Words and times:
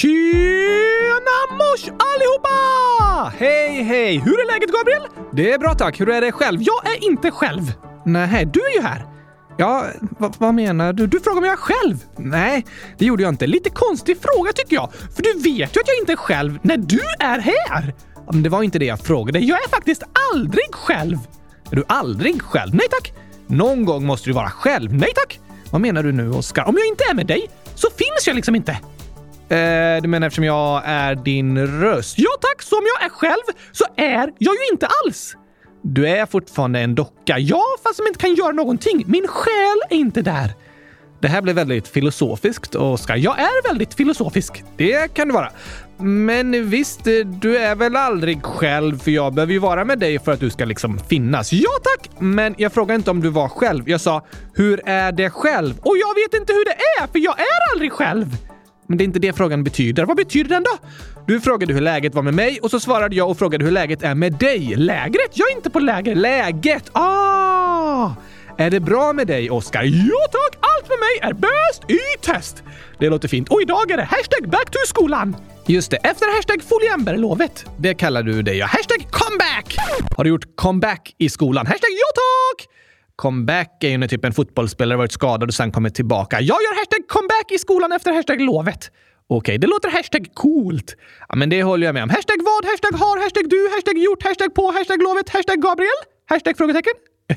Tjena 0.00 1.38
mors 1.50 1.84
allihopa! 1.84 3.32
Hej, 3.38 3.82
hej! 3.82 4.18
Hur 4.18 4.40
är 4.40 4.52
läget 4.52 4.70
Gabriel? 4.70 5.02
Det 5.32 5.52
är 5.52 5.58
bra 5.58 5.74
tack. 5.74 6.00
Hur 6.00 6.08
är 6.08 6.20
det 6.20 6.32
själv? 6.32 6.62
Jag 6.62 6.86
är 6.86 7.04
inte 7.04 7.30
själv. 7.30 7.72
Nej, 8.04 8.44
du 8.52 8.60
är 8.60 8.74
ju 8.74 8.80
här. 8.82 9.06
Ja, 9.56 9.84
vad 10.18 10.54
menar 10.54 10.92
du? 10.92 11.06
Du 11.06 11.20
frågar 11.20 11.38
om 11.38 11.44
jag 11.44 11.52
är 11.52 11.56
själv? 11.56 12.04
Nej, 12.16 12.66
det 12.98 13.04
gjorde 13.04 13.22
jag 13.22 13.32
inte. 13.32 13.46
Lite 13.46 13.70
konstig 13.70 14.16
fråga 14.20 14.52
tycker 14.52 14.74
jag. 14.74 14.92
För 14.92 15.22
du 15.22 15.32
vet 15.32 15.76
ju 15.76 15.80
att 15.80 15.88
jag 15.88 15.98
inte 16.00 16.12
är 16.12 16.16
själv 16.16 16.58
när 16.62 16.76
du 16.76 17.00
är 17.18 17.38
här. 17.38 17.94
Men 18.32 18.42
det 18.42 18.48
var 18.48 18.62
inte 18.62 18.78
det 18.78 18.86
jag 18.86 19.00
frågade. 19.00 19.38
Jag 19.38 19.64
är 19.64 19.68
faktiskt 19.68 20.02
aldrig 20.34 20.74
själv. 20.74 21.18
Är 21.70 21.76
du 21.76 21.84
aldrig 21.88 22.42
själv? 22.42 22.74
Nej 22.74 22.86
tack. 22.90 23.12
Någon 23.46 23.84
gång 23.84 24.06
måste 24.06 24.28
du 24.28 24.34
vara 24.34 24.50
själv. 24.50 24.94
Nej 24.94 25.12
tack. 25.14 25.40
Vad 25.70 25.80
menar 25.80 26.02
du 26.02 26.12
nu, 26.12 26.30
Oskar? 26.30 26.68
Om 26.68 26.76
jag 26.78 26.86
inte 26.86 27.04
är 27.10 27.14
med 27.14 27.26
dig 27.26 27.50
så 27.74 27.88
finns 27.90 28.26
jag 28.26 28.36
liksom 28.36 28.54
inte. 28.54 28.78
Eh, 29.50 30.02
du 30.02 30.08
menar 30.08 30.26
eftersom 30.26 30.44
jag 30.44 30.82
är 30.84 31.14
din 31.14 31.66
röst? 31.80 32.14
Ja 32.18 32.30
tack, 32.40 32.62
Som 32.62 32.80
jag 32.96 33.06
är 33.06 33.10
själv 33.10 33.42
så 33.72 33.84
är 33.96 34.32
jag 34.38 34.54
ju 34.54 34.72
inte 34.72 34.88
alls. 35.04 35.36
Du 35.82 36.08
är 36.08 36.26
fortfarande 36.26 36.80
en 36.80 36.94
docka. 36.94 37.38
Ja, 37.38 37.62
fast 37.82 37.96
som 37.96 38.06
inte 38.06 38.18
kan 38.18 38.34
göra 38.34 38.52
någonting. 38.52 39.04
Min 39.06 39.26
själ 39.28 39.80
är 39.90 39.96
inte 39.96 40.22
där. 40.22 40.52
Det 41.20 41.28
här 41.28 41.42
blir 41.42 41.54
väldigt 41.54 41.88
filosofiskt, 41.88 42.74
Oskar. 42.74 43.16
Jag 43.16 43.38
är 43.38 43.68
väldigt 43.68 43.94
filosofisk. 43.94 44.64
Det 44.76 45.14
kan 45.14 45.28
du 45.28 45.34
vara. 45.34 45.50
Men 45.98 46.70
visst, 46.70 47.04
du 47.24 47.58
är 47.58 47.74
väl 47.74 47.96
aldrig 47.96 48.42
själv 48.44 48.98
för 48.98 49.10
jag 49.10 49.34
behöver 49.34 49.52
ju 49.52 49.58
vara 49.58 49.84
med 49.84 49.98
dig 49.98 50.18
för 50.18 50.32
att 50.32 50.40
du 50.40 50.50
ska 50.50 50.64
liksom 50.64 50.98
finnas. 50.98 51.52
Ja 51.52 51.70
tack! 51.82 52.10
Men 52.18 52.54
jag 52.58 52.72
frågade 52.72 52.94
inte 52.94 53.10
om 53.10 53.20
du 53.20 53.28
var 53.28 53.48
själv. 53.48 53.88
Jag 53.88 54.00
sa, 54.00 54.26
hur 54.54 54.88
är 54.88 55.12
det 55.12 55.30
själv? 55.30 55.78
Och 55.80 55.96
jag 55.96 56.14
vet 56.14 56.40
inte 56.40 56.52
hur 56.52 56.64
det 56.64 56.76
är, 57.02 57.06
för 57.06 57.18
jag 57.18 57.38
är 57.40 57.72
aldrig 57.74 57.92
själv. 57.92 58.36
Men 58.88 58.98
det 58.98 59.04
är 59.04 59.06
inte 59.06 59.18
det 59.18 59.32
frågan 59.32 59.64
betyder. 59.64 60.04
Vad 60.04 60.16
betyder 60.16 60.48
den 60.48 60.62
då? 60.62 60.88
Du 61.26 61.40
frågade 61.40 61.74
hur 61.74 61.80
läget 61.80 62.14
var 62.14 62.22
med 62.22 62.34
mig 62.34 62.58
och 62.62 62.70
så 62.70 62.80
svarade 62.80 63.16
jag 63.16 63.30
och 63.30 63.38
frågade 63.38 63.64
hur 63.64 63.72
läget 63.72 64.02
är 64.02 64.14
med 64.14 64.32
dig. 64.32 64.74
Lägret? 64.76 65.30
Jag 65.32 65.50
är 65.50 65.56
inte 65.56 65.70
på 65.70 65.78
läger. 65.78 66.14
Läget! 66.14 66.90
Ah! 66.92 68.10
Är 68.58 68.70
det 68.70 68.80
bra 68.80 69.12
med 69.12 69.26
dig, 69.26 69.50
Oskar? 69.50 69.82
Ja 69.82 70.26
tack! 70.32 70.58
Allt 70.60 70.88
med 70.88 70.98
mig 70.98 71.30
är 71.30 71.32
bäst 71.32 71.90
i 71.90 71.98
test! 72.26 72.62
Det 72.98 73.08
låter 73.08 73.28
fint. 73.28 73.48
Och 73.48 73.62
idag 73.62 73.90
är 73.90 73.96
det 73.96 74.02
hashtag 74.02 74.50
back 74.50 74.70
to 74.70 74.78
skolan. 74.86 75.36
Just 75.66 75.90
det, 75.90 75.96
efter 75.96 76.36
hashtag 76.36 76.62
foliemberlovet. 76.62 77.64
Det 77.76 77.94
kallar 77.94 78.22
du 78.22 78.42
dig, 78.42 78.56
ja. 78.58 78.66
Hashtag 78.66 79.06
comeback! 79.10 79.76
Har 80.16 80.24
du 80.24 80.30
gjort 80.30 80.56
comeback 80.56 81.14
i 81.18 81.28
skolan? 81.28 81.66
Hashtag 81.66 81.90
ja 81.90 82.08
tack! 82.14 82.27
Comeback 83.22 83.84
är 83.84 83.88
ju 83.88 83.98
när 83.98 84.08
typ 84.08 84.24
en 84.24 84.32
fotbollsspelare 84.32 84.98
varit 84.98 85.12
skadad 85.12 85.48
och 85.48 85.54
sen 85.54 85.72
kommit 85.72 85.94
tillbaka. 85.94 86.40
Jag 86.40 86.58
gör 86.62 86.74
hashtag 86.78 87.08
comeback 87.08 87.52
i 87.52 87.58
skolan 87.58 87.92
efter 87.92 88.12
hashtag 88.12 88.40
lovet. 88.40 88.90
Okej, 89.26 89.36
okay, 89.36 89.58
det 89.58 89.66
låter 89.66 89.90
hashtag 89.90 90.26
coolt. 90.34 90.96
Ja, 91.28 91.36
men 91.36 91.50
det 91.50 91.62
håller 91.62 91.86
jag 91.86 91.94
med 91.94 92.02
om. 92.02 92.10
Hashtag 92.10 92.36
vad, 92.44 92.64
hashtag 92.64 92.92
har, 92.98 93.22
hashtag 93.22 93.50
du, 93.50 93.70
hashtag 93.74 93.98
gjort, 93.98 94.22
hashtag 94.22 94.54
på, 94.54 94.70
hashtag 94.70 95.02
lovet, 95.02 95.28
hashtag 95.28 95.62
Gabriel, 95.62 96.00
hashtag 96.28 96.56
frågetecken. 96.56 96.92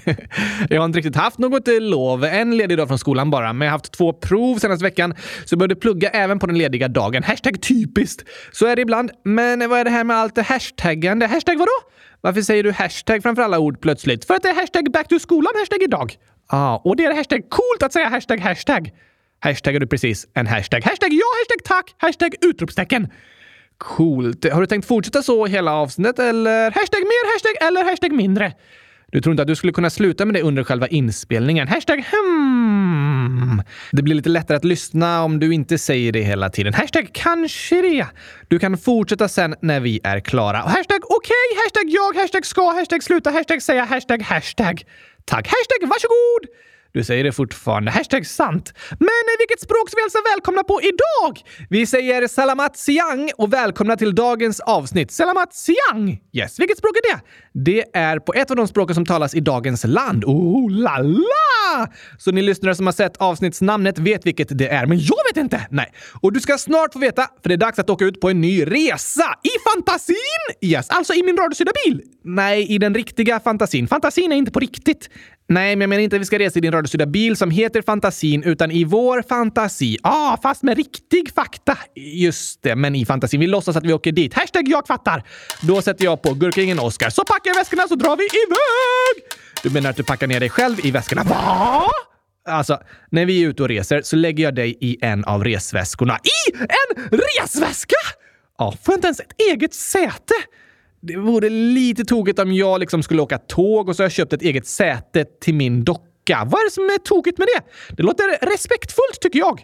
jag 0.69 0.81
har 0.81 0.85
inte 0.85 0.97
riktigt 0.97 1.15
haft 1.15 1.37
något 1.37 1.67
eh, 1.67 1.79
lov. 1.79 2.23
En 2.25 2.57
ledig 2.57 2.77
dag 2.77 2.87
från 2.87 2.99
skolan 2.99 3.29
bara, 3.29 3.53
men 3.53 3.65
jag 3.65 3.71
har 3.71 3.77
haft 3.79 3.91
två 3.91 4.13
prov 4.13 4.57
senaste 4.57 4.83
veckan 4.83 5.15
så 5.45 5.53
jag 5.53 5.59
började 5.59 5.75
plugga 5.75 6.09
även 6.09 6.39
på 6.39 6.47
den 6.47 6.57
lediga 6.57 6.87
dagen. 6.87 7.23
Hashtag 7.23 7.61
typiskt. 7.61 8.23
Så 8.51 8.65
är 8.65 8.75
det 8.75 8.81
ibland. 8.81 9.11
Men 9.23 9.69
vad 9.69 9.79
är 9.79 9.83
det 9.83 9.89
här 9.89 10.03
med 10.03 10.17
allt 10.17 10.37
hashtaggande? 10.37 11.27
Hashtag 11.27 11.57
vadå? 11.59 11.77
Varför 12.21 12.41
säger 12.41 12.63
du 12.63 12.71
hashtag 12.71 13.23
framför 13.23 13.41
alla 13.41 13.59
ord 13.59 13.81
plötsligt? 13.81 14.25
För 14.25 14.33
att 14.33 14.43
det 14.43 14.49
är 14.49 14.53
hashtag 14.53 14.91
back 14.91 15.07
to 15.07 15.19
skolan 15.19 15.53
hashtag 15.59 15.83
idag. 15.83 16.15
Ah, 16.47 16.75
och 16.75 16.95
det 16.95 17.05
är 17.05 17.13
hashtag 17.15 17.49
coolt 17.49 17.83
att 17.83 17.93
säga 17.93 18.09
hashtag 18.09 18.39
hashtag. 18.39 18.91
Hashtaggar 19.39 19.79
du 19.79 19.87
precis 19.87 20.27
en 20.33 20.47
hashtag. 20.47 20.83
Hashtag 20.83 21.13
ja, 21.13 21.25
hashtag 21.39 21.63
tack, 21.63 21.95
hashtag 21.97 22.35
utropstecken. 22.41 23.07
Coolt. 23.77 24.53
Har 24.53 24.61
du 24.61 24.67
tänkt 24.67 24.87
fortsätta 24.87 25.23
så 25.23 25.45
hela 25.45 25.73
avsnittet 25.73 26.19
eller 26.19 26.71
hashtag 26.71 26.99
mer 26.99 27.33
hashtag 27.33 27.67
eller 27.67 27.83
hashtag 27.83 28.11
mindre? 28.11 28.53
Du 29.11 29.21
tror 29.21 29.33
inte 29.33 29.41
att 29.41 29.47
du 29.47 29.55
skulle 29.55 29.73
kunna 29.73 29.89
sluta 29.89 30.25
med 30.25 30.35
det 30.35 30.41
under 30.41 30.63
själva 30.63 30.87
inspelningen? 30.87 31.67
Hashtag 31.67 32.05
hmm. 32.11 33.61
Det 33.91 34.01
blir 34.03 34.15
lite 34.15 34.29
lättare 34.29 34.57
att 34.57 34.65
lyssna 34.65 35.23
om 35.23 35.39
du 35.39 35.53
inte 35.53 35.77
säger 35.77 36.11
det 36.11 36.21
hela 36.21 36.49
tiden. 36.49 36.73
Hashtag 36.73 37.09
kanske 37.13 37.81
det. 37.81 38.05
Du 38.47 38.59
kan 38.59 38.77
fortsätta 38.77 39.27
sen 39.27 39.55
när 39.61 39.79
vi 39.79 39.99
är 40.03 40.19
klara. 40.19 40.63
Och 40.63 40.69
hashtag 40.69 40.99
okej, 41.03 41.33
okay, 41.51 41.63
hashtag 41.63 41.89
jag, 41.89 42.21
hashtag 42.21 42.45
ska, 42.45 42.71
hashtag 42.71 43.03
sluta, 43.03 43.29
hashtag 43.29 43.61
säga, 43.61 43.85
hashtag 43.85 44.21
hashtag. 44.21 44.83
Tack, 45.25 45.47
hashtag 45.47 45.89
varsågod! 45.89 46.70
Du 46.93 47.03
säger 47.03 47.23
det 47.23 47.31
fortfarande. 47.31 47.91
Hashtag 47.91 48.25
sant. 48.25 48.73
Men 48.89 49.25
vilket 49.39 49.61
språk 49.61 49.89
ska 49.89 49.95
vi 49.97 50.03
alltså 50.03 50.17
hälsa 50.17 50.29
välkomna 50.35 50.63
på 50.63 50.81
idag? 50.81 51.39
Vi 51.69 51.85
säger 51.85 52.27
salamat 52.27 52.77
siang 52.77 53.31
och 53.37 53.53
välkomna 53.53 53.95
till 53.95 54.15
dagens 54.15 54.59
avsnitt. 54.59 55.11
Salamat 55.11 55.53
siang! 55.53 56.21
Yes, 56.33 56.59
vilket 56.59 56.77
språk 56.77 56.91
är 56.97 57.13
det? 57.13 57.21
Det 57.53 57.97
är 57.97 58.19
på 58.19 58.33
ett 58.33 58.51
av 58.51 58.57
de 58.57 58.67
språken 58.67 58.95
som 58.95 59.05
talas 59.05 59.35
i 59.35 59.39
dagens 59.39 59.83
land. 59.83 60.23
Oh 60.25 60.71
la 60.71 60.97
la! 60.97 61.87
Så 62.17 62.31
ni 62.31 62.41
lyssnare 62.41 62.75
som 62.75 62.85
har 62.85 62.93
sett 62.93 63.17
avsnittsnamnet 63.17 63.99
vet 63.99 64.25
vilket 64.25 64.57
det 64.57 64.67
är, 64.67 64.85
men 64.85 64.99
jag 64.99 65.23
vet 65.33 65.43
inte! 65.43 65.67
Nej. 65.69 65.93
Och 66.21 66.33
du 66.33 66.39
ska 66.39 66.57
snart 66.57 66.93
få 66.93 66.99
veta, 66.99 67.27
för 67.41 67.49
det 67.49 67.55
är 67.55 67.57
dags 67.57 67.79
att 67.79 67.89
åka 67.89 68.05
ut 68.05 68.21
på 68.21 68.29
en 68.29 68.41
ny 68.41 68.65
resa! 68.65 69.35
I 69.43 69.51
fantasin! 69.73 70.15
Yes, 70.61 70.89
alltså 70.89 71.13
i 71.13 71.23
min 71.23 71.37
radiostyrda 71.37 71.71
bil. 71.85 72.01
Nej, 72.23 72.71
i 72.71 72.77
den 72.77 72.95
riktiga 72.95 73.39
fantasin. 73.39 73.87
Fantasin 73.87 74.31
är 74.31 74.35
inte 74.35 74.51
på 74.51 74.59
riktigt. 74.59 75.09
Nej, 75.49 75.75
men 75.75 75.81
jag 75.81 75.89
menar 75.89 76.03
inte 76.03 76.15
att 76.15 76.21
vi 76.21 76.25
ska 76.25 76.39
resa 76.39 76.59
i 76.59 76.61
din 76.61 76.71
radiostyrda 76.71 77.05
bil 77.05 77.37
som 77.37 77.51
heter 77.51 77.81
Fantasin, 77.81 78.43
utan 78.43 78.71
i 78.71 78.83
vår 78.83 79.21
fantasi. 79.21 79.97
ah, 80.03 80.37
fast 80.43 80.63
med 80.63 80.77
riktig 80.77 81.31
fakta. 81.35 81.77
Just 81.95 82.63
det, 82.63 82.75
men 82.75 82.95
i 82.95 83.05
fantasin. 83.05 83.39
Vi 83.39 83.47
låtsas 83.47 83.75
att 83.75 83.83
vi 83.85 83.93
åker 83.93 84.11
dit. 84.11 84.33
Hashtag 84.33 84.67
jag 84.67 84.87
fattar. 84.87 85.23
Då 85.61 85.81
sätter 85.81 86.05
jag 86.05 86.21
på 86.21 86.33
gurkingen 86.33 86.79
Oscar. 86.79 87.09
Så 87.09 87.23
packar 87.25 87.49
jag 87.51 87.55
väskorna 87.55 87.87
så 87.87 87.95
drar 87.95 88.17
vi 88.17 88.23
iväg! 88.23 89.37
Du 89.63 89.69
menar 89.69 89.89
att 89.89 89.95
du 89.95 90.03
packar 90.03 90.27
ner 90.27 90.39
dig 90.39 90.49
själv 90.49 90.85
i 90.85 90.91
väskorna? 90.91 91.23
Va? 91.23 91.83
Alltså, 92.49 92.79
när 93.09 93.25
vi 93.25 93.43
är 93.43 93.47
ute 93.47 93.63
och 93.63 93.69
reser 93.69 94.01
så 94.01 94.15
lägger 94.15 94.43
jag 94.43 94.55
dig 94.55 94.77
i 94.81 94.97
en 95.01 95.25
av 95.25 95.43
resväskorna. 95.43 96.19
I 96.23 96.57
en 96.57 97.19
resväska? 97.39 97.95
Ja, 98.57 98.71
får 98.83 98.91
jag 98.91 98.97
inte 98.97 99.07
ens 99.07 99.19
ett 99.19 99.41
eget 99.51 99.73
säte? 99.73 100.33
Det 101.01 101.17
vore 101.17 101.49
lite 101.49 102.05
tokigt 102.05 102.39
om 102.39 102.53
jag 102.53 102.79
liksom 102.79 103.03
skulle 103.03 103.21
åka 103.21 103.37
tåg 103.37 103.89
och 103.89 103.95
så 103.95 104.01
har 104.01 104.05
jag 104.05 104.11
köpt 104.11 104.33
ett 104.33 104.41
eget 104.41 104.67
säte 104.67 105.25
till 105.41 105.53
min 105.53 105.83
docka. 105.83 106.43
Vad 106.45 106.61
är 106.61 106.65
det 106.65 106.71
som 106.71 106.83
är 106.83 106.97
tokigt 106.97 107.37
med 107.37 107.47
det? 107.55 107.63
Det 107.95 108.03
låter 108.03 108.45
respektfullt 108.45 109.21
tycker 109.21 109.39
jag. 109.39 109.61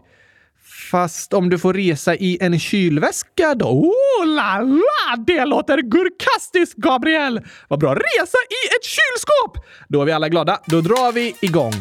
Fast 0.92 1.34
om 1.34 1.50
du 1.50 1.60
får 1.60 1.74
resa 1.74 2.16
i 2.16 2.38
en 2.42 2.60
kylväska 2.60 3.56
då? 3.56 3.66
Oh 3.66 4.26
la 4.26 4.62
la! 4.62 5.16
Det 5.28 5.46
låter 5.46 5.78
gurkastiskt, 5.78 6.78
Gabriel! 6.78 7.42
Vad 7.68 7.80
bra! 7.80 7.96
Resa 7.96 8.38
i 8.38 8.62
ett 8.76 8.86
kylskåp! 8.86 9.66
Då 9.88 10.02
är 10.02 10.06
vi 10.06 10.12
alla 10.12 10.30
glada. 10.30 10.60
Då 10.66 10.82
drar 10.82 11.12
vi 11.12 11.36
igång. 11.42 11.74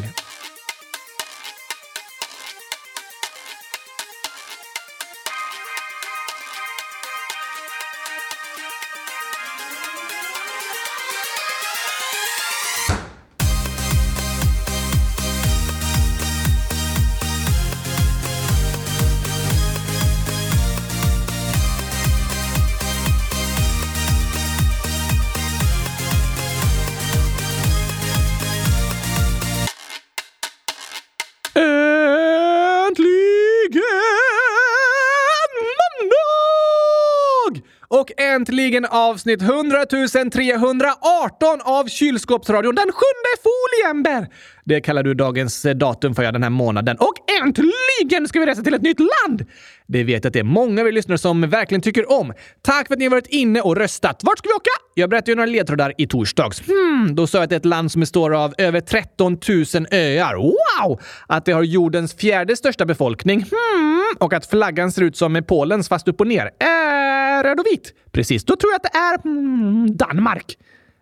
Äntligen 38.47 38.85
avsnitt 38.85 39.41
100 39.41 39.85
318 39.85 41.61
av 41.63 41.87
Kylskåpsradion, 41.87 42.75
den 42.75 42.85
sjunde 42.85 43.31
foliember! 43.43 44.27
Det 44.65 44.81
kallar 44.81 45.03
du 45.03 45.13
dagens 45.13 45.65
eh, 45.65 45.75
datum 45.75 46.15
för, 46.15 46.23
jag 46.23 46.33
den 46.33 46.43
här 46.43 46.49
månaden. 46.49 46.97
Och 46.99 47.13
äntligen 47.41 48.27
ska 48.27 48.39
vi 48.39 48.45
resa 48.45 48.61
till 48.61 48.73
ett 48.73 48.81
nytt 48.81 48.99
land! 48.99 49.45
Det 49.87 50.03
vet 50.03 50.23
jag 50.23 50.29
att 50.29 50.33
det 50.33 50.39
är 50.39 50.43
många 50.43 50.81
av 50.81 50.87
er 50.87 50.91
lyssnare 50.91 51.17
som 51.17 51.49
verkligen 51.49 51.81
tycker 51.81 52.11
om. 52.11 52.33
Tack 52.61 52.87
för 52.87 52.93
att 52.93 52.99
ni 52.99 53.05
har 53.05 53.11
varit 53.11 53.27
inne 53.27 53.61
och 53.61 53.75
röstat. 53.77 54.21
Vart 54.23 54.37
ska 54.37 54.49
vi 54.49 54.53
åka? 54.53 54.69
Jag 54.93 55.09
berättade 55.09 55.31
ju 55.31 55.35
några 55.35 55.45
ledtrådar 55.45 55.93
i 55.97 56.07
torsdags. 56.07 56.61
Hmm, 56.67 57.15
då 57.15 57.27
sa 57.27 57.37
jag 57.37 57.43
att 57.43 57.49
det 57.49 57.55
är 57.55 57.59
ett 57.59 57.65
land 57.65 57.91
som 57.91 57.99
består 57.99 58.35
av 58.35 58.53
över 58.57 58.81
13 58.81 59.37
000 59.73 59.87
öar. 59.91 60.35
Wow! 60.35 60.99
Att 61.27 61.45
det 61.45 61.51
har 61.51 61.63
jordens 61.63 62.13
fjärde 62.13 62.55
största 62.55 62.85
befolkning. 62.85 63.39
Hmm, 63.39 64.03
och 64.19 64.33
att 64.33 64.45
flaggan 64.45 64.91
ser 64.91 65.01
ut 65.01 65.17
som 65.17 65.43
Polens 65.47 65.89
fast 65.89 66.07
upp 66.07 66.21
och 66.21 66.27
ner. 66.27 66.45
Äh, 66.45 67.26
röd 67.43 67.59
och 67.59 67.65
vit. 67.71 67.93
Precis, 68.11 68.45
då 68.45 68.55
tror 68.55 68.71
jag 68.71 68.75
att 68.75 68.93
det 68.93 68.97
är 68.97 69.27
mm, 69.27 69.97
Danmark. 69.97 70.57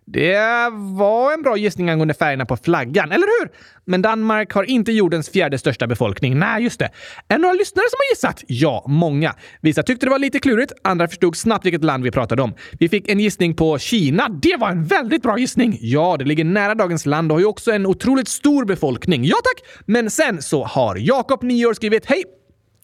Det 0.07 0.69
var 0.71 1.33
en 1.33 1.41
bra 1.41 1.57
gissning 1.57 1.89
angående 1.89 2.13
färgerna 2.13 2.45
på 2.45 2.57
flaggan, 2.57 3.11
eller 3.11 3.41
hur? 3.41 3.51
Men 3.85 4.01
Danmark 4.01 4.53
har 4.53 4.63
inte 4.63 4.91
jordens 4.91 5.29
fjärde 5.29 5.57
största 5.57 5.87
befolkning. 5.87 6.39
Nej, 6.39 6.63
just 6.63 6.79
det. 6.79 6.85
Är 7.27 7.35
det 7.35 7.37
några 7.37 7.53
lyssnare 7.53 7.85
som 7.89 7.97
har 7.97 8.15
gissat? 8.15 8.43
Ja, 8.47 8.85
många. 8.87 9.33
Vissa 9.61 9.83
tyckte 9.83 10.05
det 10.05 10.09
var 10.09 10.19
lite 10.19 10.39
klurigt, 10.39 10.73
andra 10.83 11.07
förstod 11.07 11.37
snabbt 11.37 11.65
vilket 11.65 11.83
land 11.83 12.03
vi 12.03 12.11
pratade 12.11 12.41
om. 12.41 12.53
Vi 12.79 12.89
fick 12.89 13.09
en 13.09 13.19
gissning 13.19 13.55
på 13.55 13.77
Kina. 13.77 14.29
Det 14.29 14.55
var 14.59 14.69
en 14.69 14.85
väldigt 14.85 15.23
bra 15.23 15.37
gissning! 15.37 15.77
Ja, 15.81 16.15
det 16.19 16.25
ligger 16.25 16.43
nära 16.43 16.75
dagens 16.75 17.05
land 17.05 17.31
och 17.31 17.35
har 17.35 17.39
ju 17.39 17.45
också 17.45 17.71
en 17.71 17.85
otroligt 17.85 18.27
stor 18.27 18.65
befolkning. 18.65 19.25
Ja 19.25 19.35
tack! 19.43 19.83
Men 19.85 20.09
sen 20.09 20.41
så 20.41 20.63
har 20.63 20.95
Jakob, 20.95 21.43
9 21.43 21.65
år, 21.65 21.73
skrivit 21.73 22.05
Hej! 22.05 22.23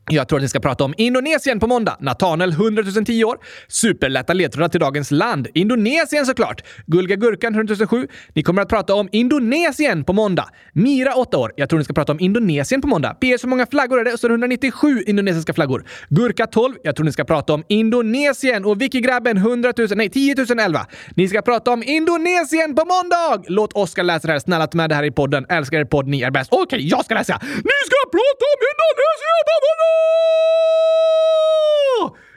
Jag 0.10 0.28
tror 0.28 0.40
att 0.40 0.44
ni 0.44 0.50
ska 0.50 0.60
prata 0.60 0.84
om 0.84 0.94
Indonesien 0.98 1.60
på 1.60 1.68
måndag. 1.68 1.98
Natanel, 2.00 2.52
100 2.52 2.84
010 3.06 3.24
år. 3.24 3.38
Superlätta 3.68 4.34
ledtrådar 4.34 4.70
till 4.70 4.80
dagens 4.80 5.12
land. 5.12 5.48
Indonesien 5.54 6.26
såklart. 6.26 6.64
Gulga 6.86 7.16
Gurkan, 7.16 7.56
100 7.56 7.76
007. 7.88 8.08
Ni 8.34 8.44
kommer 8.44 8.62
att 8.62 8.70
prata 8.70 8.94
om 8.94 9.10
Indonesien 9.12 10.04
på 10.04 10.14
måndag. 10.14 10.50
Mira, 10.74 11.14
8 11.14 11.38
år. 11.38 11.52
Jag 11.56 11.70
tror 11.70 11.80
ni 11.80 11.86
ska 11.86 11.94
prata 11.94 12.12
om 12.12 12.20
Indonesien 12.20 12.82
på 12.82 12.88
måndag. 12.88 13.14
PS, 13.14 13.44
hur 13.44 13.48
många 13.48 13.66
flaggor 13.66 14.00
är 14.00 14.06
det? 14.06 14.18
Så 14.18 14.28
197 14.28 15.04
indonesiska 15.08 15.54
flaggor. 15.54 15.86
Gurka, 16.10 16.48
12. 16.48 16.76
Jag 16.84 16.96
tror 16.96 17.06
ni 17.06 17.12
ska 17.12 17.24
prata 17.24 17.54
om 17.54 17.64
Indonesien. 17.68 18.66
Och 18.66 18.82
Vicky 18.82 19.02
Grabben, 19.02 19.38
100 19.38 19.74
000, 19.78 19.88
nej 19.96 20.10
10 20.10 20.36
011. 20.60 20.86
Ni 21.16 21.28
ska 21.28 21.42
prata 21.42 21.72
om 21.72 21.84
Indonesien 21.84 22.76
på 22.76 22.86
måndag! 22.86 23.44
Låt 23.48 23.74
Oskar 23.74 24.04
läsa 24.04 24.28
det 24.28 24.34
här. 24.34 24.40
Snälla 24.40 24.68
ta 24.68 24.78
med 24.78 24.90
det 24.90 24.96
här 24.96 25.04
i 25.04 25.12
podden. 25.12 25.46
Älskar 25.50 25.80
er 25.80 25.86
podd, 25.86 26.08
ni 26.08 26.22
är 26.22 26.32
bäst. 26.32 26.50
Okej, 26.52 26.64
okay, 26.64 26.88
jag 26.88 27.06
ska 27.06 27.14
läsa. 27.14 27.40
Ni 27.44 27.78
ska 27.88 27.98
prata 28.12 28.46
om 28.52 28.60
Indonesien 28.70 29.44
på 29.50 29.56
måndag! 29.64 30.01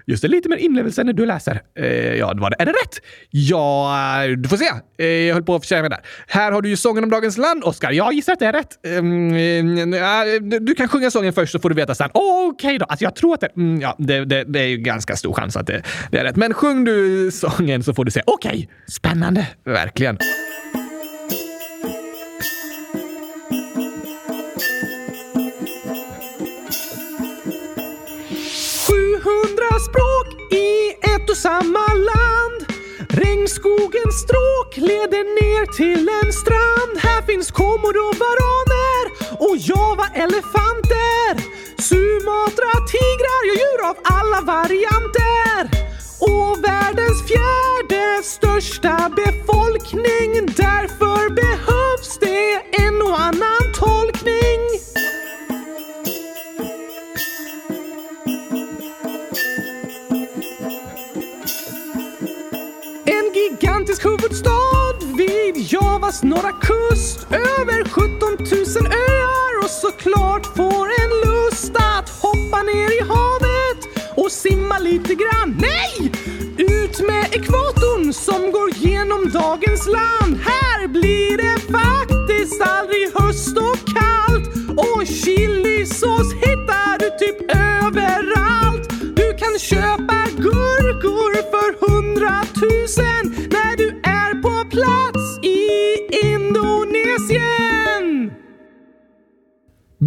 Just 0.06 0.22
det, 0.22 0.28
lite 0.28 0.48
mer 0.48 0.56
inlevelse 0.56 1.04
när 1.04 1.12
du 1.12 1.26
läser. 1.26 1.62
Eh, 1.78 1.86
ja, 2.14 2.34
det 2.34 2.40
var 2.40 2.50
det. 2.50 2.56
Är 2.58 2.66
det 2.66 2.72
rätt? 2.72 3.00
Ja, 3.30 4.24
eh, 4.24 4.30
du 4.30 4.48
får 4.48 4.56
se. 4.56 4.70
Eh, 4.98 5.06
jag 5.06 5.34
höll 5.34 5.42
på 5.42 5.54
att 5.54 5.62
förtjäna 5.62 5.88
där. 5.88 6.00
Här 6.26 6.52
har 6.52 6.62
du 6.62 6.68
ju 6.68 6.76
sången 6.76 7.04
om 7.04 7.10
dagens 7.10 7.36
land, 7.36 7.64
Oskar. 7.64 7.90
Jag 7.90 8.12
gissar 8.12 8.32
att 8.32 8.38
det 8.38 8.46
är 8.46 8.52
rätt. 8.52 8.86
Ehm, 8.86 9.92
eh, 9.94 10.60
du 10.60 10.74
kan 10.74 10.88
sjunga 10.88 11.10
sången 11.10 11.32
först 11.32 11.52
så 11.52 11.58
får 11.58 11.68
du 11.68 11.74
veta 11.74 11.94
sen. 11.94 12.10
Okej 12.12 12.48
okay 12.48 12.78
då. 12.78 12.84
Alltså, 12.84 13.04
jag 13.04 13.16
tror 13.16 13.34
att 13.34 13.40
det, 13.40 13.48
mm, 13.56 13.80
ja, 13.80 13.96
det, 13.98 14.24
det, 14.24 14.44
det 14.44 14.60
är 14.60 14.66
ju 14.66 14.76
ganska 14.76 15.16
stor 15.16 15.32
chans 15.32 15.56
att 15.56 15.66
det, 15.66 15.82
det, 16.10 16.18
är 16.18 16.24
rätt. 16.24 16.36
Men 16.36 16.54
sjung 16.54 16.84
du 16.84 17.30
sången 17.30 17.82
så 17.82 17.94
får 17.94 18.04
du 18.04 18.10
se. 18.10 18.22
Okej, 18.26 18.50
okay. 18.50 18.66
spännande. 18.88 19.48
Verkligen. 19.64 20.18
Skogens 33.60 34.16
stråk 34.24 34.76
leder 34.76 35.24
ner 35.40 35.64
till 35.80 36.08
en 36.22 36.32
strand. 36.32 36.94
Här 37.06 37.22
finns 37.22 37.50
komodovaraner 37.50 39.04
och 39.44 39.56
java-elefanter. 39.56 41.32
Sumatra-tigrar, 41.88 43.42
och 43.42 43.56
djur 43.58 43.80
av 43.90 43.96
alla 44.02 44.40
varianter. 44.54 45.62
Och 46.20 46.64
världens 46.64 47.20
fjärde 47.28 48.22
största 48.22 49.10
befolkning. 49.16 50.53
Såklart 70.04 70.46
får 70.56 70.86
en 70.86 71.30
lust 71.30 71.72
att 71.76 72.08
hoppa 72.08 72.62
ner 72.62 73.02
i 73.02 73.04
havet 73.08 73.80
och 74.16 74.32
simma 74.32 74.78
lite 74.78 75.14
grann. 75.14 75.53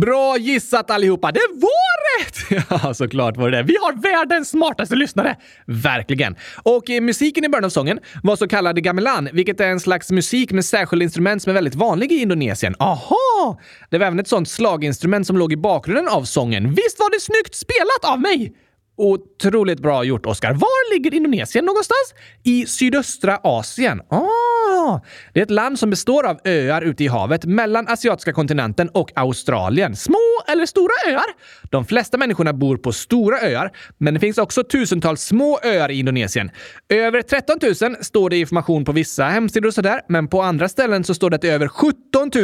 Bra 0.08 0.38
gissat 0.38 0.92
allihopa! 0.92 1.32
Det 1.32 1.40
var 1.54 1.98
rätt! 2.20 2.66
Ja, 2.84 2.94
såklart 2.94 3.38
var 3.38 3.52
det 3.52 3.58
det. 3.58 3.64
Vi 3.64 3.78
har 3.82 4.02
världens 4.02 4.50
smartaste 4.50 4.96
lyssnare! 4.96 5.36
Verkligen. 5.66 6.36
Och 6.64 6.84
musiken 7.02 7.46
i 7.46 7.50
början 7.50 7.66
av 7.66 7.70
sången 7.70 8.00
var 8.24 8.36
så 8.36 8.48
kallad 8.48 8.84
gamelan, 8.84 9.30
vilket 9.34 9.60
är 9.60 9.68
en 9.68 9.80
slags 9.80 10.12
musik 10.12 10.52
med 10.52 10.66
särskilda 10.66 11.04
instrument 11.04 11.42
som 11.44 11.50
är 11.50 11.54
väldigt 11.54 11.76
vanlig 11.76 12.12
i 12.12 12.22
Indonesien. 12.22 12.76
Aha! 12.80 13.60
Det 13.90 13.98
var 13.98 14.06
även 14.06 14.20
ett 14.20 14.28
sånt 14.28 14.50
slaginstrument 14.50 15.28
som 15.28 15.38
låg 15.38 15.54
i 15.54 15.58
bakgrunden 15.58 16.08
av 16.08 16.24
sången. 16.24 16.70
Visst 16.70 17.00
var 17.00 17.12
det 17.12 17.22
snyggt 17.22 17.56
spelat 17.56 18.14
av 18.14 18.22
mig? 18.22 18.54
Otroligt 18.98 19.80
bra 19.80 20.04
gjort, 20.04 20.26
Oskar. 20.26 20.54
Var 20.54 20.94
ligger 20.94 21.14
Indonesien 21.14 21.66
någonstans? 21.66 22.14
I 22.44 22.66
sydöstra 22.66 23.40
Asien. 23.44 24.02
Ah, 24.10 24.28
det 25.34 25.40
är 25.40 25.44
ett 25.44 25.52
land 25.52 25.80
som 25.80 25.90
består 25.90 26.26
av 26.26 26.40
öar 26.44 26.82
ute 26.82 27.04
i 27.04 27.08
havet 27.08 27.46
mellan 27.46 27.88
asiatiska 27.88 28.34
kontinenten 28.34 28.90
och 28.90 29.12
Australien. 29.16 29.96
Små 29.96 30.18
eller 30.48 30.66
stora 30.66 30.94
öar? 31.08 31.26
De 31.72 31.86
flesta 31.86 32.18
människorna 32.18 32.54
bor 32.54 32.78
på 32.78 32.92
stora 32.92 33.40
öar, 33.40 33.72
men 33.98 34.14
det 34.14 34.20
finns 34.20 34.38
också 34.38 34.64
tusentals 34.64 35.22
små 35.22 35.60
öar 35.64 35.92
i 35.92 36.00
Indonesien. 36.00 36.52
Över 36.90 37.22
13 37.22 37.58
000 37.82 37.96
står 38.04 38.30
det 38.30 38.38
information 38.38 38.86
på 38.86 38.92
vissa 38.92 39.24
hemsidor 39.26 39.68
och 39.68 39.74
sådär, 39.74 40.02
men 40.10 40.28
på 40.28 40.42
andra 40.42 40.70
ställen 40.70 41.04
så 41.04 41.14
står 41.14 41.30
det 41.30 41.36
att 41.36 41.42
det 41.42 41.50
är 41.50 41.54
över 41.54 41.68
17 41.68 41.94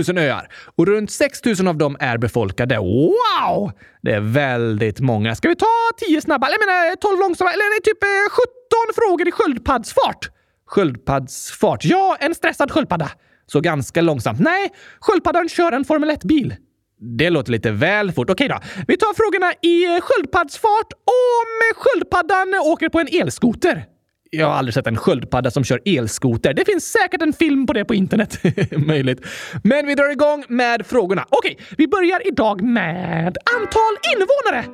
000 0.07 0.17
öar 0.17 0.47
och 0.75 0.87
runt 0.87 1.11
6 1.11 1.45
000 1.45 1.67
av 1.67 1.77
dem 1.77 1.97
är 1.99 2.17
befolkade. 2.17 2.77
Wow! 2.77 3.71
Det 4.01 4.11
är 4.11 4.19
väldigt 4.19 4.99
många. 4.99 5.35
Ska 5.35 5.49
vi 5.49 5.55
ta 5.55 5.65
10 6.07 6.21
snabba? 6.21 6.47
Eller 6.47 6.57
jag 6.59 6.67
menar 6.67 6.95
12 6.95 7.19
långsamma? 7.19 7.51
Eller 7.51 7.81
typ 7.81 8.03
eh, 8.03 8.29
17 8.29 8.43
frågor 8.95 9.27
i 9.27 9.31
sköldpaddsfart? 9.31 10.29
Sköldpaddsfart? 10.73 11.85
Ja, 11.85 12.17
en 12.19 12.35
stressad 12.35 12.71
sköldpadda. 12.71 13.09
Så 13.45 13.61
ganska 13.61 14.01
långsamt. 14.01 14.39
Nej, 14.39 14.69
sköldpaddan 14.99 15.49
kör 15.49 15.71
en 15.71 15.85
Formel 15.85 16.09
1-bil. 16.09 16.55
Det 17.17 17.29
låter 17.29 17.51
lite 17.51 17.71
väl 17.71 18.11
fort. 18.11 18.29
Okej 18.29 18.47
då. 18.47 18.59
Vi 18.87 18.97
tar 18.97 19.13
frågorna 19.13 19.53
i 19.61 19.85
eh, 19.85 20.01
sköldpaddsfart 20.01 20.93
om 20.93 21.75
sköldpaddan 21.75 22.53
åker 22.65 22.89
på 22.89 22.99
en 22.99 23.07
elskoter. 23.11 23.85
Jag 24.29 24.47
har 24.47 24.53
aldrig 24.53 24.73
sett 24.73 24.87
en 24.87 24.97
sköldpadda 24.97 25.51
som 25.51 25.63
kör 25.63 25.81
elskoter. 25.85 26.53
Det 26.53 26.65
finns 26.65 26.91
säkert 26.91 27.21
en 27.21 27.33
film 27.33 27.67
på 27.67 27.73
det 27.73 27.85
på 27.85 27.93
internet. 27.93 28.39
Möjligt. 28.77 29.25
Men 29.63 29.87
vi 29.87 29.95
drar 29.95 30.11
igång 30.11 30.45
med 30.47 30.85
frågorna. 30.85 31.25
Okej, 31.29 31.57
vi 31.77 31.87
börjar 31.87 32.27
idag 32.27 32.61
med 32.61 33.37
antal 33.55 33.97
invånare. 34.13 34.65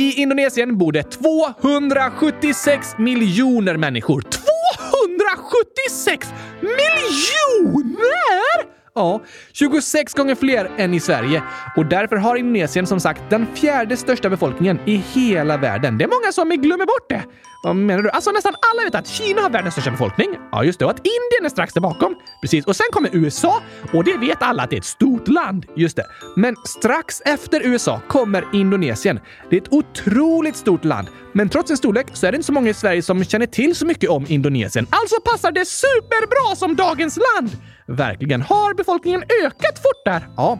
I 0.00 0.22
Indonesien 0.22 0.78
bor 0.78 0.92
det 0.92 1.02
276 1.02 2.98
miljoner 2.98 3.76
människor. 3.76 4.22
276 4.22 6.28
miljoner! 6.60 8.77
Ja, 8.98 9.20
26 9.52 10.14
gånger 10.14 10.34
fler 10.34 10.70
än 10.76 10.94
i 10.94 11.00
Sverige. 11.00 11.42
Och 11.76 11.86
därför 11.86 12.16
har 12.16 12.36
Indonesien 12.36 12.86
som 12.86 13.00
sagt 13.00 13.22
den 13.30 13.46
fjärde 13.54 13.96
största 13.96 14.30
befolkningen 14.30 14.80
i 14.86 14.96
hela 14.96 15.56
världen. 15.56 15.98
Det 15.98 16.04
är 16.04 16.08
många 16.08 16.32
som 16.32 16.48
glömmer 16.48 16.86
bort 16.86 17.08
det. 17.08 17.22
Vad 17.62 17.76
menar 17.76 18.02
du? 18.02 18.10
Alltså 18.10 18.30
nästan 18.30 18.54
alla 18.72 18.84
vet 18.84 18.94
att 18.94 19.06
Kina 19.06 19.40
har 19.42 19.50
världens 19.50 19.74
största 19.74 19.90
befolkning. 19.90 20.28
Ja, 20.52 20.64
just 20.64 20.78
det. 20.78 20.84
Och 20.84 20.90
att 20.90 20.98
Indien 20.98 21.44
är 21.44 21.48
strax 21.48 21.74
där 21.74 21.80
bakom. 21.80 22.16
Precis. 22.40 22.66
Och 22.66 22.76
sen 22.76 22.86
kommer 22.90 23.10
USA. 23.12 23.62
Och 23.92 24.04
det 24.04 24.16
vet 24.16 24.42
alla 24.42 24.62
att 24.62 24.70
det 24.70 24.76
är 24.76 24.80
ett 24.80 24.84
stort 24.84 25.28
land. 25.28 25.66
Just 25.76 25.96
det. 25.96 26.06
Men 26.36 26.56
strax 26.64 27.20
efter 27.20 27.66
USA 27.66 28.00
kommer 28.08 28.44
Indonesien. 28.52 29.20
Det 29.50 29.56
är 29.56 29.60
ett 29.60 29.72
otroligt 29.72 30.56
stort 30.56 30.84
land. 30.84 31.08
Men 31.32 31.48
trots 31.48 31.68
sin 31.68 31.76
storlek 31.76 32.06
så 32.12 32.26
är 32.26 32.32
det 32.32 32.36
inte 32.36 32.46
så 32.46 32.52
många 32.52 32.70
i 32.70 32.74
Sverige 32.74 33.02
som 33.02 33.24
känner 33.24 33.46
till 33.46 33.76
så 33.76 33.86
mycket 33.86 34.10
om 34.10 34.24
Indonesien. 34.28 34.86
Alltså 34.90 35.16
passar 35.24 35.52
det 35.52 35.64
superbra 35.64 36.56
som 36.56 36.76
dagens 36.76 37.16
land! 37.16 37.50
Verkligen. 37.88 38.42
Har 38.42 38.74
befolkningen 38.74 39.22
ökat 39.44 39.78
fort 39.78 40.04
där? 40.04 40.28
Ja, 40.36 40.58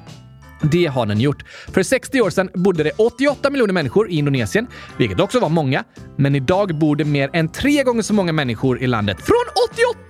det 0.63 0.87
har 0.87 1.07
den 1.07 1.21
gjort. 1.21 1.45
För 1.73 1.83
60 1.83 2.21
år 2.21 2.31
sedan 2.31 2.51
bodde 2.55 2.83
det 2.83 2.91
88 2.97 3.51
miljoner 3.51 3.73
människor 3.73 4.11
i 4.11 4.17
Indonesien, 4.17 4.67
vilket 4.97 5.21
också 5.21 5.41
var 5.41 5.49
många. 5.49 5.85
Men 6.17 6.35
idag 6.35 6.79
bor 6.79 6.97
det 6.97 7.05
mer 7.05 7.31
än 7.33 7.49
tre 7.49 7.83
gånger 7.83 8.03
så 8.03 8.15
många 8.15 8.33
människor 8.33 8.83
i 8.83 8.87
landet. 8.87 9.17
Från 9.17 9.45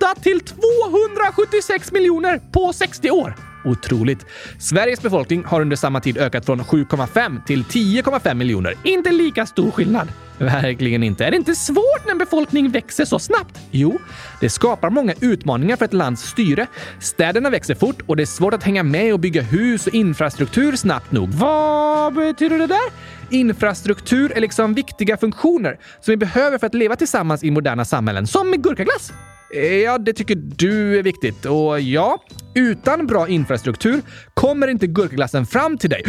88 0.05 0.21
till 0.21 0.39
276 0.39 1.91
miljoner 1.91 2.41
på 2.51 2.73
60 2.73 3.11
år! 3.11 3.48
Otroligt. 3.65 4.25
Sveriges 4.59 5.01
befolkning 5.01 5.43
har 5.45 5.61
under 5.61 5.75
samma 5.75 5.99
tid 5.99 6.17
ökat 6.17 6.45
från 6.45 6.61
7,5 6.61 7.45
till 7.45 7.63
10,5 7.63 8.33
miljoner. 8.33 8.73
Inte 8.83 9.11
lika 9.11 9.45
stor 9.45 9.71
skillnad. 9.71 10.07
Verkligen 10.37 11.03
inte. 11.03 11.25
Är 11.25 11.31
det 11.31 11.37
inte 11.37 11.55
svårt 11.55 12.05
när 12.05 12.11
en 12.11 12.17
befolkning 12.17 12.71
växer 12.71 13.05
så 13.05 13.19
snabbt? 13.19 13.59
Jo, 13.71 13.99
det 14.41 14.49
skapar 14.49 14.89
många 14.89 15.13
utmaningar 15.21 15.77
för 15.77 15.85
ett 15.85 15.93
lands 15.93 16.21
styre. 16.21 16.67
Städerna 16.99 17.49
växer 17.49 17.75
fort 17.75 18.01
och 18.05 18.15
det 18.15 18.23
är 18.23 18.25
svårt 18.25 18.53
att 18.53 18.63
hänga 18.63 18.83
med 18.83 19.13
och 19.13 19.19
bygga 19.19 19.41
hus 19.41 19.87
och 19.87 19.93
infrastruktur 19.93 20.75
snabbt 20.75 21.11
nog. 21.11 21.29
Vad 21.29 22.13
betyder 22.13 22.57
det 22.57 22.67
där? 22.67 22.89
Infrastruktur 23.29 24.31
är 24.35 24.41
liksom 24.41 24.73
viktiga 24.73 25.17
funktioner 25.17 25.79
som 26.01 26.11
vi 26.11 26.17
behöver 26.17 26.57
för 26.57 26.67
att 26.67 26.73
leva 26.73 26.95
tillsammans 26.95 27.43
i 27.43 27.51
moderna 27.51 27.85
samhällen, 27.85 28.27
som 28.27 28.49
med 28.49 28.63
gurkaglass. 28.63 29.11
Eh, 29.53 29.75
ja, 29.75 29.97
det 29.97 30.13
tycker 30.13 30.35
du 30.35 30.99
är 30.99 31.03
viktigt. 31.03 31.45
Och 31.45 31.81
ja, 31.81 32.23
utan 32.55 33.07
bra 33.07 33.27
infrastruktur 33.27 34.01
kommer 34.33 34.67
inte 34.67 34.87
gurkaglassen 34.87 35.45
fram 35.45 35.77
till 35.77 35.89
dig. 35.89 36.03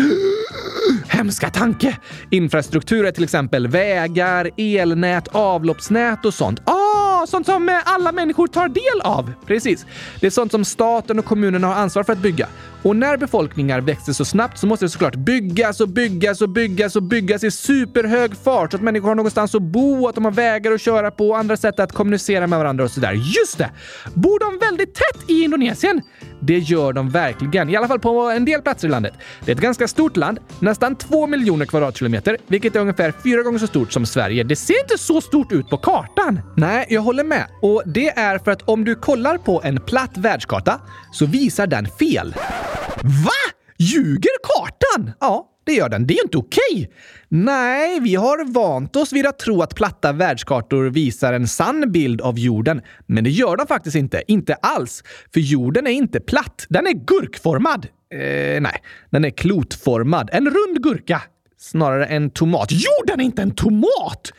Hemska 1.08 1.50
tanke! 1.50 1.96
Infrastruktur 2.30 3.06
är 3.06 3.12
till 3.12 3.24
exempel 3.24 3.68
vägar, 3.68 4.50
elnät, 4.56 5.28
avloppsnät 5.28 6.24
och 6.24 6.34
sånt. 6.34 6.60
Ah, 6.64 7.26
sånt 7.26 7.46
som 7.46 7.68
eh, 7.68 7.74
alla 7.84 8.12
människor 8.12 8.46
tar 8.46 8.68
del 8.68 9.00
av! 9.04 9.32
Precis. 9.46 9.86
Det 10.20 10.26
är 10.26 10.30
sånt 10.30 10.52
som 10.52 10.64
staten 10.64 11.18
och 11.18 11.24
kommunerna 11.24 11.66
har 11.66 11.74
ansvar 11.74 12.02
för 12.02 12.12
att 12.12 12.18
bygga. 12.18 12.48
Och 12.82 12.96
när 12.96 13.16
befolkningar 13.16 13.80
växer 13.80 14.12
så 14.12 14.24
snabbt 14.24 14.58
så 14.58 14.66
måste 14.66 14.84
det 14.84 14.88
såklart 14.88 15.14
byggas 15.14 15.80
och 15.80 15.88
byggas 15.88 16.42
och 16.42 16.48
byggas 16.48 16.96
och 16.96 17.02
byggas 17.02 17.44
i 17.44 17.50
superhög 17.50 18.36
fart 18.36 18.70
så 18.70 18.76
att 18.76 18.82
människor 18.82 19.08
har 19.08 19.14
någonstans 19.14 19.54
att 19.54 19.62
bo, 19.62 20.08
att 20.08 20.14
de 20.14 20.24
har 20.24 20.32
vägar 20.32 20.72
att 20.72 20.80
köra 20.80 21.10
på 21.10 21.28
och 21.28 21.38
andra 21.38 21.56
sätt 21.56 21.80
att 21.80 21.92
kommunicera 21.92 22.46
med 22.46 22.58
varandra 22.58 22.84
och 22.84 22.90
sådär. 22.90 23.12
Just 23.12 23.58
det! 23.58 23.70
Bor 24.14 24.38
de 24.38 24.66
väldigt 24.66 24.94
tätt 24.94 25.30
i 25.30 25.42
Indonesien? 25.42 26.02
Det 26.42 26.58
gör 26.58 26.92
de 26.92 27.10
verkligen, 27.10 27.68
i 27.68 27.76
alla 27.76 27.88
fall 27.88 28.00
på 28.00 28.20
en 28.20 28.44
del 28.44 28.62
platser 28.62 28.88
i 28.88 28.90
landet. 28.90 29.14
Det 29.44 29.52
är 29.52 29.56
ett 29.56 29.62
ganska 29.62 29.88
stort 29.88 30.16
land, 30.16 30.38
nästan 30.58 30.96
två 30.96 31.26
miljoner 31.26 31.66
kvadratkilometer, 31.66 32.36
vilket 32.46 32.76
är 32.76 32.80
ungefär 32.80 33.12
fyra 33.22 33.42
gånger 33.42 33.58
så 33.58 33.66
stort 33.66 33.92
som 33.92 34.06
Sverige. 34.06 34.44
Det 34.44 34.56
ser 34.56 34.80
inte 34.80 34.98
så 34.98 35.20
stort 35.20 35.52
ut 35.52 35.68
på 35.68 35.76
kartan. 35.76 36.40
Nej, 36.56 36.86
jag 36.88 37.00
håller 37.00 37.24
med. 37.24 37.46
Och 37.62 37.82
det 37.86 38.08
är 38.08 38.38
för 38.38 38.50
att 38.50 38.62
om 38.62 38.84
du 38.84 38.94
kollar 38.94 39.38
på 39.38 39.60
en 39.64 39.80
platt 39.80 40.16
världskarta 40.16 40.80
så 41.12 41.26
visar 41.26 41.66
den 41.66 41.86
fel. 41.86 42.34
Va? 43.04 43.52
Ljuger 43.78 44.32
kartan? 44.42 45.12
Ja, 45.20 45.46
det 45.64 45.72
gör 45.72 45.88
den. 45.88 46.06
Det 46.06 46.14
är 46.14 46.16
ju 46.16 46.22
inte 46.22 46.38
okej! 46.38 46.90
Nej, 47.28 48.00
vi 48.00 48.14
har 48.14 48.52
vant 48.52 48.96
oss 48.96 49.12
vid 49.12 49.26
att 49.26 49.38
tro 49.38 49.62
att 49.62 49.74
platta 49.74 50.12
världskartor 50.12 50.84
visar 50.84 51.32
en 51.32 51.48
sann 51.48 51.92
bild 51.92 52.20
av 52.20 52.38
jorden. 52.38 52.82
Men 53.06 53.24
det 53.24 53.30
gör 53.30 53.56
de 53.56 53.66
faktiskt 53.66 53.96
inte. 53.96 54.22
Inte 54.26 54.54
alls. 54.54 55.04
För 55.32 55.40
jorden 55.40 55.86
är 55.86 55.90
inte 55.90 56.20
platt. 56.20 56.66
Den 56.68 56.86
är 56.86 56.92
gurkformad. 56.92 57.86
Eh, 58.14 58.60
nej, 58.60 58.82
den 59.10 59.24
är 59.24 59.30
klotformad. 59.30 60.30
En 60.32 60.44
rund 60.44 60.82
gurka. 60.82 61.22
Snarare 61.58 62.06
en 62.06 62.30
tomat. 62.30 62.68
Jorden 62.72 63.20
är 63.20 63.24
inte 63.24 63.42
en 63.42 63.54
tomat! 63.54 64.32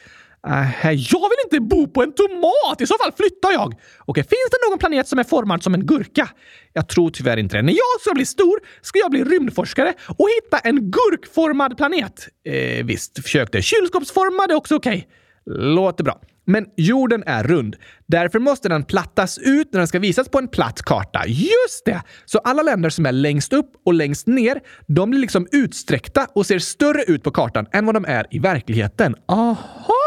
Äh, 0.48 0.92
jag 0.92 1.30
vill 1.30 1.38
inte 1.44 1.60
bo 1.60 1.88
på 1.88 2.04
en 2.04 2.14
tomat! 2.14 2.82
I 2.82 2.88
så 2.88 2.96
fall 3.04 3.12
flyttar 3.18 3.52
jag! 3.52 3.74
Okej, 4.06 4.24
finns 4.24 4.50
det 4.52 4.70
någon 4.70 4.80
planet 4.80 5.08
som 5.08 5.20
är 5.20 5.24
formad 5.24 5.64
som 5.64 5.74
en 5.74 5.86
gurka? 5.86 6.30
Jag 6.74 6.88
tror 6.88 7.10
tyvärr 7.10 7.38
inte 7.38 7.58
det. 7.58 7.62
När 7.62 7.74
jag 7.74 8.02
ska 8.02 8.14
bli 8.14 8.26
stor 8.26 8.60
ska 8.82 9.00
jag 9.00 9.12
bli 9.12 9.24
rymdforskare 9.24 9.94
och 10.08 10.28
hitta 10.30 10.58
en 10.58 10.92
gurkformad 10.92 11.78
planet. 11.78 12.28
Eh, 12.46 12.86
visst, 12.86 13.24
försökte. 13.24 13.62
Kylskåpsformad 13.62 14.52
är 14.52 14.56
också 14.56 14.76
okej. 14.76 14.98
Okay. 14.98 15.08
Låter 15.46 16.04
bra. 16.04 16.22
Men 16.46 16.66
jorden 16.78 17.24
är 17.26 17.44
rund. 17.44 17.76
Därför 18.06 18.40
måste 18.40 18.70
den 18.70 18.84
plattas 18.84 19.38
ut 19.38 19.74
när 19.74 19.80
den 19.80 19.88
ska 19.88 20.00
visas 20.00 20.30
på 20.30 20.38
en 20.38 20.48
platt 20.48 20.82
karta. 20.82 21.28
Just 21.28 21.86
det! 21.86 22.02
Så 22.26 22.38
alla 22.38 22.62
länder 22.62 22.90
som 22.90 23.06
är 23.06 23.12
längst 23.12 23.54
upp 23.54 23.72
och 23.86 23.94
längst 23.94 24.28
ner, 24.28 24.60
de 24.88 25.10
blir 25.10 25.20
liksom 25.20 25.48
utsträckta 25.52 26.28
och 26.36 26.46
ser 26.46 26.60
större 26.60 27.04
ut 27.04 27.24
på 27.24 27.32
kartan 27.32 27.68
än 27.72 27.86
vad 27.86 27.96
de 27.96 28.06
är 28.06 28.28
i 28.32 28.40
verkligheten. 28.40 29.16
Aha! 29.28 30.01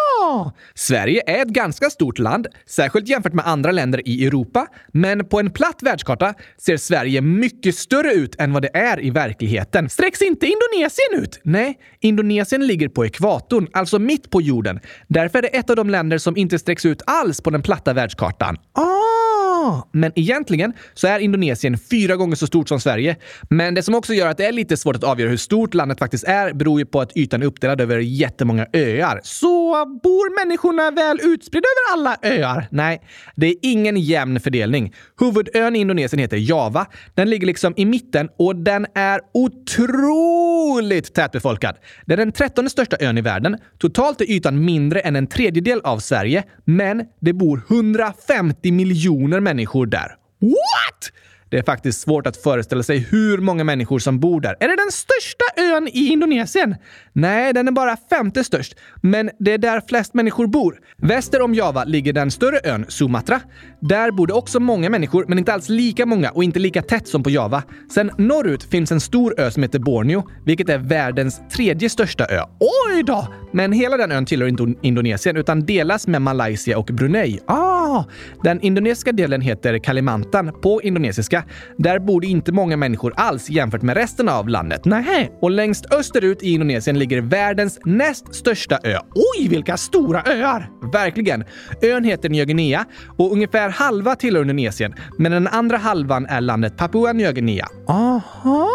Sverige 0.74 1.22
är 1.26 1.42
ett 1.42 1.48
ganska 1.48 1.90
stort 1.90 2.18
land, 2.18 2.46
särskilt 2.66 3.08
jämfört 3.08 3.32
med 3.32 3.46
andra 3.46 3.72
länder 3.72 4.08
i 4.08 4.26
Europa. 4.26 4.66
Men 4.92 5.28
på 5.28 5.40
en 5.40 5.50
platt 5.50 5.78
världskarta 5.82 6.34
ser 6.58 6.76
Sverige 6.76 7.20
mycket 7.20 7.74
större 7.74 8.12
ut 8.12 8.40
än 8.40 8.52
vad 8.52 8.62
det 8.62 8.76
är 8.76 9.04
i 9.04 9.10
verkligheten. 9.10 9.88
Sträcks 9.88 10.22
inte 10.22 10.46
Indonesien 10.46 11.22
ut? 11.22 11.40
Nej, 11.42 11.78
Indonesien 12.00 12.66
ligger 12.66 12.88
på 12.88 13.06
ekvatorn, 13.06 13.68
alltså 13.72 13.98
mitt 13.98 14.30
på 14.30 14.42
jorden. 14.42 14.80
Därför 15.08 15.38
är 15.38 15.42
det 15.42 15.48
ett 15.48 15.70
av 15.70 15.76
de 15.76 15.90
länder 15.90 16.18
som 16.18 16.36
inte 16.36 16.58
sträcks 16.58 16.86
ut 16.86 17.02
alls 17.06 17.40
på 17.40 17.50
den 17.50 17.62
platta 17.62 17.92
världskartan. 17.92 18.56
Ah! 18.72 19.84
Men 19.92 20.12
egentligen 20.14 20.72
så 20.94 21.06
är 21.06 21.18
Indonesien 21.18 21.78
fyra 21.78 22.16
gånger 22.16 22.36
så 22.36 22.46
stort 22.46 22.68
som 22.68 22.80
Sverige. 22.80 23.16
Men 23.50 23.74
det 23.74 23.82
som 23.82 23.94
också 23.94 24.14
gör 24.14 24.28
att 24.28 24.36
det 24.36 24.46
är 24.46 24.52
lite 24.52 24.76
svårt 24.76 24.96
att 24.96 25.04
avgöra 25.04 25.30
hur 25.30 25.36
stort 25.36 25.74
landet 25.74 25.98
faktiskt 25.98 26.24
är 26.24 26.52
beror 26.52 26.80
ju 26.80 26.86
på 26.86 27.00
att 27.00 27.16
ytan 27.16 27.42
är 27.42 27.46
uppdelad 27.46 27.80
över 27.80 27.98
jättemånga 27.98 28.66
öar. 28.72 29.20
Så 29.22 29.63
bor 30.02 30.44
människorna 30.44 30.90
väl 30.90 31.20
utspridda 31.22 31.66
över 31.68 31.92
alla 31.92 32.16
öar? 32.22 32.68
Nej, 32.70 33.02
det 33.36 33.46
är 33.46 33.54
ingen 33.62 33.96
jämn 33.96 34.40
fördelning. 34.40 34.94
Huvudön 35.20 35.76
i 35.76 35.78
Indonesien 35.78 36.20
heter 36.20 36.36
Java. 36.36 36.86
Den 37.14 37.30
ligger 37.30 37.46
liksom 37.46 37.74
i 37.76 37.84
mitten 37.84 38.28
och 38.38 38.56
den 38.56 38.86
är 38.94 39.20
otroligt 39.34 41.14
tätbefolkad. 41.14 41.76
Det 42.06 42.12
är 42.12 42.16
den 42.16 42.32
trettonde 42.32 42.70
största 42.70 42.96
ön 43.00 43.18
i 43.18 43.20
världen. 43.20 43.58
Totalt 43.78 44.20
är 44.20 44.30
ytan 44.30 44.64
mindre 44.64 45.00
än 45.00 45.16
en 45.16 45.26
tredjedel 45.26 45.80
av 45.84 45.98
Sverige, 45.98 46.44
men 46.64 47.04
det 47.20 47.32
bor 47.32 47.62
150 47.70 48.72
miljoner 48.72 49.40
människor 49.40 49.86
där. 49.86 50.16
What? 50.40 51.12
Det 51.54 51.58
är 51.58 51.62
faktiskt 51.62 52.00
svårt 52.00 52.26
att 52.26 52.36
föreställa 52.36 52.82
sig 52.82 52.98
hur 52.98 53.38
många 53.38 53.64
människor 53.64 53.98
som 53.98 54.20
bor 54.20 54.40
där. 54.40 54.56
Är 54.60 54.68
det 54.68 54.76
den 54.76 54.90
största 54.90 55.44
ön 55.56 55.88
i 55.88 56.12
Indonesien? 56.12 56.74
Nej, 57.12 57.52
den 57.52 57.68
är 57.68 57.72
bara 57.72 57.96
femte 58.10 58.44
störst. 58.44 58.76
Men 59.00 59.30
det 59.38 59.52
är 59.52 59.58
där 59.58 59.82
flest 59.88 60.14
människor 60.14 60.46
bor. 60.46 60.80
Väster 60.96 61.42
om 61.42 61.54
Java 61.54 61.84
ligger 61.84 62.12
den 62.12 62.30
större 62.30 62.60
ön 62.64 62.84
Sumatra. 62.88 63.40
Där 63.80 64.10
bor 64.10 64.26
det 64.26 64.32
också 64.32 64.60
många 64.60 64.90
människor, 64.90 65.24
men 65.28 65.38
inte 65.38 65.52
alls 65.52 65.68
lika 65.68 66.06
många 66.06 66.30
och 66.30 66.44
inte 66.44 66.58
lika 66.58 66.82
tätt 66.82 67.08
som 67.08 67.22
på 67.22 67.30
Java. 67.30 67.62
Sen 67.94 68.10
norrut 68.18 68.62
finns 68.62 68.92
en 68.92 69.00
stor 69.00 69.40
ö 69.40 69.50
som 69.50 69.62
heter 69.62 69.78
Borneo, 69.78 70.28
vilket 70.44 70.68
är 70.68 70.78
världens 70.78 71.40
tredje 71.52 71.90
största 71.90 72.24
ö. 72.24 72.40
Oj 72.60 73.02
då! 73.02 73.28
Men 73.52 73.72
hela 73.72 73.96
den 73.96 74.12
ön 74.12 74.26
tillhör 74.26 74.48
inte 74.48 74.74
Indonesien 74.82 75.36
utan 75.36 75.66
delas 75.66 76.06
med 76.06 76.22
Malaysia 76.22 76.78
och 76.78 76.86
Brunei. 76.86 77.40
Ah! 77.46 78.04
Den 78.42 78.60
indonesiska 78.60 79.12
delen 79.12 79.40
heter 79.40 79.78
Kalimantan 79.78 80.52
på 80.62 80.82
indonesiska 80.82 81.43
där 81.78 81.98
bor 81.98 82.20
det 82.20 82.26
inte 82.26 82.52
många 82.52 82.76
människor 82.76 83.12
alls 83.16 83.50
jämfört 83.50 83.82
med 83.82 83.96
resten 83.96 84.28
av 84.28 84.48
landet. 84.48 84.84
Nej, 84.84 85.32
och 85.40 85.50
längst 85.50 85.94
österut 85.94 86.42
i 86.42 86.50
Indonesien 86.52 86.98
ligger 86.98 87.20
världens 87.20 87.78
näst 87.84 88.34
största 88.34 88.78
ö. 88.82 88.98
Oj, 89.14 89.48
vilka 89.48 89.76
stora 89.76 90.22
öar! 90.22 90.70
Verkligen. 90.92 91.44
Ön 91.82 92.04
heter 92.04 92.28
Nya 92.28 92.44
Guinea 92.44 92.84
och 93.18 93.32
ungefär 93.32 93.68
halva 93.68 94.16
tillhör 94.16 94.42
Indonesien, 94.42 94.94
men 95.18 95.32
den 95.32 95.46
andra 95.46 95.76
halvan 95.76 96.26
är 96.26 96.40
landet 96.40 96.76
Papua 96.76 97.12
Nya 97.12 97.32
Guinea. 97.32 97.66
Aha! 97.88 98.68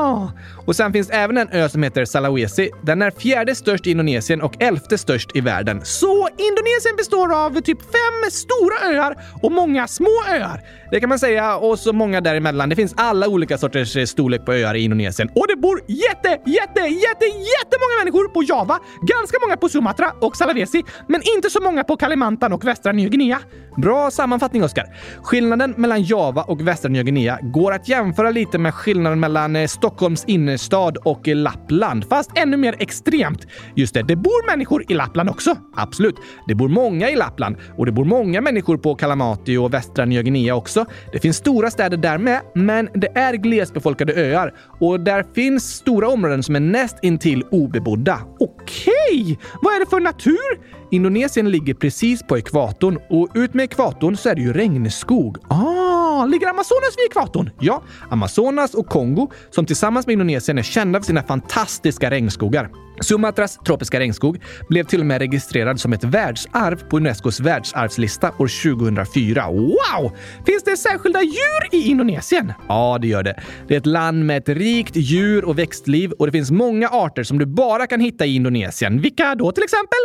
Ah! 0.00 0.28
Och 0.66 0.76
sen 0.76 0.92
finns 0.92 1.10
även 1.10 1.36
en 1.36 1.48
ö 1.48 1.68
som 1.68 1.82
heter 1.82 2.04
Sulawesi. 2.04 2.70
Den 2.82 3.02
är 3.02 3.10
fjärde 3.10 3.54
störst 3.54 3.86
i 3.86 3.90
Indonesien 3.90 4.42
och 4.42 4.62
elfte 4.62 4.98
störst 4.98 5.36
i 5.36 5.40
världen. 5.40 5.80
Så 5.84 6.28
Indonesien 6.28 6.96
består 6.96 7.34
av 7.34 7.60
typ 7.60 7.82
fem 7.82 8.30
stora 8.30 8.94
öar 8.94 9.16
och 9.42 9.52
många 9.52 9.88
små 9.88 10.22
öar. 10.28 10.60
Det 10.90 11.00
kan 11.00 11.08
man 11.08 11.18
säga 11.18 11.56
och 11.56 11.78
så 11.78 11.92
många 11.92 12.20
däremellan. 12.20 12.68
Det 12.68 12.76
finns 12.76 12.94
alla 12.96 13.28
olika 13.28 13.58
sorters 13.58 13.96
eh, 13.96 14.04
storlek 14.04 14.44
på 14.44 14.52
öar 14.52 14.74
i 14.74 14.80
Indonesien. 14.80 15.28
Och 15.34 15.46
det 15.48 15.56
bor 15.56 15.80
jätte, 15.86 16.28
jätte, 16.28 16.80
jätte, 16.80 17.24
jättemånga 17.24 17.94
människor 17.98 18.28
på 18.28 18.42
Java, 18.42 18.78
ganska 19.02 19.36
många 19.46 19.56
på 19.56 19.68
Sumatra 19.68 20.12
och 20.20 20.36
Sulawesi, 20.36 20.84
men 21.08 21.22
inte 21.36 21.50
så 21.50 21.60
många 21.62 21.84
på 21.84 21.96
Kalimantan 21.96 22.52
och 22.52 22.64
västra 22.64 22.92
Nya 22.92 23.08
Guinea. 23.08 23.40
Bra 23.80 24.10
sammanfattning, 24.10 24.64
Oskar. 24.64 24.86
Skillnaden 25.22 25.74
mellan 25.76 26.02
Java 26.02 26.42
och 26.42 26.68
västra 26.68 26.88
Nya 26.88 27.02
Guinea 27.02 27.38
går 27.42 27.72
att 27.72 27.88
jämföra 27.88 28.30
lite 28.30 28.58
med 28.58 28.74
skillnaden 28.74 29.20
mellan 29.20 29.56
eh, 29.56 29.66
Stockholms 29.66 30.24
innerstad 30.24 30.96
och 30.96 31.28
eh, 31.28 31.36
Lappland, 31.36 32.04
fast 32.08 32.30
ännu 32.34 32.56
mer 32.56 32.74
extremt. 32.78 33.46
Just 33.74 33.94
det, 33.94 34.02
det 34.02 34.16
bor 34.16 34.46
människor 34.50 34.84
i 34.88 34.94
Lappland 34.94 35.30
också. 35.30 35.56
Absolut. 35.76 36.16
Det 36.46 36.54
bor 36.54 36.68
många 36.68 37.10
i 37.10 37.16
Lappland 37.16 37.56
och 37.76 37.86
det 37.86 37.92
bor 37.92 38.04
många 38.04 38.40
människor 38.40 38.76
på 38.76 38.94
Kalamati 38.94 39.56
och 39.56 39.74
västra 39.74 40.04
Nya 40.04 40.22
Guinea 40.22 40.54
också. 40.54 40.86
Det 41.12 41.18
finns 41.18 41.36
stora 41.36 41.70
städer 41.70 41.96
där 41.96 42.18
med, 42.18 42.40
men 42.54 42.88
det 42.94 43.18
är 43.18 43.34
glesbefolkade 43.34 44.12
öar 44.14 44.54
och 44.80 45.00
där 45.00 45.24
finns 45.34 45.74
stora 45.74 46.08
områden 46.08 46.42
som 46.42 46.56
är 46.56 46.60
näst 46.60 46.96
intill 47.02 47.42
obebodda. 47.50 48.20
Okej! 48.38 49.38
Vad 49.62 49.74
är 49.74 49.80
det 49.80 49.90
för 49.90 50.00
natur? 50.00 50.79
Indonesien 50.92 51.50
ligger 51.50 51.74
precis 51.74 52.22
på 52.22 52.38
ekvatorn 52.38 52.98
och 53.08 53.28
ut 53.34 53.54
med 53.54 53.64
ekvatorn 53.64 54.16
så 54.16 54.28
är 54.28 54.34
det 54.34 54.40
ju 54.40 54.52
regnskog. 54.52 55.36
Ah, 55.48 56.26
ligger 56.26 56.48
Amazonas 56.48 56.94
vid 56.96 57.06
ekvatorn? 57.10 57.50
Ja, 57.58 57.82
Amazonas 58.10 58.74
och 58.74 58.86
Kongo 58.86 59.30
som 59.50 59.66
tillsammans 59.66 60.06
med 60.06 60.12
Indonesien 60.12 60.58
är 60.58 60.62
kända 60.62 61.00
för 61.00 61.06
sina 61.06 61.22
fantastiska 61.22 62.10
regnskogar. 62.10 62.70
Sumatras 63.00 63.58
tropiska 63.66 64.00
regnskog 64.00 64.42
blev 64.68 64.84
till 64.84 65.00
och 65.00 65.06
med 65.06 65.18
registrerad 65.18 65.80
som 65.80 65.92
ett 65.92 66.04
världsarv 66.04 66.88
på 66.88 66.96
Unescos 66.96 67.40
världsarvslista 67.40 68.28
år 68.28 68.74
2004. 68.76 69.46
Wow! 69.46 70.12
Finns 70.46 70.62
det 70.64 70.76
särskilda 70.76 71.22
djur 71.22 71.68
i 71.72 71.88
Indonesien? 71.88 72.52
Ja, 72.68 72.98
det 73.00 73.08
gör 73.08 73.22
det. 73.22 73.40
Det 73.68 73.74
är 73.74 73.78
ett 73.78 73.86
land 73.86 74.26
med 74.26 74.38
ett 74.38 74.48
rikt 74.48 74.96
djur 74.96 75.44
och 75.44 75.58
växtliv 75.58 76.12
och 76.12 76.26
det 76.26 76.32
finns 76.32 76.50
många 76.50 76.88
arter 76.88 77.22
som 77.22 77.38
du 77.38 77.46
bara 77.46 77.86
kan 77.86 78.00
hitta 78.00 78.26
i 78.26 78.34
Indonesien. 78.34 79.00
Vilka 79.00 79.34
då 79.34 79.52
till 79.52 79.64
exempel? 79.64 79.98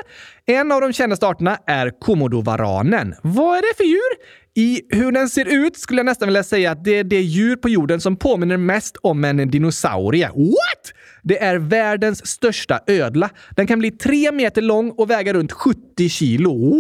En 0.46 0.72
av 0.72 0.82
de 0.82 0.94
kändaste 0.94 1.28
arterna 1.28 1.58
är 1.68 2.00
komodovaranen. 2.00 3.16
Vad 3.22 3.58
är 3.58 3.62
det 3.62 3.78
för 3.78 3.84
djur? 3.84 4.46
I 4.58 4.82
hur 4.90 5.12
den 5.12 5.30
ser 5.30 5.66
ut 5.66 5.78
skulle 5.78 6.00
jag 6.00 6.06
nästan 6.06 6.28
vilja 6.28 6.44
säga 6.44 6.72
att 6.72 6.84
det 6.84 7.00
är 7.00 7.04
det 7.04 7.22
djur 7.22 7.56
på 7.56 7.70
jorden 7.70 8.02
som 8.02 8.18
påminner 8.18 8.58
mest 8.58 8.98
om 9.02 9.24
en 9.24 9.52
dinosaurie. 9.52 10.28
What? 10.28 10.94
Det 11.28 11.44
är 11.44 11.58
världens 11.58 12.28
största 12.28 12.80
ödla. 12.88 13.30
Den 13.56 13.68
kan 13.68 13.80
bli 13.80 13.92
tre 13.92 14.32
meter 14.32 14.62
lång 14.62 14.92
och 14.92 15.10
väga 15.10 15.34
runt 15.34 15.52
70 15.52 16.10
kilo. 16.10 16.74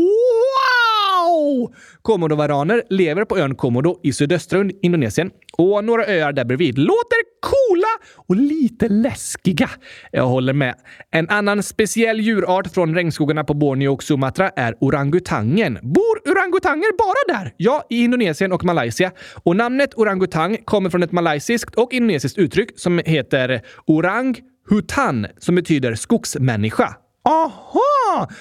Wow! 1.45 1.73
Komodovaraner 2.01 2.83
lever 2.89 3.25
på 3.25 3.37
ön 3.37 3.55
Komodo 3.55 3.99
i 4.03 4.13
sydöstra 4.13 4.65
Indonesien 4.81 5.31
och 5.57 5.83
några 5.83 6.05
öar 6.05 6.33
där 6.33 6.45
bredvid. 6.45 6.77
Låter 6.77 7.17
coola 7.41 7.87
och 8.15 8.35
lite 8.35 8.89
läskiga. 8.89 9.69
Jag 10.11 10.27
håller 10.27 10.53
med. 10.53 10.75
En 11.11 11.29
annan 11.29 11.63
speciell 11.63 12.19
djurart 12.19 12.73
från 12.73 12.95
regnskogarna 12.95 13.43
på 13.43 13.53
Borneo 13.53 13.93
och 13.93 14.03
Sumatra 14.03 14.49
är 14.49 14.75
orangutangen. 14.79 15.79
Bor 15.81 16.31
orangutanger 16.31 16.97
bara 16.97 17.39
där? 17.39 17.53
Ja, 17.57 17.83
i 17.89 18.03
Indonesien 18.03 18.51
och 18.51 18.65
Malaysia. 18.65 19.11
Och 19.43 19.55
namnet 19.55 19.93
orangutang 19.93 20.57
kommer 20.65 20.89
från 20.89 21.03
ett 21.03 21.11
malaysiskt 21.11 21.75
och 21.75 21.93
indonesiskt 21.93 22.37
uttryck 22.37 22.69
som 22.75 23.01
heter 23.05 23.61
orang 23.87 24.35
hutan 24.69 25.27
som 25.37 25.55
betyder 25.55 25.95
skogsmänniska. 25.95 26.95
Aha! 27.25 27.94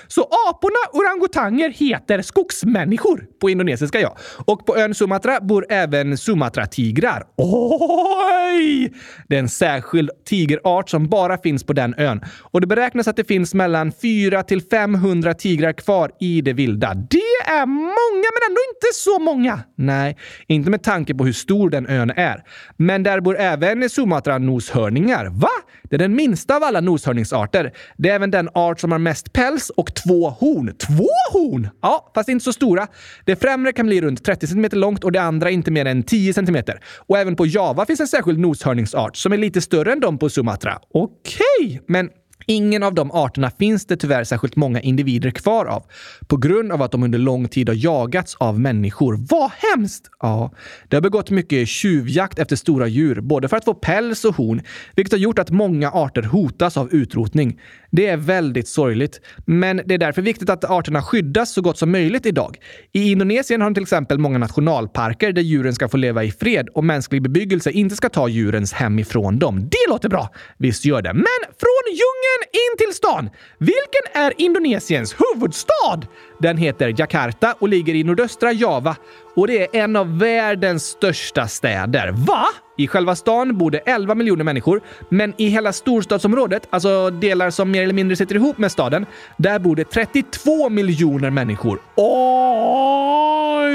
Så 0.09 0.28
aporna 0.50 0.76
orangutanger 0.93 1.71
heter 1.71 2.23
skogsmänniskor? 2.23 3.26
På 3.40 3.50
indonesiska, 3.50 4.00
ja. 4.00 4.16
Och 4.47 4.66
på 4.66 4.76
ön 4.76 4.95
Sumatra 4.95 5.40
bor 5.40 5.66
även 5.69 6.19
Sumatra-tigrar. 6.19 7.23
Oj! 7.37 8.93
Det 9.28 9.35
är 9.35 9.38
en 9.38 9.49
särskild 9.49 10.11
tigerart 10.28 10.90
som 10.90 11.09
bara 11.09 11.38
finns 11.38 11.64
på 11.64 11.73
den 11.73 11.95
ön. 11.99 12.21
Och 12.40 12.61
det 12.61 12.66
beräknas 12.66 13.09
att 13.09 13.16
det 13.16 13.25
finns 13.25 13.54
mellan 13.54 13.93
4 14.02 14.43
till 14.43 14.62
500 14.62 15.35
tigrar 15.35 15.73
kvar 15.73 16.11
i 16.21 16.40
det 16.40 16.52
vilda. 16.52 16.95
Det 16.95 17.19
är 17.47 17.66
många, 17.66 18.28
men 18.35 18.50
ändå 18.50 18.61
inte 18.75 18.95
så 18.95 19.19
många. 19.19 19.61
Nej, 19.76 20.19
inte 20.47 20.71
med 20.71 20.83
tanke 20.83 21.14
på 21.14 21.25
hur 21.25 21.33
stor 21.33 21.71
den 21.71 21.87
ön 21.87 22.11
är. 22.11 22.43
Men 22.76 23.02
där 23.02 23.21
bor 23.21 23.38
även 23.38 23.83
Sumatra-noshörningar. 23.88 25.40
Va? 25.40 25.49
Det 25.83 25.97
är 25.97 25.99
den 25.99 26.14
minsta 26.14 26.57
av 26.57 26.62
alla 26.62 26.81
noshörningsarter. 26.81 27.73
Det 27.97 28.11
är 28.11 28.14
även 28.14 28.31
den 28.31 28.49
art 28.54 28.81
som 28.81 28.93
har 28.93 28.99
mest 28.99 29.33
päls 29.33 29.63
och 29.71 29.94
två 29.94 30.28
horn. 30.28 30.75
Två 30.78 31.09
horn? 31.33 31.68
Ja, 31.83 32.12
fast 32.14 32.28
inte 32.28 32.44
så 32.44 32.52
stora. 32.52 32.87
Det 33.25 33.37
främre 33.37 33.73
kan 33.73 33.87
bli 33.87 34.00
runt 34.00 34.25
30 34.25 34.47
cm 34.47 34.66
långt 34.73 35.04
och 35.04 35.12
det 35.12 35.23
andra 35.23 35.50
inte 35.50 35.71
mer 35.71 35.85
än 35.85 36.02
10 36.02 36.35
cm. 36.35 36.56
Och 36.97 37.18
även 37.18 37.37
på 37.37 37.47
Java 37.47 37.87
finns 37.87 38.00
en 38.00 38.09
särskild 38.09 38.38
noshörningsart 38.38 39.16
som 39.16 39.33
är 39.33 39.37
lite 39.37 39.61
större 39.61 39.92
än 39.92 40.00
de 40.00 40.18
på 40.18 40.28
Sumatra. 40.28 40.78
Okej, 40.92 41.42
okay, 41.61 41.80
men 41.87 42.11
Ingen 42.47 42.83
av 42.83 42.94
de 42.94 43.11
arterna 43.11 43.50
finns 43.50 43.87
det 43.87 43.97
tyvärr 43.97 44.25
särskilt 44.25 44.56
många 44.56 44.80
individer 44.80 45.30
kvar 45.30 45.66
av 45.66 45.85
på 46.26 46.37
grund 46.37 46.73
av 46.73 46.83
att 46.83 46.92
de 46.92 47.02
under 47.02 47.18
lång 47.18 47.49
tid 47.49 47.68
har 47.68 47.76
jagats 47.85 48.35
av 48.35 48.61
människor. 48.61 49.18
Vad 49.30 49.50
hemskt! 49.50 50.11
Ja, 50.21 50.50
det 50.88 50.97
har 50.97 51.00
begått 51.00 51.30
mycket 51.30 51.68
tjuvjakt 51.68 52.38
efter 52.38 52.56
stora 52.56 52.87
djur, 52.87 53.21
både 53.21 53.49
för 53.49 53.56
att 53.56 53.64
få 53.64 53.75
päls 53.75 54.25
och 54.25 54.37
horn, 54.37 54.62
vilket 54.97 55.12
har 55.12 55.18
gjort 55.18 55.38
att 55.38 55.50
många 55.50 55.90
arter 55.90 56.23
hotas 56.23 56.76
av 56.76 56.94
utrotning. 56.94 57.61
Det 57.96 58.06
är 58.06 58.16
väldigt 58.16 58.68
sorgligt, 58.68 59.20
men 59.46 59.82
det 59.84 59.94
är 59.94 59.98
därför 59.98 60.22
viktigt 60.22 60.50
att 60.50 60.64
arterna 60.64 61.02
skyddas 61.02 61.52
så 61.52 61.62
gott 61.62 61.78
som 61.78 61.92
möjligt 61.92 62.26
idag. 62.26 62.58
I 62.92 63.12
Indonesien 63.12 63.60
har 63.60 63.70
de 63.70 63.74
till 63.74 63.82
exempel 63.82 64.18
många 64.18 64.38
nationalparker 64.38 65.32
där 65.32 65.42
djuren 65.42 65.74
ska 65.74 65.88
få 65.88 65.96
leva 65.96 66.24
i 66.24 66.30
fred 66.30 66.68
och 66.68 66.84
mänsklig 66.84 67.22
bebyggelse 67.22 67.70
inte 67.70 67.96
ska 67.96 68.08
ta 68.08 68.28
djurens 68.28 68.72
hem 68.72 68.98
ifrån 68.98 69.38
dem. 69.38 69.60
Det 69.60 69.90
låter 69.90 70.08
bra! 70.08 70.28
Visst 70.58 70.84
gör 70.84 71.02
det. 71.02 71.12
Men 71.12 71.40
från 71.60 71.84
djungeln 71.88 72.42
in 72.52 72.78
till 72.78 72.94
stan. 72.94 73.30
Vilken 73.58 74.22
är 74.22 74.32
Indonesiens 74.40 75.16
huvudstad? 75.18 76.02
Den 76.38 76.56
heter 76.56 76.94
Jakarta 76.98 77.54
och 77.58 77.68
ligger 77.68 77.94
i 77.94 78.04
nordöstra 78.04 78.52
Java 78.52 78.96
och 79.36 79.46
det 79.46 79.76
är 79.76 79.82
en 79.82 79.96
av 79.96 80.18
världens 80.18 80.84
största 80.84 81.48
städer. 81.48 82.10
Va? 82.12 82.46
I 82.76 82.86
själva 82.86 83.16
stan 83.16 83.58
bor 83.58 83.70
det 83.70 83.78
11 83.78 84.14
miljoner 84.14 84.44
människor, 84.44 84.80
men 85.08 85.34
i 85.36 85.48
hela 85.48 85.72
storstadsområdet, 85.72 86.68
alltså 86.70 87.10
delar 87.10 87.50
som 87.50 87.70
mer 87.70 87.82
eller 87.82 87.94
mindre 87.94 88.16
sitter 88.16 88.34
ihop 88.34 88.58
med 88.58 88.72
staden, 88.72 89.06
där 89.36 89.58
bor 89.58 89.76
det 89.76 89.84
32 89.84 90.68
miljoner 90.68 91.30
människor. 91.30 91.80
Oj! 91.96 93.74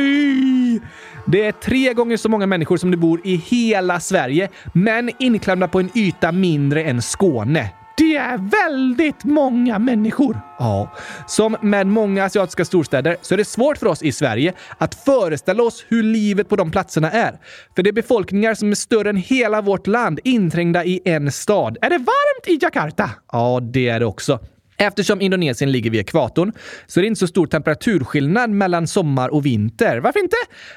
Det 1.26 1.46
är 1.46 1.52
tre 1.52 1.94
gånger 1.94 2.18
så 2.18 2.30
många 2.30 2.46
människor 2.46 2.78
som 2.78 2.92
det 2.92 2.98
bor 2.98 3.22
i 3.24 3.36
hela 3.36 4.00
Sverige, 4.00 4.50
men 4.74 5.10
inklämda 5.20 5.68
på 5.68 5.80
en 5.80 5.90
yta 5.96 6.32
mindre 6.32 6.84
än 6.84 7.02
Skåne. 7.02 7.70
Det 8.10 8.16
är 8.16 8.38
väldigt 8.38 9.24
många 9.24 9.80
människor. 9.80 10.42
Ja, 10.60 10.94
som 11.28 11.58
med 11.62 11.88
många 11.88 12.26
asiatiska 12.26 12.66
storstäder 12.66 13.18
så 13.22 13.34
är 13.34 13.38
det 13.38 13.46
svårt 13.46 13.78
för 13.78 13.86
oss 13.86 14.04
i 14.04 14.12
Sverige 14.12 14.54
att 14.78 14.96
föreställa 14.96 15.64
oss 15.64 15.86
hur 15.88 16.04
livet 16.04 16.50
på 16.50 16.56
de 16.56 16.72
platserna 16.72 17.12
är. 17.12 17.40
För 17.76 17.84
det 17.84 17.90
är 17.90 17.94
befolkningar 17.94 18.54
som 18.54 18.72
är 18.72 18.76
större 18.76 19.10
än 19.10 19.16
hela 19.16 19.62
vårt 19.62 19.88
land 19.88 20.20
inträngda 20.24 20.86
i 20.86 21.02
en 21.06 21.32
stad. 21.32 21.78
Är 21.82 21.90
det 21.90 21.98
varmt 21.98 22.48
i 22.48 22.60
Jakarta? 22.62 23.10
Ja, 23.32 23.60
det 23.74 23.90
är 23.90 24.00
det 24.00 24.06
också. 24.06 24.40
Eftersom 24.78 25.22
Indonesien 25.22 25.72
ligger 25.72 25.90
vid 25.90 26.02
ekvatorn 26.02 26.52
så 26.88 27.00
är 27.00 27.02
det 27.02 27.08
inte 27.08 27.20
så 27.20 27.28
stor 27.28 27.48
temperaturskillnad 27.48 28.50
mellan 28.50 28.88
sommar 28.88 29.30
och 29.30 29.46
vinter. 29.46 29.98
Varför 29.98 30.20
inte? 30.20 30.36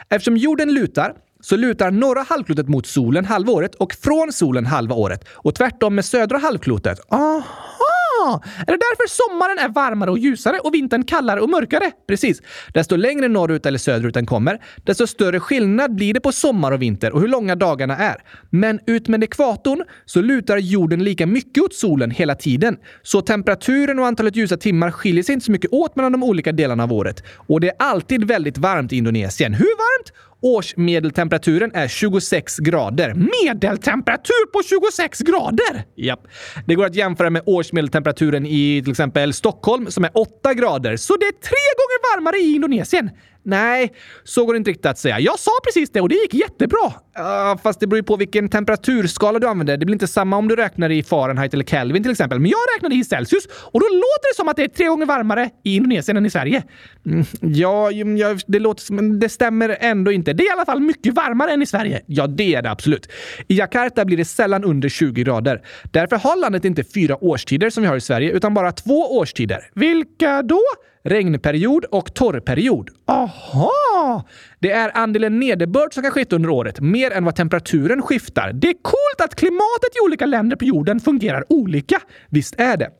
Eftersom 0.08 0.36
jorden 0.36 0.74
lutar 0.74 1.14
så 1.42 1.56
lutar 1.56 1.90
norra 1.90 2.22
halvklotet 2.28 2.68
mot 2.68 2.86
solen 2.86 3.24
halva 3.24 3.52
året 3.52 3.74
och 3.74 3.92
från 3.92 4.32
solen 4.32 4.66
halva 4.66 4.94
året. 4.94 5.24
Och 5.28 5.54
tvärtom 5.54 5.94
med 5.94 6.04
södra 6.04 6.38
halvklotet. 6.38 7.00
Aha! 7.10 8.42
Är 8.66 8.72
det 8.72 8.78
därför 8.78 9.08
sommaren 9.08 9.58
är 9.58 9.68
varmare 9.68 10.10
och 10.10 10.18
ljusare 10.18 10.58
och 10.58 10.74
vintern 10.74 11.04
kallare 11.04 11.40
och 11.40 11.50
mörkare? 11.50 11.90
Precis. 12.08 12.42
Desto 12.74 12.96
längre 12.96 13.28
norrut 13.28 13.66
eller 13.66 13.78
söderut 13.78 14.14
den 14.14 14.26
kommer, 14.26 14.58
desto 14.84 15.06
större 15.06 15.40
skillnad 15.40 15.94
blir 15.94 16.14
det 16.14 16.20
på 16.20 16.32
sommar 16.32 16.72
och 16.72 16.82
vinter 16.82 17.12
och 17.12 17.20
hur 17.20 17.28
långa 17.28 17.56
dagarna 17.56 17.96
är. 17.96 18.16
Men 18.50 18.80
utmed 18.86 19.24
ekvatorn 19.24 19.84
så 20.04 20.20
lutar 20.20 20.56
jorden 20.56 21.04
lika 21.04 21.26
mycket 21.26 21.64
åt 21.64 21.74
solen 21.74 22.10
hela 22.10 22.34
tiden. 22.34 22.76
Så 23.02 23.20
temperaturen 23.20 23.98
och 23.98 24.06
antalet 24.06 24.36
ljusa 24.36 24.56
timmar 24.56 24.90
skiljer 24.90 25.22
sig 25.22 25.32
inte 25.32 25.46
så 25.46 25.52
mycket 25.52 25.72
åt 25.72 25.96
mellan 25.96 26.12
de 26.12 26.22
olika 26.22 26.52
delarna 26.52 26.82
av 26.82 26.92
året. 26.92 27.22
Och 27.36 27.60
det 27.60 27.68
är 27.68 27.74
alltid 27.78 28.24
väldigt 28.24 28.58
varmt 28.58 28.92
i 28.92 28.96
Indonesien. 28.96 29.54
Hur 29.54 29.76
varmt? 29.76 30.12
Årsmedeltemperaturen 30.42 31.70
är 31.74 31.88
26 31.88 32.58
grader. 32.58 33.14
Medeltemperatur 33.44 34.46
på 34.52 34.62
26 34.62 35.18
grader? 35.18 35.84
Japp. 35.96 36.20
Det 36.66 36.74
går 36.74 36.86
att 36.86 36.94
jämföra 36.94 37.30
med 37.30 37.42
årsmedeltemperaturen 37.46 38.46
i 38.46 38.80
till 38.82 38.90
exempel 38.90 39.32
Stockholm 39.32 39.90
som 39.90 40.04
är 40.04 40.10
8 40.14 40.54
grader. 40.54 40.96
Så 40.96 41.16
det 41.16 41.26
är 41.26 41.32
tre 41.32 41.64
gånger 41.78 42.16
varmare 42.16 42.36
i 42.36 42.54
Indonesien? 42.54 43.10
Nej, 43.44 43.92
så 44.24 44.44
går 44.44 44.52
det 44.52 44.56
inte 44.56 44.70
riktigt 44.70 44.86
att 44.86 44.98
säga. 44.98 45.20
Jag 45.20 45.38
sa 45.38 45.50
precis 45.64 45.90
det 45.90 46.00
och 46.00 46.08
det 46.08 46.14
gick 46.14 46.34
jättebra. 46.34 46.92
Uh, 47.18 47.62
fast 47.62 47.80
det 47.80 47.86
beror 47.86 47.98
ju 47.98 48.02
på 48.02 48.16
vilken 48.16 48.48
temperaturskala 48.48 49.38
du 49.38 49.48
använder. 49.48 49.76
Det 49.76 49.86
blir 49.86 49.94
inte 49.94 50.06
samma 50.06 50.36
om 50.36 50.48
du 50.48 50.56
räknar 50.56 50.90
i 50.90 51.02
Fahrenheit 51.02 51.54
eller 51.54 51.64
Kelvin 51.64 52.02
till 52.02 52.12
exempel. 52.12 52.38
Men 52.38 52.50
jag 52.50 52.58
räknade 52.76 52.94
i 52.94 53.04
Celsius 53.04 53.46
och 53.46 53.80
då 53.80 53.86
låter 53.86 54.32
det 54.32 54.36
som 54.36 54.48
att 54.48 54.56
det 54.56 54.64
är 54.64 54.68
tre 54.68 54.86
gånger 54.86 55.06
varmare 55.06 55.50
i 55.64 55.76
Indonesien 55.76 56.16
än 56.16 56.26
i 56.26 56.30
Sverige. 56.30 56.62
Mm, 57.06 57.24
ja, 57.40 57.90
ja, 57.90 58.36
det 58.46 58.58
låter 58.58 58.82
som... 58.82 59.20
Det 59.20 59.28
stämmer 59.28 59.76
ändå 59.80 60.12
inte. 60.12 60.32
Det 60.32 60.42
är 60.42 60.46
i 60.46 60.50
alla 60.50 60.64
fall 60.64 60.80
mycket 60.80 61.14
varmare 61.14 61.52
än 61.52 61.62
i 61.62 61.66
Sverige. 61.66 62.00
Ja, 62.06 62.26
det 62.26 62.54
är 62.54 62.62
det 62.62 62.70
absolut. 62.70 63.08
I 63.48 63.58
Jakarta 63.58 64.04
blir 64.04 64.16
det 64.16 64.24
sällan 64.24 64.64
under 64.64 64.88
20 64.88 65.24
grader. 65.24 65.62
Därför 65.90 66.16
har 66.16 66.40
landet 66.40 66.64
inte 66.64 66.84
fyra 66.84 67.24
årstider 67.24 67.70
som 67.70 67.82
vi 67.82 67.88
har 67.88 67.96
i 67.96 68.00
Sverige, 68.00 68.32
utan 68.32 68.54
bara 68.54 68.72
två 68.72 69.16
årstider. 69.18 69.70
Vilka 69.74 70.42
då? 70.42 70.60
Regnperiod 71.04 71.84
och 71.84 72.14
torrperiod. 72.14 72.90
Aha! 73.06 74.24
Det 74.58 74.70
är 74.70 74.96
andelen 74.96 75.40
nederbörd 75.40 75.94
som 75.94 76.02
kan 76.02 76.12
skifta 76.12 76.36
under 76.36 76.50
året, 76.50 76.80
mer 76.80 77.10
än 77.10 77.24
vad 77.24 77.36
temperaturen 77.36 78.02
skiftar. 78.02 78.52
Det 78.52 78.68
är 78.68 78.82
coolt 78.82 79.20
att 79.24 79.34
klimatet 79.34 79.96
i 79.96 80.06
olika 80.06 80.26
länder 80.26 80.56
på 80.56 80.64
jorden 80.64 81.00
fungerar 81.00 81.44
olika. 81.48 82.00
Visst 82.28 82.54
är 82.60 82.76
det. 82.76 82.90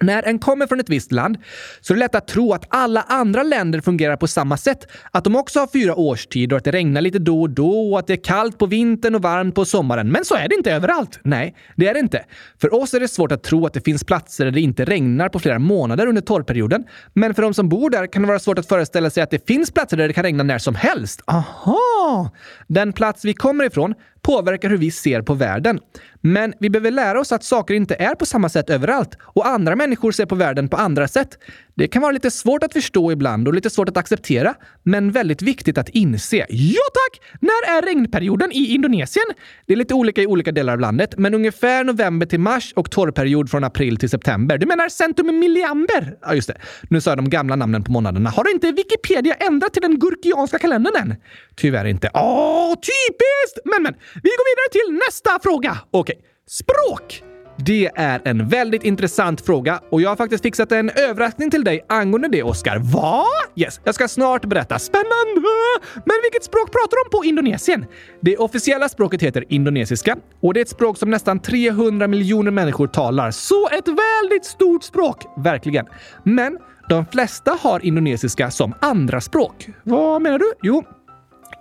När 0.00 0.22
en 0.22 0.38
kommer 0.38 0.66
från 0.66 0.80
ett 0.80 0.88
visst 0.88 1.12
land 1.12 1.38
så 1.80 1.92
är 1.92 1.94
det 1.94 2.00
lätt 2.00 2.14
att 2.14 2.28
tro 2.28 2.52
att 2.52 2.64
alla 2.68 3.02
andra 3.02 3.42
länder 3.42 3.80
fungerar 3.80 4.16
på 4.16 4.26
samma 4.26 4.56
sätt. 4.56 4.86
Att 5.10 5.24
de 5.24 5.36
också 5.36 5.60
har 5.60 5.66
fyra 5.66 5.94
årstider 5.94 6.56
och 6.56 6.58
att 6.58 6.64
det 6.64 6.72
regnar 6.72 7.00
lite 7.00 7.18
då 7.18 7.42
och 7.42 7.50
då 7.50 7.92
och 7.92 7.98
att 7.98 8.06
det 8.06 8.12
är 8.12 8.24
kallt 8.24 8.58
på 8.58 8.66
vintern 8.66 9.14
och 9.14 9.22
varmt 9.22 9.54
på 9.54 9.64
sommaren. 9.64 10.08
Men 10.08 10.24
så 10.24 10.34
är 10.34 10.48
det 10.48 10.54
inte 10.54 10.72
överallt. 10.72 11.20
Nej, 11.22 11.56
det 11.76 11.88
är 11.88 11.94
det 11.94 12.00
inte. 12.00 12.24
För 12.60 12.74
oss 12.74 12.94
är 12.94 13.00
det 13.00 13.08
svårt 13.08 13.32
att 13.32 13.42
tro 13.42 13.66
att 13.66 13.72
det 13.72 13.80
finns 13.80 14.04
platser 14.04 14.44
där 14.44 14.52
det 14.52 14.60
inte 14.60 14.84
regnar 14.84 15.28
på 15.28 15.38
flera 15.38 15.58
månader 15.58 16.06
under 16.06 16.22
torrperioden. 16.22 16.84
Men 17.12 17.34
för 17.34 17.42
de 17.42 17.54
som 17.54 17.68
bor 17.68 17.90
där 17.90 18.06
kan 18.06 18.22
det 18.22 18.28
vara 18.28 18.38
svårt 18.38 18.58
att 18.58 18.68
föreställa 18.68 19.10
sig 19.10 19.22
att 19.22 19.30
det 19.30 19.46
finns 19.46 19.70
platser 19.70 19.96
där 19.96 20.08
det 20.08 20.14
kan 20.14 20.24
regna 20.24 20.42
när 20.42 20.58
som 20.58 20.74
helst. 20.74 21.22
Aha! 21.26 22.30
Den 22.66 22.92
plats 22.92 23.24
vi 23.24 23.34
kommer 23.34 23.64
ifrån 23.64 23.94
påverkar 24.22 24.70
hur 24.70 24.76
vi 24.76 24.90
ser 24.90 25.22
på 25.22 25.34
världen. 25.34 25.80
Men 26.20 26.54
vi 26.58 26.70
behöver 26.70 26.90
lära 26.90 27.20
oss 27.20 27.32
att 27.32 27.44
saker 27.44 27.74
inte 27.74 27.94
är 27.94 28.14
på 28.14 28.26
samma 28.26 28.48
sätt 28.48 28.70
överallt 28.70 29.16
och 29.20 29.46
andra 29.46 29.76
människor 29.76 30.12
ser 30.12 30.26
på 30.26 30.34
världen 30.34 30.68
på 30.68 30.76
andra 30.76 31.08
sätt. 31.08 31.38
Det 31.78 31.88
kan 31.88 32.02
vara 32.02 32.12
lite 32.12 32.30
svårt 32.30 32.62
att 32.62 32.72
förstå 32.72 33.12
ibland 33.12 33.48
och 33.48 33.54
lite 33.54 33.70
svårt 33.70 33.88
att 33.88 33.96
acceptera, 33.96 34.54
men 34.82 35.12
väldigt 35.12 35.42
viktigt 35.42 35.78
att 35.78 35.88
inse. 35.88 36.46
Ja 36.48 36.80
tack! 36.94 37.22
När 37.40 37.76
är 37.76 37.82
regnperioden 37.82 38.52
i 38.52 38.74
Indonesien? 38.74 39.24
Det 39.66 39.72
är 39.72 39.76
lite 39.76 39.94
olika 39.94 40.22
i 40.22 40.26
olika 40.26 40.52
delar 40.52 40.72
av 40.72 40.80
landet, 40.80 41.14
men 41.18 41.34
ungefär 41.34 41.84
november 41.84 42.26
till 42.26 42.40
mars 42.40 42.72
och 42.76 42.90
torrperiod 42.90 43.50
från 43.50 43.64
april 43.64 43.96
till 43.96 44.10
september. 44.10 44.58
Du 44.58 44.66
menar 44.66 44.88
centum 44.88 45.38
milliamber? 45.38 46.16
Ja, 46.22 46.34
just 46.34 46.48
det. 46.48 46.56
Nu 46.90 47.00
sa 47.00 47.10
jag 47.10 47.18
de 47.18 47.30
gamla 47.30 47.56
namnen 47.56 47.84
på 47.84 47.92
månaderna. 47.92 48.30
Har 48.30 48.50
inte 48.50 48.72
Wikipedia 48.72 49.34
ändrat 49.34 49.72
till 49.72 49.82
den 49.82 49.98
gurkianska 49.98 50.58
kalendern 50.58 50.96
än? 50.96 51.14
Tyvärr 51.56 51.84
inte. 51.84 52.10
Åh, 52.14 52.74
typiskt! 52.74 53.58
Men, 53.64 53.82
men, 53.82 53.94
vi 54.14 54.30
går 54.30 54.46
vidare 54.50 54.70
till 54.72 55.00
nästa 55.06 55.38
fråga. 55.42 55.78
Okej, 55.90 56.16
språk. 56.46 57.27
Det 57.66 57.90
är 57.94 58.20
en 58.24 58.48
väldigt 58.48 58.84
intressant 58.84 59.40
fråga 59.40 59.80
och 59.90 60.02
jag 60.02 60.08
har 60.08 60.16
faktiskt 60.16 60.42
fixat 60.42 60.72
en 60.72 60.90
överraskning 60.90 61.50
till 61.50 61.64
dig 61.64 61.84
angående 61.88 62.28
det, 62.28 62.42
Oskar. 62.42 62.78
Va? 62.78 63.24
Yes, 63.56 63.80
jag 63.84 63.94
ska 63.94 64.08
snart 64.08 64.44
berätta. 64.44 64.78
Spännande! 64.78 65.48
Men 65.94 66.16
vilket 66.22 66.44
språk 66.44 66.72
pratar 66.72 67.04
de 67.04 67.16
på 67.16 67.24
Indonesien? 67.24 67.86
Det 68.20 68.36
officiella 68.36 68.88
språket 68.88 69.22
heter 69.22 69.44
indonesiska 69.48 70.16
och 70.40 70.54
det 70.54 70.60
är 70.60 70.62
ett 70.62 70.68
språk 70.68 70.98
som 70.98 71.10
nästan 71.10 71.40
300 71.40 72.08
miljoner 72.08 72.50
människor 72.50 72.86
talar. 72.86 73.30
Så 73.30 73.68
ett 73.68 73.88
väldigt 73.88 74.44
stort 74.44 74.84
språk! 74.84 75.24
Verkligen. 75.36 75.86
Men 76.22 76.58
de 76.88 77.06
flesta 77.06 77.58
har 77.60 77.86
indonesiska 77.86 78.50
som 78.50 78.74
andra 78.80 79.20
språk. 79.20 79.68
Vad 79.82 80.22
menar 80.22 80.38
du? 80.38 80.52
Jo, 80.62 80.84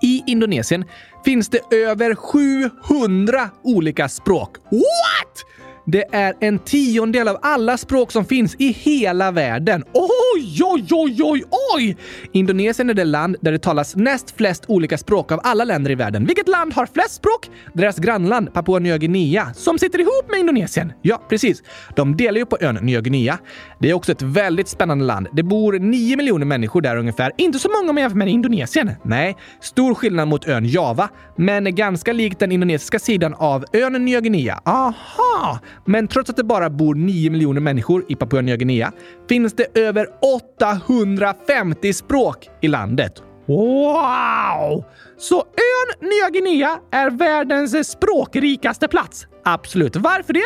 i 0.02 0.24
Indonesien 0.28 0.86
finns 1.26 1.50
det 1.50 1.76
över 1.76 2.16
700 2.16 3.50
olika 3.64 4.10
språk. 4.10 4.58
What? 4.72 5.46
Det 5.90 6.16
är 6.16 6.34
en 6.40 6.60
tiondel 6.60 7.28
av 7.28 7.38
alla 7.42 7.78
språk 7.78 8.12
som 8.12 8.26
finns 8.26 8.56
i 8.60 8.72
hela 8.72 9.32
världen. 9.32 9.84
Oj, 9.94 10.60
oj, 10.64 10.86
oj, 10.92 11.24
oj, 11.24 11.44
oj! 11.76 11.98
Indonesien 12.32 12.90
är 12.90 12.94
det 12.94 13.04
land 13.04 13.36
där 13.42 13.52
det 13.52 13.60
talas 13.60 13.96
näst 13.96 14.38
flest 14.38 14.64
olika 14.68 14.98
språk 14.98 15.32
av 15.32 15.40
alla 15.44 15.64
länder 15.64 15.92
i 15.92 15.96
världen. 15.96 16.26
Vilket 16.26 16.48
land 16.48 16.74
har 16.74 16.86
flest 16.86 17.14
språk? 17.14 17.50
Deras 17.74 17.98
grannland 17.98 18.54
Papua 18.54 18.80
Nya 18.80 18.98
Guinea, 18.98 19.54
som 19.54 19.80
sitter 19.80 20.00
ihop 20.00 20.30
med 20.30 20.40
Indonesien. 20.40 20.94
Ja, 21.02 21.22
precis. 21.30 21.64
De 21.96 22.18
delar 22.18 22.38
ju 22.38 22.46
på 22.46 22.58
ön 22.62 22.76
Nya 22.82 23.02
Guinea. 23.02 23.38
Det 23.80 23.90
är 23.90 23.94
också 23.94 24.12
ett 24.12 24.22
väldigt 24.22 24.68
spännande 24.68 25.06
land. 25.06 25.28
Det 25.34 25.44
bor 25.44 25.80
9 25.80 26.18
miljoner 26.18 26.46
människor 26.46 26.82
där 26.82 26.98
ungefär. 26.98 27.32
Inte 27.38 27.60
så 27.60 27.70
många 27.70 27.90
om 27.90 27.96
man 27.96 28.02
jämför 28.02 28.18
med 28.18 28.28
Indonesien. 28.28 28.92
Nej, 29.04 29.36
stor 29.62 29.94
skillnad 29.94 30.28
mot 30.28 30.48
ön 30.48 30.66
Java, 30.66 31.10
men 31.36 31.76
ganska 31.76 32.14
likt 32.14 32.40
den 32.40 32.52
indonesiska 32.52 33.00
sidan 33.00 33.34
av 33.34 33.66
ön 33.74 34.06
Nya 34.06 34.22
Guinea. 34.22 34.62
Aha! 34.66 35.60
Men 35.86 36.08
trots 36.08 36.30
att 36.30 36.38
det 36.38 36.44
bara 36.44 36.70
bor 36.70 36.96
9 36.96 37.32
miljoner 37.32 37.62
människor 37.62 38.06
i 38.08 38.16
Papua 38.16 38.42
Nya 38.42 38.56
Guinea 38.56 38.92
finns 39.30 39.54
det 39.54 39.80
över 39.80 40.08
850 40.44 41.94
språk 41.94 42.50
i 42.62 42.68
landet. 42.68 43.24
Wow! 43.48 44.86
Så 45.20 45.38
ön 45.40 46.10
Nya 46.10 46.30
Guinea 46.30 46.80
är 46.92 47.10
världens 47.10 47.92
språkrikaste 47.92 48.88
plats? 48.88 49.28
Absolut. 49.44 49.96
Varför 49.96 50.34
det? 50.34 50.42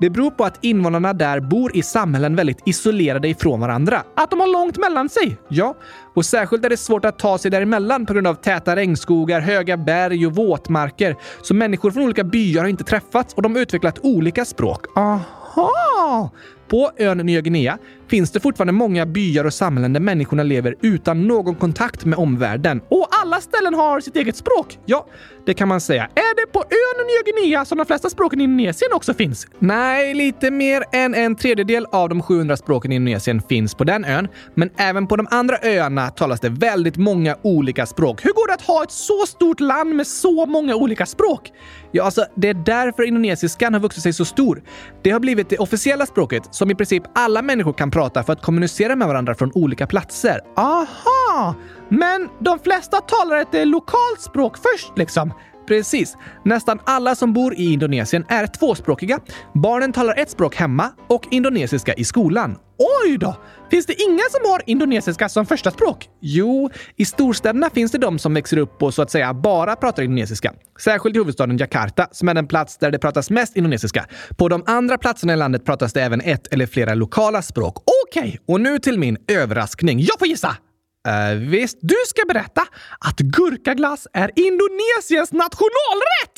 Det 0.00 0.10
beror 0.10 0.30
på 0.30 0.44
att 0.44 0.64
invånarna 0.64 1.12
där 1.12 1.40
bor 1.40 1.76
i 1.76 1.82
samhällen 1.82 2.36
väldigt 2.36 2.58
isolerade 2.66 3.28
ifrån 3.28 3.60
varandra. 3.60 4.02
Att 4.16 4.30
de 4.30 4.40
har 4.40 4.46
långt 4.46 4.78
mellan 4.78 5.08
sig. 5.08 5.36
Ja, 5.48 5.76
och 6.14 6.24
särskilt 6.24 6.64
är 6.64 6.68
det 6.68 6.76
svårt 6.76 7.04
att 7.04 7.18
ta 7.18 7.38
sig 7.38 7.50
däremellan 7.50 8.06
på 8.06 8.12
grund 8.12 8.26
av 8.26 8.34
täta 8.34 8.76
regnskogar, 8.76 9.40
höga 9.40 9.76
berg 9.76 10.26
och 10.26 10.34
våtmarker. 10.34 11.16
Så 11.42 11.54
människor 11.54 11.90
från 11.90 12.02
olika 12.02 12.24
byar 12.24 12.62
har 12.62 12.68
inte 12.68 12.84
träffats 12.84 13.34
och 13.34 13.42
de 13.42 13.54
har 13.54 13.62
utvecklat 13.62 13.98
olika 14.02 14.44
språk. 14.44 14.86
Aha! 14.96 16.30
På 16.72 16.90
ön 16.96 17.18
Nya 17.18 17.40
Guinea 17.40 17.78
finns 18.08 18.30
det 18.30 18.40
fortfarande 18.40 18.72
många 18.72 19.06
byar 19.06 19.44
och 19.44 19.54
samhällen 19.54 19.92
där 19.92 20.00
människorna 20.00 20.42
lever 20.42 20.74
utan 20.80 21.26
någon 21.26 21.54
kontakt 21.54 22.04
med 22.04 22.18
omvärlden. 22.18 22.80
Ställen 23.42 23.74
har 23.74 24.00
sitt 24.00 24.16
eget 24.16 24.36
språk. 24.36 24.78
Ja, 24.86 25.06
det 25.46 25.54
kan 25.54 25.68
man 25.68 25.80
säga. 25.80 26.02
Är 26.02 26.36
det 26.36 26.52
på 26.52 26.58
ön 26.58 27.06
Nya 27.06 27.32
Guinea 27.32 27.64
som 27.64 27.78
de 27.78 27.86
flesta 27.86 28.10
språken 28.10 28.40
i 28.40 28.44
Indonesien 28.44 28.92
också 28.92 29.14
finns? 29.14 29.46
Nej, 29.58 30.14
lite 30.14 30.50
mer 30.50 30.84
än 30.92 31.14
en 31.14 31.36
tredjedel 31.36 31.86
av 31.92 32.08
de 32.08 32.22
700 32.22 32.56
språken 32.56 32.92
i 32.92 32.94
Indonesien 32.94 33.42
finns 33.42 33.74
på 33.74 33.84
den 33.84 34.04
ön. 34.04 34.28
Men 34.54 34.70
även 34.76 35.06
på 35.06 35.16
de 35.16 35.26
andra 35.30 35.56
öarna 35.62 36.10
talas 36.10 36.40
det 36.40 36.48
väldigt 36.48 36.96
många 36.96 37.36
olika 37.42 37.86
språk. 37.86 38.24
Hur 38.24 38.32
går 38.32 38.46
det 38.46 38.54
att 38.54 38.62
ha 38.62 38.82
ett 38.82 38.90
så 38.90 39.26
stort 39.26 39.60
land 39.60 39.94
med 39.94 40.06
så 40.06 40.46
många 40.46 40.74
olika 40.74 41.06
språk? 41.06 41.50
Ja, 41.90 42.04
alltså, 42.04 42.24
det 42.34 42.48
är 42.48 42.54
därför 42.54 43.02
indonesiskan 43.02 43.74
har 43.74 43.80
vuxit 43.80 44.02
sig 44.02 44.12
så 44.12 44.24
stor. 44.24 44.62
Det 45.02 45.10
har 45.10 45.20
blivit 45.20 45.48
det 45.48 45.58
officiella 45.58 46.06
språket 46.06 46.42
som 46.50 46.70
i 46.70 46.74
princip 46.74 47.02
alla 47.14 47.42
människor 47.42 47.72
kan 47.72 47.90
prata 47.90 48.22
för 48.22 48.32
att 48.32 48.42
kommunicera 48.42 48.96
med 48.96 49.08
varandra 49.08 49.34
från 49.34 49.52
olika 49.54 49.86
platser. 49.86 50.40
Aha! 50.56 51.54
Men 51.98 52.28
de 52.40 52.58
flesta 52.58 53.00
talar 53.00 53.36
ett 53.36 53.54
eh, 53.54 53.66
lokalt 53.66 54.20
språk 54.20 54.56
först 54.56 54.98
liksom. 54.98 55.32
Precis. 55.68 56.16
Nästan 56.44 56.78
alla 56.84 57.14
som 57.14 57.32
bor 57.32 57.54
i 57.54 57.72
Indonesien 57.72 58.24
är 58.28 58.46
tvåspråkiga. 58.46 59.20
Barnen 59.54 59.92
talar 59.92 60.18
ett 60.18 60.30
språk 60.30 60.54
hemma 60.56 60.90
och 61.08 61.26
indonesiska 61.30 61.94
i 61.94 62.04
skolan. 62.04 62.56
Oj 63.04 63.18
då! 63.18 63.36
Finns 63.70 63.86
det 63.86 64.02
inga 64.02 64.22
som 64.30 64.50
har 64.50 64.62
indonesiska 64.66 65.28
som 65.28 65.46
första 65.46 65.70
språk? 65.70 66.08
Jo, 66.20 66.70
i 66.96 67.04
storstäderna 67.04 67.70
finns 67.70 67.92
det 67.92 67.98
de 67.98 68.18
som 68.18 68.34
växer 68.34 68.56
upp 68.56 68.82
och 68.82 68.94
så 68.94 69.02
att 69.02 69.10
säga 69.10 69.34
bara 69.34 69.76
pratar 69.76 70.02
indonesiska. 70.02 70.52
Särskilt 70.80 71.16
i 71.16 71.18
huvudstaden 71.18 71.56
Jakarta, 71.56 72.08
som 72.12 72.28
är 72.28 72.34
den 72.34 72.46
plats 72.46 72.78
där 72.78 72.90
det 72.90 72.98
pratas 72.98 73.30
mest 73.30 73.56
indonesiska. 73.56 74.06
På 74.38 74.48
de 74.48 74.62
andra 74.66 74.98
platserna 74.98 75.32
i 75.32 75.36
landet 75.36 75.64
pratas 75.64 75.92
det 75.92 76.02
även 76.02 76.20
ett 76.20 76.46
eller 76.46 76.66
flera 76.66 76.94
lokala 76.94 77.42
språk. 77.42 77.76
Okej, 77.76 78.22
okay, 78.22 78.38
och 78.46 78.60
nu 78.60 78.78
till 78.78 78.98
min 78.98 79.16
överraskning. 79.28 80.00
Jag 80.00 80.18
får 80.18 80.28
gissa! 80.28 80.56
Uh, 81.08 81.34
visst, 81.34 81.78
du 81.80 81.96
ska 82.06 82.22
berätta 82.28 82.60
att 82.98 83.18
gurkaglass 83.18 84.06
är 84.12 84.30
Indonesiens 84.36 85.32
nationalrätt! 85.32 86.36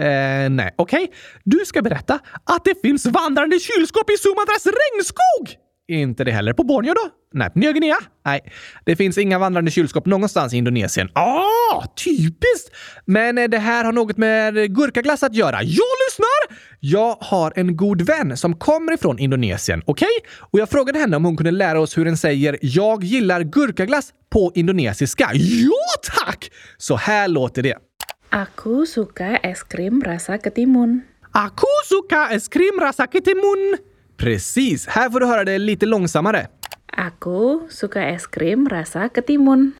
Uh, 0.00 0.50
nej, 0.50 0.74
okej. 0.76 1.04
Okay. 1.04 1.16
Du 1.44 1.64
ska 1.64 1.82
berätta 1.82 2.18
att 2.44 2.64
det 2.64 2.80
finns 2.82 3.06
vandrande 3.06 3.58
kylskåp 3.60 4.10
i 4.10 4.16
Sumatras 4.16 4.66
regnskog! 4.66 5.67
Inte 5.90 6.24
det 6.24 6.32
heller. 6.32 6.52
På 6.52 6.64
Borneo 6.64 6.94
då? 6.94 7.10
Nej. 7.32 7.50
Nya 7.54 7.72
Guinea? 7.72 7.96
Nej. 8.24 8.40
Det 8.84 8.96
finns 8.96 9.18
inga 9.18 9.38
vandrande 9.38 9.70
kylskåp 9.70 10.06
någonstans 10.06 10.54
i 10.54 10.56
Indonesien. 10.56 11.10
Ah, 11.14 11.86
typiskt! 12.04 12.70
Men 13.04 13.38
eh, 13.38 13.48
det 13.48 13.58
här 13.58 13.84
har 13.84 13.92
något 13.92 14.16
med 14.16 14.54
gurkaglass 14.74 15.22
att 15.22 15.34
göra. 15.34 15.62
Jag 15.62 15.94
lyssnar! 16.08 16.58
Jag 16.80 17.16
har 17.20 17.52
en 17.56 17.76
god 17.76 18.02
vän 18.02 18.36
som 18.36 18.56
kommer 18.56 18.92
ifrån 18.92 19.18
Indonesien, 19.18 19.82
okej? 19.86 20.08
Okay? 20.18 20.30
Och 20.40 20.58
jag 20.58 20.70
frågade 20.70 20.98
henne 20.98 21.16
om 21.16 21.24
hon 21.24 21.36
kunde 21.36 21.50
lära 21.50 21.80
oss 21.80 21.98
hur 21.98 22.04
den 22.04 22.16
säger 22.16 22.58
“Jag 22.62 23.04
gillar 23.04 23.42
gurkaglass” 23.42 24.12
på 24.30 24.52
indonesiska. 24.54 25.30
Ja, 25.34 26.14
tack! 26.16 26.50
Så 26.78 26.96
här 26.96 27.28
låter 27.28 27.62
det. 27.62 27.76
Aku 28.30 28.86
suka 28.86 29.36
es 29.36 29.62
krim 29.62 30.02
rasa 30.02 30.38
ketimun. 30.38 31.00
Aku 31.32 31.66
suka 31.88 32.28
es 32.30 32.48
krim 32.48 32.80
rasa 32.80 33.06
ketimun. 33.06 33.78
Precis. 34.18 34.86
Här 34.86 35.10
får 35.10 35.20
du 35.20 35.26
höra 35.26 35.44
det 35.44 35.58
lite 35.58 35.86
långsammare. 35.86 36.46
Aku 36.92 37.68
suka 37.70 38.08
es 38.08 38.26
krim 38.26 38.68
rasa 38.68 39.08
ketimun. 39.08 39.72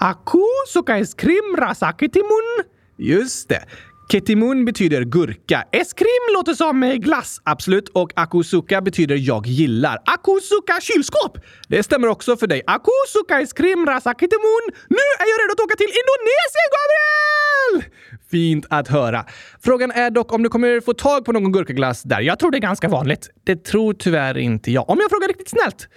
Aku 0.00 0.44
suka 0.68 0.98
es 0.98 1.14
krim 1.14 1.56
rasa 1.58 1.92
ketimun. 1.92 2.64
Just 2.98 3.48
det. 3.48 3.64
Ketimun 4.12 4.64
betyder 4.64 5.04
gurka. 5.04 5.64
Eskrim 5.72 6.34
låter 6.34 6.54
som 6.54 6.80
glass, 7.00 7.40
absolut. 7.44 7.88
Och 7.88 8.12
akusuka 8.16 8.80
betyder 8.80 9.16
jag 9.16 9.46
gillar. 9.46 9.98
Akusuka 10.04 10.80
kylskåp! 10.80 11.38
Det 11.68 11.82
stämmer 11.82 12.08
också 12.08 12.36
för 12.36 12.46
dig. 12.46 12.62
Akusuka 12.66 13.40
eskrim 13.40 13.86
rasa 13.86 14.14
ketimun. 14.14 14.64
Nu 14.88 15.04
är 15.20 15.26
jag 15.30 15.38
redo 15.42 15.52
att 15.52 15.60
åka 15.60 15.76
till 15.76 15.92
Indonesien, 16.00 16.68
Gabriel! 16.74 17.92
Fint 18.30 18.66
att 18.70 18.88
höra. 18.88 19.24
Frågan 19.64 19.90
är 19.90 20.10
dock 20.10 20.32
om 20.32 20.42
du 20.42 20.48
kommer 20.48 20.80
få 20.80 20.94
tag 20.94 21.24
på 21.24 21.32
någon 21.32 21.52
gurkaglass 21.52 22.02
där. 22.02 22.20
Jag 22.20 22.38
tror 22.38 22.50
det 22.50 22.58
är 22.58 22.60
ganska 22.60 22.88
vanligt. 22.88 23.30
Det 23.44 23.64
tror 23.64 23.94
tyvärr 23.94 24.38
inte 24.38 24.70
jag. 24.70 24.90
Om 24.90 24.98
jag 25.00 25.10
frågar 25.10 25.28
riktigt 25.28 25.50
snällt. 25.50 25.88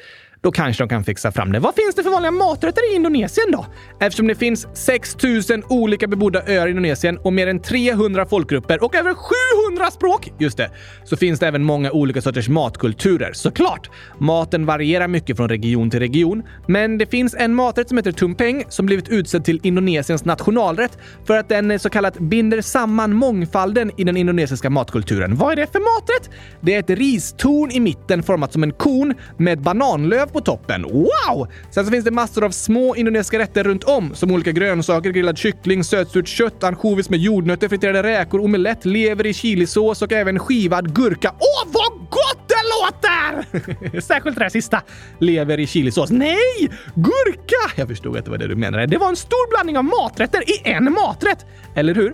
Då 0.46 0.52
kanske 0.52 0.84
de 0.84 0.90
kan 0.90 1.04
fixa 1.04 1.32
fram 1.32 1.52
det. 1.52 1.60
Vad 1.60 1.76
finns 1.76 1.96
det 1.96 2.04
för 2.04 2.10
vanliga 2.10 2.32
maträtter 2.32 2.92
i 2.92 2.96
Indonesien 2.96 3.52
då? 3.52 3.66
Eftersom 4.00 4.28
det 4.28 4.36
finns 4.36 4.68
6000 4.74 5.64
olika 5.70 6.08
bebodda 6.08 6.44
öar 6.48 6.68
i 6.68 6.70
Indonesien 6.70 7.18
och 7.18 7.34
mer 7.34 7.48
än 7.48 7.60
300 7.60 8.26
folkgrupper 8.26 8.84
och 8.84 8.96
över 8.96 9.14
700 9.70 9.92
språk, 9.92 10.32
just 10.40 10.58
det, 10.58 10.70
så 11.04 11.18
finns 11.18 11.40
det 11.40 11.48
även 11.48 11.64
många 11.64 11.92
olika 11.92 12.22
sorters 12.22 12.50
matkulturer. 12.50 13.34
Såklart! 13.34 13.90
Maten 14.20 14.66
varierar 14.66 15.08
mycket 15.08 15.38
från 15.38 15.50
region 15.50 15.90
till 15.90 16.00
region, 16.00 16.44
men 16.68 16.98
det 16.98 17.06
finns 17.06 17.36
en 17.40 17.54
maträtt 17.54 17.88
som 17.88 17.98
heter 17.98 18.12
tumpeng 18.12 18.64
som 18.70 18.86
blivit 18.86 19.10
utsedd 19.10 19.46
till 19.46 19.60
Indonesiens 19.64 20.26
nationalrätt 20.26 20.98
för 21.28 21.38
att 21.38 21.50
den 21.50 21.72
eh, 21.72 21.78
så 21.78 21.90
kallat 21.90 22.20
binder 22.20 22.62
samman 22.62 23.14
mångfalden 23.14 23.92
i 23.98 24.04
den 24.04 24.18
indonesiska 24.18 24.70
matkulturen. 24.70 25.36
Vad 25.36 25.52
är 25.52 25.56
det 25.56 25.72
för 25.72 26.00
maträtt? 26.00 26.30
Det 26.62 26.76
är 26.76 26.80
ett 26.80 26.90
ristorn 26.90 27.72
i 27.72 27.80
mitten 27.80 28.24
format 28.24 28.54
som 28.54 28.64
en 28.64 28.74
kon 28.74 29.14
med 29.38 29.62
bananlöv 29.62 30.35
på 30.36 30.42
toppen. 30.42 30.84
Wow! 30.84 31.48
Sen 31.72 31.86
så 31.86 31.92
finns 31.92 32.06
det 32.06 32.12
massor 32.12 32.44
av 32.44 32.52
små 32.52 32.96
indonesiska 32.96 33.40
rätter 33.40 33.64
runt 33.64 33.84
om 33.84 34.16
som 34.16 34.32
olika 34.32 34.52
grönsaker, 34.52 35.10
grillad 35.10 35.38
kyckling, 35.38 35.84
sötsurt 35.84 36.28
kött, 36.28 36.64
ansjovis 36.64 37.10
med 37.10 37.20
jordnötter, 37.20 37.70
friterade 37.70 38.04
räkor, 38.04 38.40
omelett, 38.40 38.86
lever 38.86 39.26
i 39.26 39.34
chilisås 39.34 40.02
och 40.02 40.12
även 40.12 40.40
skivad 40.40 40.96
gurka. 40.96 41.32
Åh, 41.40 41.72
vad 41.72 42.00
gott 42.10 42.48
det 42.48 42.56
låter! 42.76 44.02
Särskilt 44.02 44.38
det 44.38 44.44
där 44.44 44.50
sista. 44.50 44.82
Lever 45.20 45.60
i 45.60 45.68
chilisås. 45.68 46.12
Nej! 46.12 46.70
Gurka! 46.96 47.72
Jag 47.76 47.88
förstod 47.88 48.18
att 48.18 48.26
det 48.26 48.32
var 48.32 48.38
det 48.38 48.48
du 48.48 48.56
menade. 48.56 48.86
Det 48.86 48.98
var 48.98 49.10
en 49.10 49.16
stor 49.16 49.50
blandning 49.50 49.78
av 49.78 49.84
maträtter 49.84 50.50
i 50.50 50.70
en 50.70 50.94
maträtt. 50.94 51.46
Eller 51.76 51.96
hur? 51.96 52.14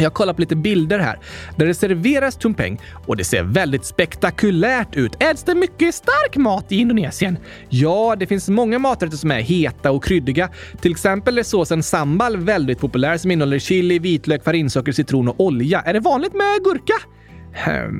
Jag 0.00 0.14
kollar 0.14 0.34
på 0.34 0.40
lite 0.40 0.56
bilder 0.56 0.98
här 0.98 1.18
där 1.56 1.66
det 1.66 1.74
serveras 1.74 2.36
tumpeng 2.36 2.80
och 3.06 3.16
det 3.16 3.24
ser 3.24 3.42
väldigt 3.42 3.84
spektakulärt 3.84 4.96
ut. 4.96 5.22
Äts 5.22 5.42
det 5.42 5.54
mycket 5.54 5.94
stark 5.94 6.36
mat 6.36 6.72
i 6.72 6.76
Indonesien? 6.76 7.38
Ja, 7.68 8.16
det 8.18 8.26
finns 8.26 8.48
många 8.48 8.78
maträtter 8.78 9.16
som 9.16 9.30
är 9.30 9.40
heta 9.40 9.90
och 9.90 10.04
kryddiga. 10.04 10.48
Till 10.80 10.90
exempel 10.90 11.38
är 11.38 11.42
såsen 11.42 11.82
sambal 11.82 12.36
väldigt 12.36 12.78
populär 12.78 13.16
som 13.16 13.30
innehåller 13.30 13.58
chili, 13.58 13.98
vitlök, 13.98 14.44
farinsocker, 14.44 14.92
citron 14.92 15.28
och 15.28 15.40
olja. 15.40 15.80
Är 15.80 15.92
det 15.92 16.00
vanligt 16.00 16.32
med 16.32 16.64
gurka? 16.64 16.94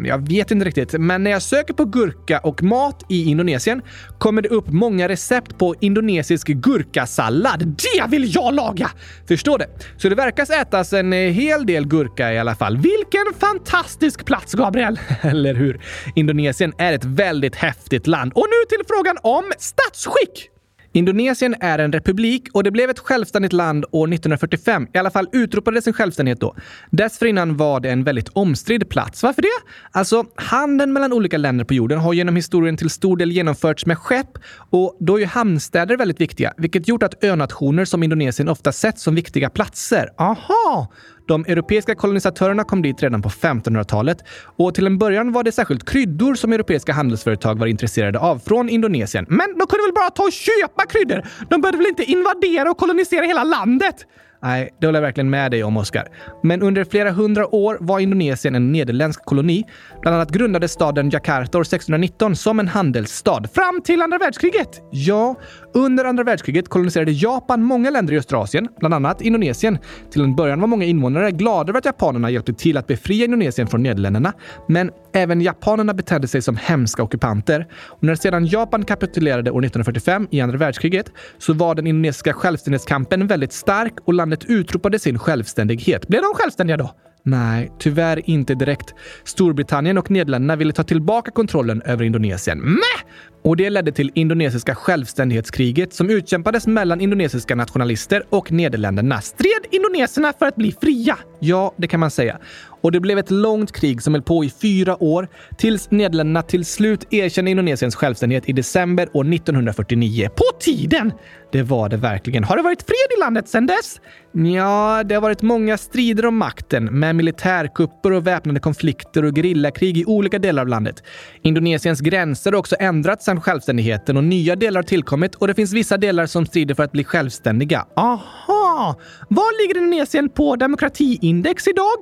Jag 0.05 0.29
vet 0.29 0.51
inte 0.51 0.65
riktigt, 0.65 0.93
men 0.93 1.25
när 1.25 1.31
jag 1.31 1.43
söker 1.43 1.75
på 1.75 1.85
gurka 1.85 2.39
och 2.39 2.63
mat 2.63 3.05
i 3.09 3.25
Indonesien 3.25 3.83
kommer 4.19 4.43
det 4.43 4.49
upp 4.49 4.69
många 4.69 5.09
recept 5.09 5.59
på 5.59 5.75
indonesisk 5.81 6.47
gurkasallad. 6.49 7.61
Det 7.67 8.07
vill 8.09 8.35
jag 8.35 8.55
laga! 8.55 8.91
Förstår 9.29 9.59
det? 9.59 9.69
Så 9.97 10.09
det 10.09 10.15
verkar 10.15 10.61
ätas 10.61 10.93
en 10.93 11.13
hel 11.13 11.67
del 11.67 11.87
gurka 11.87 12.33
i 12.33 12.39
alla 12.39 12.55
fall. 12.55 12.77
Vilken 12.77 13.27
fantastisk 13.39 14.25
plats, 14.25 14.55
Gabriel! 14.55 15.01
Eller 15.23 15.55
hur? 15.55 15.81
Indonesien 16.15 16.73
är 16.79 16.93
ett 16.93 17.05
väldigt 17.05 17.57
häftigt 17.57 18.07
land. 18.07 18.33
Och 18.35 18.47
nu 18.49 18.77
till 18.77 18.87
frågan 18.89 19.17
om 19.23 19.45
statsskick! 19.59 20.50
Indonesien 20.93 21.55
är 21.61 21.79
en 21.79 21.93
republik 21.93 22.49
och 22.53 22.65
det 22.65 22.71
blev 22.71 22.91
ett 22.91 22.99
självständigt 22.99 23.53
land 23.53 23.85
år 23.91 24.07
1945. 24.07 24.87
I 24.95 24.99
alla 24.99 25.11
fall 25.11 25.29
utropades 25.33 25.87
en 25.87 25.93
självständighet 25.93 26.41
då. 26.41 26.55
Dessförinnan 26.91 27.57
var 27.57 27.81
det 27.81 27.91
en 27.91 28.05
väldigt 28.05 28.29
omstridd 28.29 28.89
plats. 28.89 29.23
Varför 29.23 29.43
det? 29.43 29.49
Alltså, 29.91 30.25
handeln 30.35 30.93
mellan 30.93 31.13
olika 31.13 31.39
länder 31.39 31.65
på 31.65 31.75
jorden 31.75 31.99
har 31.99 32.13
genom 32.13 32.37
historien 32.37 32.77
till 32.77 32.91
stor 32.91 33.17
del 33.17 33.33
genomförts 33.33 33.87
med 33.87 33.99
skepp 33.99 34.39
och 34.71 34.97
då 35.01 35.17
är 35.17 35.21
ju 35.21 35.27
hamnstäder 35.27 35.97
väldigt 35.97 36.21
viktiga, 36.21 36.53
vilket 36.57 36.89
gjort 36.89 37.03
att 37.03 37.25
önationer 37.25 37.85
som 37.85 38.03
Indonesien 38.03 38.49
ofta 38.49 38.73
sett 38.73 38.99
som 38.99 39.15
viktiga 39.15 39.51
platser. 39.51 40.09
Aha! 40.19 40.93
De 41.29 41.45
europeiska 41.45 41.95
kolonisatörerna 41.95 42.65
kom 42.65 42.83
dit 42.83 43.03
redan 43.03 43.23
på 43.23 43.29
1500-talet 43.29 44.19
och 44.57 44.75
till 44.75 44.87
en 44.87 44.99
början 44.99 45.33
var 45.33 45.43
det 45.43 45.53
särskilt 45.53 45.89
kryddor 45.89 46.35
som 46.35 46.53
europeiska 46.53 46.93
handelsföretag 46.93 47.59
var 47.59 47.67
intresserade 47.67 48.19
av 48.19 48.39
från 48.39 48.69
Indonesien. 48.69 49.27
Men 49.29 49.59
de 49.59 49.67
kunde 49.67 49.85
väl 49.87 49.95
bara 49.95 50.11
ta 50.11 50.23
och 50.23 50.33
köpa 50.33 50.87
kryddor? 50.87 51.23
De 51.51 51.61
behövde 51.61 51.79
väl 51.79 51.87
inte 51.87 52.05
invadera 52.05 52.71
och 52.71 52.79
kolonisera 52.79 53.25
hela 53.27 53.45
landet? 53.45 54.07
Nej, 54.43 54.71
det 54.81 54.87
håller 54.87 54.97
jag 54.97 55.07
verkligen 55.07 55.31
med 55.31 55.51
dig 55.51 55.65
om, 55.65 55.77
Oskar. 55.77 56.09
Men 56.43 56.63
under 56.63 56.85
flera 56.85 57.11
hundra 57.11 57.55
år 57.55 57.77
var 57.81 58.01
Indonesien 58.01 58.55
en 58.55 58.73
nederländsk 58.73 59.25
koloni. 59.25 59.65
Bland 60.03 60.15
annat 60.15 60.31
grundades 60.31 60.73
staden 60.73 61.11
Jakarta 61.11 61.59
år 61.59 61.63
1619 61.63 62.37
som 62.37 62.61
en 62.61 62.69
handelsstad. 62.69 63.43
Fram 63.55 63.83
till 63.83 64.03
andra 64.03 64.19
världskriget! 64.19 64.83
Ja, 64.91 65.35
under 65.75 66.05
andra 66.05 66.25
världskriget 66.25 66.69
koloniserade 66.69 67.13
Japan 67.13 67.63
många 67.63 67.91
länder 67.91 68.15
i 68.15 68.19
Östrasien, 68.19 68.69
bland 68.79 68.95
annat 68.95 69.23
Indonesien. 69.23 69.79
Till 70.11 70.23
en 70.23 70.37
början 70.37 70.61
var 70.61 70.67
många 70.67 70.85
invånare 70.85 71.31
glada 71.31 71.71
över 71.71 71.79
att 71.79 71.85
japanerna 71.85 72.31
hjälpte 72.31 72.53
till 72.53 72.77
att 72.77 72.87
befria 72.87 73.25
Indonesien 73.25 73.69
från 73.69 73.83
Nederländerna. 73.83 74.33
Men 74.69 74.91
även 75.13 75.41
japanerna 75.41 75.95
betedde 75.95 76.29
sig 76.29 76.43
som 76.43 76.57
hemska 76.57 77.03
ockupanter. 77.03 77.67
Och 77.89 78.03
när 78.03 78.15
sedan 78.15 78.47
Japan 78.47 78.85
kapitulerade 78.85 79.51
år 79.51 79.65
1945 79.65 80.29
i 80.31 80.41
andra 80.41 80.59
världskriget 80.59 81.13
så 81.39 81.53
var 81.53 81.75
den 81.75 81.87
indonesiska 81.87 82.33
självständighetskampen 82.33 83.27
väldigt 83.27 83.53
stark 83.53 83.95
och 84.05 84.15
landet 84.15 84.45
utropade 84.45 84.99
sin 84.99 85.19
självständighet. 85.19 86.09
Blev 86.09 86.23
de 86.23 86.35
självständiga 86.35 86.77
då? 86.77 86.91
Nej, 87.23 87.73
tyvärr 87.79 88.31
inte 88.31 88.55
direkt. 88.55 88.95
Storbritannien 89.25 89.99
och 89.99 90.11
Nederländerna 90.11 90.57
ville 90.57 90.73
ta 90.73 90.83
tillbaka 90.83 91.31
kontrollen 91.31 91.83
över 91.83 92.05
Indonesien. 92.05 92.59
Mäh! 92.59 93.13
Och 93.45 93.57
det 93.57 93.71
ledde 93.71 93.93
till 93.93 94.13
indonesiska 94.15 94.75
självständighetskriget 94.75 95.93
som 95.93 96.11
utkämpades 96.11 96.67
mellan 96.67 97.01
indonesiska 97.01 97.55
nationalister 97.55 98.23
och 98.31 98.53
Nederländerna. 98.53 99.21
Stred 99.21 99.67
indoneserna 99.71 100.33
för 100.39 100.47
att 100.47 100.57
bli 100.57 100.73
fria? 100.81 101.19
Ja, 101.39 101.75
det 101.77 101.87
kan 101.87 102.01
man 102.01 102.11
säga. 102.11 102.39
Och 102.81 102.93
det 102.93 103.01
blev 103.01 103.19
ett 103.19 103.31
långt 103.31 103.73
krig 103.73 104.03
som 104.03 104.15
höll 104.15 104.23
på 104.23 104.45
i 104.45 104.51
fyra 104.51 105.03
år 105.03 105.29
tills 105.59 105.91
Nederländerna 105.91 106.43
till 106.43 106.65
slut 106.65 107.13
erkände 107.13 107.51
Indonesiens 107.51 107.95
självständighet 107.95 108.49
i 108.49 108.53
december 108.53 109.09
år 109.13 109.35
1949. 109.35 110.29
På 110.37 110.45
tiden! 110.61 111.13
Det 111.53 111.63
var 111.63 111.89
det 111.89 111.97
verkligen. 111.97 112.45
Har 112.45 112.57
det 112.57 112.63
varit 112.63 112.83
fred 112.83 113.17
i 113.17 113.21
landet 113.21 113.49
sedan 113.49 113.67
dess? 113.67 114.01
Ja, 114.33 115.03
det 115.05 115.15
har 115.15 115.23
varit 115.23 115.43
många 115.43 115.79
strider 115.79 116.27
om 116.27 116.37
makten 116.37 116.85
med 116.85 117.17
militärkupper 117.17 118.13
och 118.13 118.27
väpnade 118.27 118.61
konflikter 118.61 119.25
och 119.25 119.35
gerillakrig 119.35 119.99
i 119.99 120.05
olika 120.05 120.39
delar 120.39 120.63
av 120.63 120.69
landet. 120.69 121.03
Indonesiens 121.43 122.01
gränser 122.01 122.53
har 122.53 122.59
också 122.59 122.77
ändrats 122.79 123.25
sedan 123.25 123.41
självständigheten 123.41 124.17
och 124.17 124.25
nya 124.25 124.57
delar 124.57 124.79
har 124.79 124.83
tillkommit 124.83 125.35
och 125.35 125.49
det 125.49 125.55
finns 125.55 125.73
vissa 125.73 125.97
delar 125.97 126.27
som 126.27 126.47
strider 126.47 126.75
för 126.75 126.83
att 126.83 126.93
bli 126.93 127.05
självständiga. 127.05 127.87
Aha! 127.97 128.97
Var 129.29 129.63
ligger 129.63 129.81
Indonesien 129.81 130.29
på 130.29 130.57
demokratiindex 130.57 131.69
idag? 131.69 131.97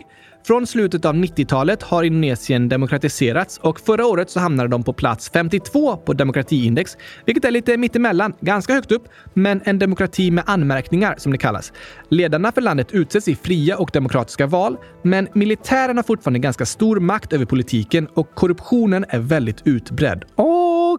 Från 0.46 0.66
slutet 0.66 1.04
av 1.04 1.14
90-talet 1.14 1.82
har 1.82 2.02
Indonesien 2.02 2.68
demokratiserats 2.68 3.58
och 3.58 3.80
förra 3.80 4.06
året 4.06 4.30
så 4.30 4.40
hamnade 4.40 4.68
de 4.68 4.84
på 4.84 4.92
plats 4.92 5.30
52 5.30 5.96
på 5.96 6.12
demokratiindex, 6.12 6.96
vilket 7.26 7.44
är 7.44 7.50
lite 7.50 7.76
mittemellan, 7.76 8.34
ganska 8.40 8.74
högt 8.74 8.92
upp, 8.92 9.08
men 9.34 9.60
en 9.64 9.78
demokrati 9.78 10.30
med 10.30 10.44
anmärkningar 10.46 11.14
som 11.18 11.32
det 11.32 11.38
kallas. 11.38 11.72
Ledarna 12.08 12.52
för 12.52 12.60
landet 12.60 12.92
utses 12.92 13.28
i 13.28 13.36
fria 13.36 13.76
och 13.76 13.90
demokratiska 13.92 14.46
val, 14.46 14.76
men 15.02 15.28
militären 15.34 15.96
har 15.96 16.04
fortfarande 16.04 16.38
ganska 16.38 16.66
stor 16.66 17.00
makt 17.00 17.32
över 17.32 17.44
politiken 17.44 18.08
och 18.14 18.34
korruptionen 18.34 19.04
är 19.08 19.18
väldigt 19.18 19.62
utbredd. 19.64 20.24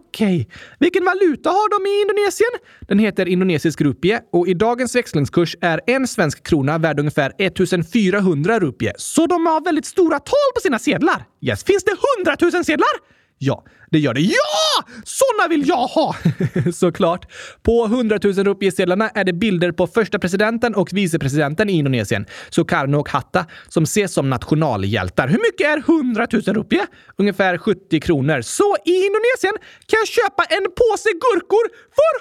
Okej, 0.08 0.40
okay. 0.40 0.56
vilken 0.78 1.04
valuta 1.04 1.50
har 1.50 1.68
de 1.70 1.90
i 1.90 2.00
Indonesien? 2.02 2.50
Den 2.80 2.98
heter 2.98 3.28
indonesisk 3.28 3.80
rupie 3.80 4.20
och 4.32 4.48
i 4.48 4.54
dagens 4.54 4.94
växlingskurs 4.94 5.56
är 5.60 5.80
en 5.86 6.06
svensk 6.06 6.46
krona 6.46 6.78
värd 6.78 7.00
ungefär 7.00 7.32
1400 7.38 8.58
rupie. 8.60 8.92
Så 8.96 9.26
de 9.26 9.46
har 9.46 9.64
väldigt 9.64 9.86
stora 9.86 10.18
tal 10.18 10.50
på 10.54 10.60
sina 10.60 10.78
sedlar. 10.78 11.24
Yes, 11.40 11.64
finns 11.64 11.84
det 11.84 11.96
100 12.26 12.36
000 12.52 12.64
sedlar? 12.64 13.19
Ja, 13.42 13.64
det 13.90 13.98
gör 13.98 14.14
det. 14.14 14.20
Ja! 14.20 14.84
Såna 15.04 15.48
vill 15.48 15.68
jag 15.68 15.86
ha! 15.86 16.16
Såklart. 16.72 17.32
På 17.62 17.84
100 17.84 18.18
000 18.22 18.32
rupiesedlarna 18.34 19.08
är 19.08 19.24
det 19.24 19.32
bilder 19.32 19.72
på 19.72 19.86
första 19.86 20.18
presidenten 20.18 20.74
och 20.74 20.92
vicepresidenten 20.92 21.70
i 21.70 21.72
Indonesien, 21.72 22.26
Sukarno 22.50 22.96
och 23.00 23.08
Hatta, 23.08 23.46
som 23.68 23.82
ses 23.82 24.12
som 24.12 24.30
nationalhjältar. 24.30 25.28
Hur 25.28 25.38
mycket 25.38 25.66
är 25.66 25.78
100 25.78 26.26
000 26.32 26.42
rupie? 26.42 26.86
Ungefär 27.18 27.58
70 27.58 28.00
kronor. 28.00 28.40
Så 28.42 28.76
i 28.84 28.94
Indonesien 29.06 29.54
kan 29.86 29.98
jag 29.98 30.08
köpa 30.08 30.44
en 30.44 30.64
påse 30.80 31.10
gurkor 31.24 31.64
för 31.98 32.14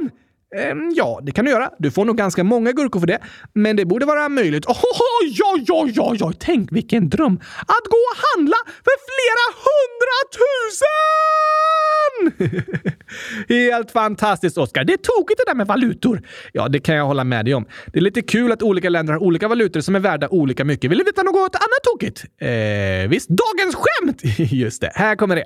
100 0.00 0.10
000! 0.10 0.25
Ehm, 0.56 0.92
ja, 0.94 1.20
det 1.22 1.32
kan 1.32 1.44
du 1.44 1.50
göra. 1.50 1.70
Du 1.78 1.90
får 1.90 2.04
nog 2.04 2.16
ganska 2.16 2.44
många 2.44 2.72
gurkor 2.72 3.00
för 3.00 3.06
det, 3.06 3.18
men 3.52 3.76
det 3.76 3.84
borde 3.84 4.06
vara 4.06 4.28
möjligt. 4.28 4.66
Oh, 4.96 5.26
ja, 5.32 5.56
ja, 5.66 5.88
ja, 5.94 6.14
ja, 6.18 6.32
tänk 6.38 6.72
vilken 6.72 7.08
dröm! 7.08 7.34
Att 7.60 7.84
gå 7.84 7.96
och 7.96 8.16
handla 8.34 8.56
för 8.66 8.96
flera 9.06 9.44
hundratusen! 9.66 10.96
Helt 13.48 13.90
fantastiskt, 13.90 14.58
Oskar. 14.58 14.84
Det 14.84 14.92
är 14.92 14.96
tokigt 14.96 15.40
det 15.44 15.50
där 15.50 15.54
med 15.54 15.66
valutor. 15.66 16.22
Ja, 16.52 16.68
det 16.68 16.78
kan 16.78 16.94
jag 16.94 17.04
hålla 17.06 17.24
med 17.24 17.44
dig 17.44 17.54
om. 17.54 17.66
Det 17.86 17.98
är 17.98 18.02
lite 18.02 18.22
kul 18.22 18.52
att 18.52 18.62
olika 18.62 18.88
länder 18.88 19.12
har 19.12 19.22
olika 19.22 19.48
valutor 19.48 19.80
som 19.80 19.94
är 19.94 20.00
värda 20.00 20.28
olika 20.28 20.64
mycket. 20.64 20.90
Vill 20.90 20.98
du 20.98 21.04
veta 21.04 21.22
något 21.22 21.54
annat 21.54 21.82
tokigt? 21.92 22.24
Eh, 22.40 23.08
visst, 23.08 23.28
dagens 23.28 23.74
skämt! 23.74 24.20
Just 24.52 24.80
det, 24.80 24.90
här 24.94 25.16
kommer 25.16 25.36
det. 25.36 25.44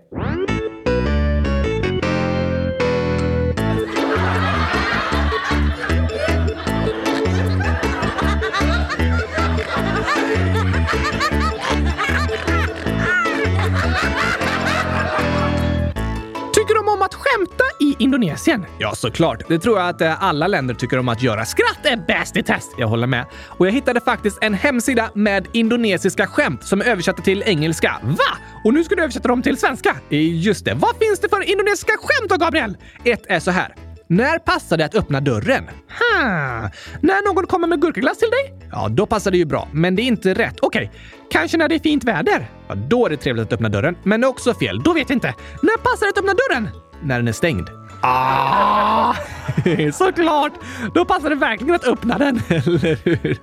Skämta 17.31 17.65
i 17.81 17.97
Indonesien? 17.99 18.67
Ja, 18.79 18.95
såklart. 18.95 19.49
Det 19.49 19.59
tror 19.59 19.79
jag 19.79 19.89
att 19.89 20.01
eh, 20.01 20.23
alla 20.23 20.47
länder 20.47 20.75
tycker 20.75 20.99
om 20.99 21.09
att 21.09 21.23
göra. 21.23 21.45
Skratt 21.45 21.87
är 21.87 21.97
bäst 21.97 22.37
i 22.37 22.43
test! 22.43 22.71
Jag 22.79 22.89
håller 22.89 23.07
med. 23.07 23.25
Och 23.47 23.67
jag 23.67 23.73
hittade 23.73 24.01
faktiskt 24.01 24.39
en 24.41 24.55
hemsida 24.55 25.11
med 25.15 25.49
indonesiska 25.53 26.27
skämt 26.27 26.65
som 26.65 26.81
är 26.81 26.85
översatta 26.85 27.23
till 27.23 27.43
engelska. 27.47 27.97
Va? 28.03 28.39
Och 28.65 28.75
nu 28.75 28.85
ska 28.85 28.95
du 28.95 29.03
översätta 29.03 29.29
dem 29.29 29.43
till 29.43 29.57
svenska? 29.57 29.97
Eh, 30.11 30.43
just 30.45 30.65
det. 30.65 30.75
Vad 30.75 30.97
finns 30.97 31.21
det 31.21 31.29
för 31.29 31.51
indonesiska 31.51 31.93
skämt 31.93 32.31
då, 32.31 32.37
Gabriel? 32.37 32.77
Ett 33.05 33.27
är 33.29 33.41
så 33.41 33.51
här. 33.51 33.75
När 34.07 34.39
passar 34.39 34.77
det 34.77 34.85
att 34.85 34.95
öppna 34.95 35.21
dörren? 35.21 35.65
Ha. 35.65 36.71
När 37.01 37.35
någon 37.35 37.47
kommer 37.47 37.67
med 37.67 37.81
gurkaglass 37.81 38.19
till 38.19 38.31
dig? 38.31 38.69
Ja, 38.73 38.89
då 38.89 39.07
passar 39.07 39.31
det 39.31 39.39
ju 39.39 39.45
bra, 39.45 39.69
men 39.73 39.97
det 39.97 40.03
är 40.03 40.05
inte 40.05 40.35
rätt. 40.35 40.61
Okej, 40.61 40.87
okay. 40.87 41.01
kanske 41.31 41.59
när 41.59 41.69
det 41.69 41.75
är 41.75 41.79
fint 41.79 42.05
väder? 42.05 42.51
Ja, 42.69 42.75
då 42.75 43.07
är 43.07 43.11
det 43.11 43.17
trevligt 43.17 43.47
att 43.47 43.53
öppna 43.53 43.69
dörren, 43.69 43.97
men 44.03 44.21
det 44.21 44.27
är 44.27 44.29
också 44.29 44.55
fel. 44.55 44.83
Då 44.85 44.93
vet 44.93 45.11
jag 45.11 45.17
inte. 45.17 45.35
När 45.63 45.77
passar 45.77 46.07
det 46.07 46.11
att 46.11 46.19
öppna 46.19 46.35
dörren? 46.35 46.90
När 47.03 47.17
den 47.17 47.29
är 47.29 47.33
stängd. 47.33 47.71
Ah, 48.03 49.15
såklart! 49.93 50.53
Då 50.95 51.05
passar 51.05 51.31
det 51.31 51.37
verkligen 51.37 51.75
att 51.75 51.85
öppna 51.85 52.19
den, 52.19 52.37
eller 52.49 52.97
hur? 53.05 53.39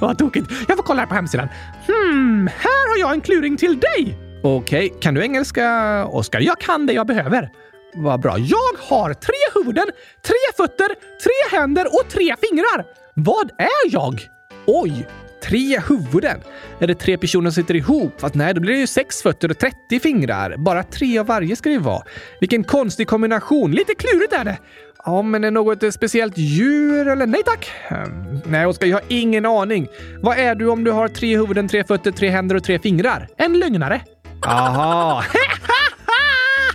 Vad 0.00 0.18
tokigt. 0.18 0.52
Jag 0.68 0.76
får 0.76 0.84
kolla 0.84 1.00
här 1.00 1.06
på 1.06 1.14
hemsidan. 1.14 1.48
Hmm, 1.86 2.46
här 2.46 2.88
har 2.88 3.00
jag 3.00 3.12
en 3.12 3.20
kluring 3.20 3.56
till 3.56 3.80
dig! 3.80 4.18
Okej, 4.42 4.86
okay. 4.86 5.00
kan 5.00 5.14
du 5.14 5.22
engelska, 5.22 6.06
Oskar? 6.06 6.40
Jag 6.40 6.58
kan 6.58 6.86
det 6.86 6.92
jag 6.92 7.06
behöver. 7.06 7.50
Vad 7.94 8.20
bra. 8.20 8.38
Jag 8.38 8.78
har 8.88 9.14
tre 9.14 9.34
huvuden, 9.54 9.86
tre 10.26 10.36
fötter, 10.56 10.88
tre 11.22 11.58
händer 11.58 11.86
och 11.86 12.10
tre 12.10 12.36
fingrar. 12.40 12.84
Vad 13.14 13.50
är 13.58 13.92
jag? 13.92 14.20
Oj! 14.66 15.06
Tre 15.42 15.80
huvuden? 15.88 16.40
Är 16.78 16.86
det 16.86 16.94
tre 16.94 17.18
personer 17.18 17.50
som 17.50 17.62
sitter 17.62 17.76
ihop? 17.76 18.20
Fast 18.20 18.34
nej, 18.34 18.54
då 18.54 18.60
blir 18.60 18.72
det 18.72 18.80
ju 18.80 18.86
sex 18.86 19.22
fötter 19.22 19.50
och 19.50 19.58
30 19.58 20.00
fingrar. 20.02 20.54
Bara 20.58 20.82
tre 20.82 21.18
av 21.18 21.26
varje 21.26 21.56
ska 21.56 21.68
det 21.68 21.72
ju 21.72 21.80
vara. 21.80 22.02
Vilken 22.40 22.64
konstig 22.64 23.08
kombination. 23.08 23.72
Lite 23.72 23.94
klurigt 23.94 24.32
är 24.32 24.44
det. 24.44 24.58
Ja, 25.04 25.22
men 25.22 25.44
är 25.44 25.46
det 25.46 25.50
något 25.50 25.94
speciellt 25.94 26.38
djur 26.38 27.08
eller? 27.08 27.26
Nej 27.26 27.42
tack! 27.46 27.70
Um, 27.90 28.40
nej, 28.46 28.66
Oskar, 28.66 28.86
jag 28.86 28.96
har 28.96 29.04
ingen 29.08 29.46
aning. 29.46 29.88
Vad 30.22 30.38
är 30.38 30.54
du 30.54 30.68
om 30.68 30.84
du 30.84 30.90
har 30.90 31.08
tre 31.08 31.36
huvuden, 31.36 31.68
tre 31.68 31.84
fötter, 31.84 32.10
tre 32.10 32.28
händer 32.28 32.56
och 32.56 32.64
tre 32.64 32.78
fingrar? 32.78 33.28
En 33.36 33.58
lögnare. 33.58 34.00
Aha! 34.46 35.24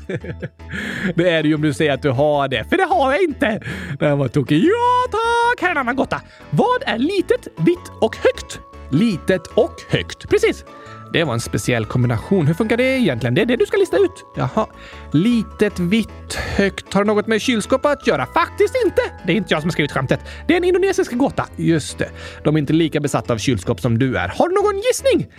det 1.15 1.30
är 1.30 1.44
det 1.44 1.50
ju 1.50 1.56
om 1.56 1.62
du 1.62 1.74
säger 1.74 1.94
att 1.94 2.02
du 2.02 2.10
har 2.10 2.48
det, 2.48 2.70
för 2.70 2.78
det 2.78 2.84
har 2.84 3.12
jag 3.12 3.24
inte. 3.24 3.62
Den 4.00 4.18
var 4.18 4.28
tokig. 4.28 4.63
Ja 4.63 5.12
tack! 5.12 5.62
Här 5.62 5.68
är 5.68 5.72
en 5.72 5.78
annan 5.78 5.96
gåta. 5.96 6.22
Vad 6.50 6.84
är 6.86 6.98
litet, 6.98 7.48
vitt 7.58 7.91
och 8.02 8.18
högt? 8.18 8.60
Litet 8.91 9.48
och 9.48 9.76
högt. 9.89 10.30
Precis. 10.30 10.65
Det 11.13 11.24
var 11.24 11.34
en 11.34 11.39
speciell 11.39 11.86
kombination. 11.86 12.48
Hur 12.48 12.54
funkar 12.54 12.78
det 12.78 12.84
egentligen? 12.84 13.36
Det 13.36 13.41
är 13.41 13.46
det 13.46 13.56
du 13.56 13.65
ska 13.65 13.78
lista 13.78 13.98
ut. 13.98 14.26
Jaha. 14.36 14.68
Litet, 15.12 15.80
vitt, 15.80 16.34
högt. 16.34 16.94
Har 16.94 17.04
det 17.04 17.08
något 17.08 17.28
med 17.28 17.41
kylskåp 17.41 17.86
att 17.86 18.08
göra? 18.08 18.26
Faktiskt 18.26 18.76
inte! 18.86 19.02
Det 19.26 19.32
är 19.32 19.36
inte 19.36 19.54
jag 19.54 19.62
som 19.62 19.68
har 19.68 19.72
skrivit 19.72 19.91
skämtet. 19.91 20.20
Det 20.48 20.54
är 20.54 20.58
en 20.58 20.63
indonesisk 20.63 21.13
gåta. 21.13 21.48
Just 21.56 21.98
det. 21.98 22.10
De 22.44 22.56
är 22.56 22.60
inte 22.60 22.74
lika 22.74 23.00
besatta 23.00 23.34
av 23.34 23.38
kylskåp 23.38 23.82
som 23.82 24.00
du 24.00 24.18
är. 24.18 24.28
Har 24.28 24.50
du 24.50 24.56
någon 24.56 24.82
gissning? 24.82 25.32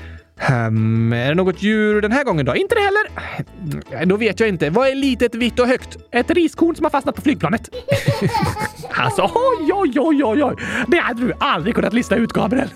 Um, 0.51 1.13
är 1.13 1.29
det 1.29 1.35
något 1.35 1.63
djur 1.63 2.01
den 2.01 2.13
här 2.13 2.25
gången 2.25 2.47
då? 2.47 2.57
Inte 2.57 2.75
det 2.75 2.81
heller? 2.81 4.07
Då 4.07 4.17
vet 4.17 4.41
jag 4.41 4.49
inte. 4.49 4.71
Vad 4.71 4.89
är 4.89 4.95
litet, 4.95 5.35
vitt 5.35 5.59
och 5.59 5.67
högt? 5.67 5.97
Ett 6.11 6.31
riskorn 6.31 6.77
som 6.77 6.85
har 6.85 6.91
fastnat 6.91 7.15
på 7.15 7.23
flygplanet. 7.23 7.69
alltså, 8.91 9.23
oj, 9.23 9.73
oj, 9.73 9.93
oj, 9.97 10.25
oj, 10.25 10.45
oj. 10.45 10.57
Det 10.87 10.99
hade 10.99 11.27
du 11.27 11.33
aldrig 11.41 11.75
kunnat 11.75 11.93
lista 11.93 12.17
ut, 12.17 12.33
Gabriel. 12.33 12.69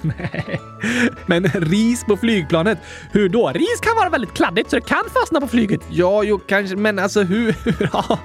Men 1.26 1.44
ris 1.44 2.04
på 2.04 2.16
flygplanet? 2.16 2.78
Hur 3.12 3.28
då? 3.28 3.48
Ris 3.48 3.80
kan 3.80 3.96
vara 3.96 4.08
väldigt 4.08 4.34
kladdigt 4.34 4.70
så 4.70 4.76
det 4.76 4.86
kan 4.86 5.04
fastna 5.20 5.40
på 5.40 5.48
flyget. 5.48 5.80
Ja, 5.90 6.22
jo, 6.22 6.38
kanske, 6.38 6.76
men 6.76 6.98
alltså 6.98 7.22
hur? 7.22 7.54
ja, 7.92 8.18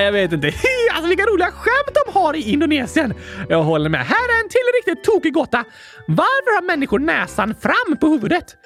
jag 0.00 0.12
vet 0.12 0.32
inte. 0.32 0.52
alltså 0.92 1.08
vilka 1.08 1.24
roliga 1.24 1.50
skämt 1.50 1.98
de 2.06 2.12
har 2.12 2.36
i 2.36 2.50
Indonesien. 2.50 3.14
Jag 3.48 3.62
håller 3.62 3.90
med. 3.90 4.00
Här 4.00 4.38
är 4.38 4.42
en 4.44 4.48
till 4.48 4.60
riktigt 4.92 5.04
tokig 5.04 5.32
gåta. 5.32 5.64
Varför 6.06 6.54
har 6.54 6.66
människor 6.66 6.98
näsan 6.98 7.54
fram 7.60 7.96
på 8.00 8.06
huvudet? 8.06 8.56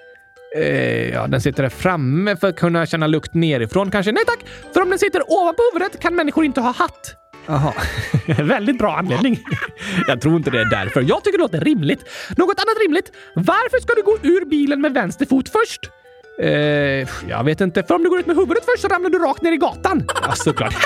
Eh, 0.56 1.08
ja, 1.08 1.26
den 1.26 1.40
sitter 1.40 1.62
där 1.62 1.70
framme 1.70 2.36
för 2.36 2.48
att 2.48 2.56
kunna 2.56 2.86
känna 2.86 3.06
lukt 3.06 3.34
nerifrån 3.34 3.90
kanske? 3.90 4.12
Nej 4.12 4.24
tack! 4.26 4.38
För 4.74 4.82
om 4.82 4.90
den 4.90 4.98
sitter 4.98 5.32
ovanpå 5.32 5.62
huvudet 5.72 6.00
kan 6.00 6.14
människor 6.14 6.44
inte 6.44 6.60
ha 6.60 6.72
hatt. 6.72 7.14
Jaha. 7.46 7.72
Väldigt 8.26 8.78
bra 8.78 8.96
anledning. 8.96 9.38
Jag 10.08 10.20
tror 10.20 10.36
inte 10.36 10.50
det 10.50 10.60
är 10.60 10.70
därför. 10.70 11.00
Jag 11.00 11.24
tycker 11.24 11.38
det 11.38 11.42
låter 11.42 11.60
rimligt. 11.60 12.00
Något 12.36 12.60
annat 12.60 12.76
rimligt. 12.82 13.12
Varför 13.34 13.80
ska 13.80 13.94
du 13.94 14.02
gå 14.02 14.18
ur 14.22 14.44
bilen 14.44 14.80
med 14.80 14.94
vänster 14.94 15.26
fot 15.26 15.48
först? 15.48 15.80
Eh, 16.40 16.48
jag 17.28 17.44
vet 17.44 17.60
inte. 17.60 17.82
För 17.82 17.94
om 17.94 18.02
du 18.02 18.10
går 18.10 18.18
ut 18.18 18.26
med 18.26 18.36
huvudet 18.36 18.64
först 18.64 18.82
så 18.82 18.88
ramlar 18.88 19.10
du 19.10 19.18
rakt 19.18 19.42
ner 19.42 19.52
i 19.52 19.56
gatan. 19.56 20.04
Ja, 20.22 20.32
såklart. 20.32 20.74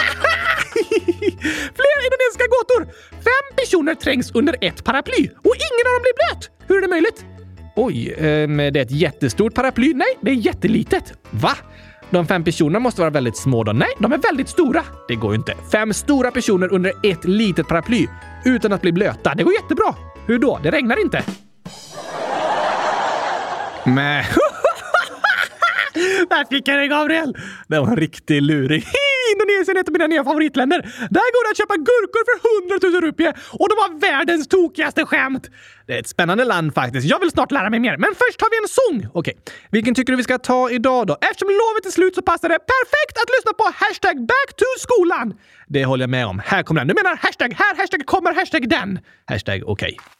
Fler 1.79 1.99
indonesiska 2.07 2.47
gåtor! 2.57 2.93
Fem 3.11 3.57
personer 3.57 3.95
trängs 3.95 4.31
under 4.35 4.57
ett 4.61 4.85
paraply 4.85 5.29
och 5.45 5.55
ingen 5.69 5.87
av 5.87 5.93
dem 5.97 6.03
blir 6.03 6.17
blöt. 6.21 6.51
Hur 6.69 6.77
är 6.77 6.81
det 6.81 6.89
möjligt? 6.89 7.25
Oj, 7.83 8.13
eh, 8.13 8.49
det 8.49 8.77
är 8.77 8.77
ett 8.77 8.91
jättestort 8.91 9.55
paraply? 9.55 9.95
Nej, 9.95 10.19
det 10.21 10.31
är 10.31 10.35
jättelitet. 10.35 11.13
Va? 11.31 11.53
De 12.11 12.27
fem 12.27 12.45
personerna 12.45 12.79
måste 12.79 13.01
vara 13.01 13.11
väldigt 13.11 13.37
små 13.37 13.65
då? 13.65 13.73
Nej, 13.73 13.89
de 13.99 14.13
är 14.13 14.19
väldigt 14.19 14.49
stora. 14.49 14.83
Det 15.09 15.15
går 15.15 15.33
ju 15.33 15.37
inte. 15.37 15.55
Fem 15.73 15.93
stora 15.93 16.31
personer 16.31 16.73
under 16.73 16.93
ett 17.03 17.25
litet 17.25 17.69
paraply 17.69 18.07
utan 18.45 18.73
att 18.73 18.83
bli 18.83 18.93
blöta. 18.93 19.35
Det 19.35 19.43
går 19.43 19.53
jättebra. 19.55 19.95
Hur 20.27 20.39
då? 20.39 20.61
Det 20.63 20.71
regnar 20.71 21.01
inte. 21.01 21.23
Mäh. 23.85 24.27
Där 26.31 26.45
fick 26.45 26.69
jag 26.69 26.79
dig, 26.79 26.89
Gabriel! 26.89 27.37
Det 27.69 27.79
var 27.81 27.89
en 27.89 27.97
riktig 27.97 28.43
luring. 28.43 28.83
Indonesien 29.33 29.77
är 29.77 29.81
ett 29.81 29.89
av 29.89 29.93
mina 29.93 30.07
nya 30.07 30.25
favoritländer. 30.25 30.79
Där 31.17 31.29
går 31.35 31.43
det 31.45 31.51
att 31.51 31.61
köpa 31.63 31.77
gurkor 31.77 32.23
för 32.29 32.37
100 32.91 33.01
000 33.01 33.03
rupier 33.09 33.33
och 33.61 33.69
de 33.69 33.75
har 33.83 34.01
världens 34.01 34.49
tokigaste 34.49 35.05
skämt. 35.05 35.51
Det 35.87 35.95
är 35.95 36.01
ett 36.01 36.09
spännande 36.09 36.45
land 36.45 36.75
faktiskt. 36.75 37.07
Jag 37.07 37.21
vill 37.21 37.31
snart 37.31 37.51
lära 37.51 37.71
mig 37.71 37.81
mer, 37.81 37.97
men 37.97 38.11
först 38.23 38.41
har 38.41 38.51
vi 38.51 38.57
en 38.63 38.71
sång. 38.81 39.11
Okej, 39.15 39.35
vilken 39.71 39.95
tycker 39.95 40.13
du 40.13 40.17
vi 40.17 40.23
ska 40.23 40.39
ta 40.39 40.71
idag 40.71 41.07
då? 41.07 41.17
Eftersom 41.21 41.49
lovet 41.49 41.87
är 41.87 41.91
slut 41.91 42.15
så 42.15 42.23
passar 42.23 42.49
det 42.49 42.59
perfekt 42.75 43.17
att 43.23 43.31
lyssna 43.37 43.53
på 43.61 43.65
hashtag 43.75 44.17
backtoskolan. 44.33 45.35
Det 45.69 45.85
håller 45.85 46.03
jag 46.03 46.11
med 46.11 46.27
om. 46.27 46.43
Här 46.45 46.63
kommer 46.63 46.81
den. 46.81 46.89
Du 46.89 46.95
menar 46.95 47.17
hashtag 47.17 47.55
här, 47.57 47.77
hashtag 47.77 48.07
kommer, 48.07 48.35
hashtag 48.35 48.69
den. 48.69 48.99
Hashtag 49.27 49.63
okej. 49.67 49.97
Okay. 49.99 50.20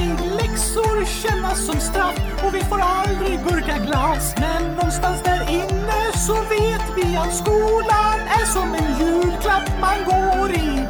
Läxor 0.71 1.05
kännas 1.05 1.65
som 1.65 1.79
straff 1.79 2.43
och 2.45 2.55
vi 2.55 2.59
får 2.59 2.79
aldrig 2.79 3.39
gurkaglass. 3.43 4.33
Men 4.37 4.75
någonstans 4.75 5.21
där 5.23 5.49
inne 5.49 6.11
så 6.15 6.33
vet 6.33 6.81
vi 6.95 7.15
att 7.15 7.35
skolan 7.35 8.19
är 8.27 8.45
som 8.45 8.73
en 8.73 8.99
julklapp 8.99 9.69
man 9.81 10.05
går 10.05 10.51
i. 10.51 10.87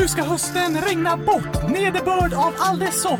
Nu 0.00 0.08
ska 0.08 0.22
hösten 0.22 0.80
regna 0.80 1.16
bort, 1.16 1.68
nederbörd 1.68 2.34
av 2.34 2.54
all 2.58 2.78
dess 2.78 3.02
sort. 3.02 3.19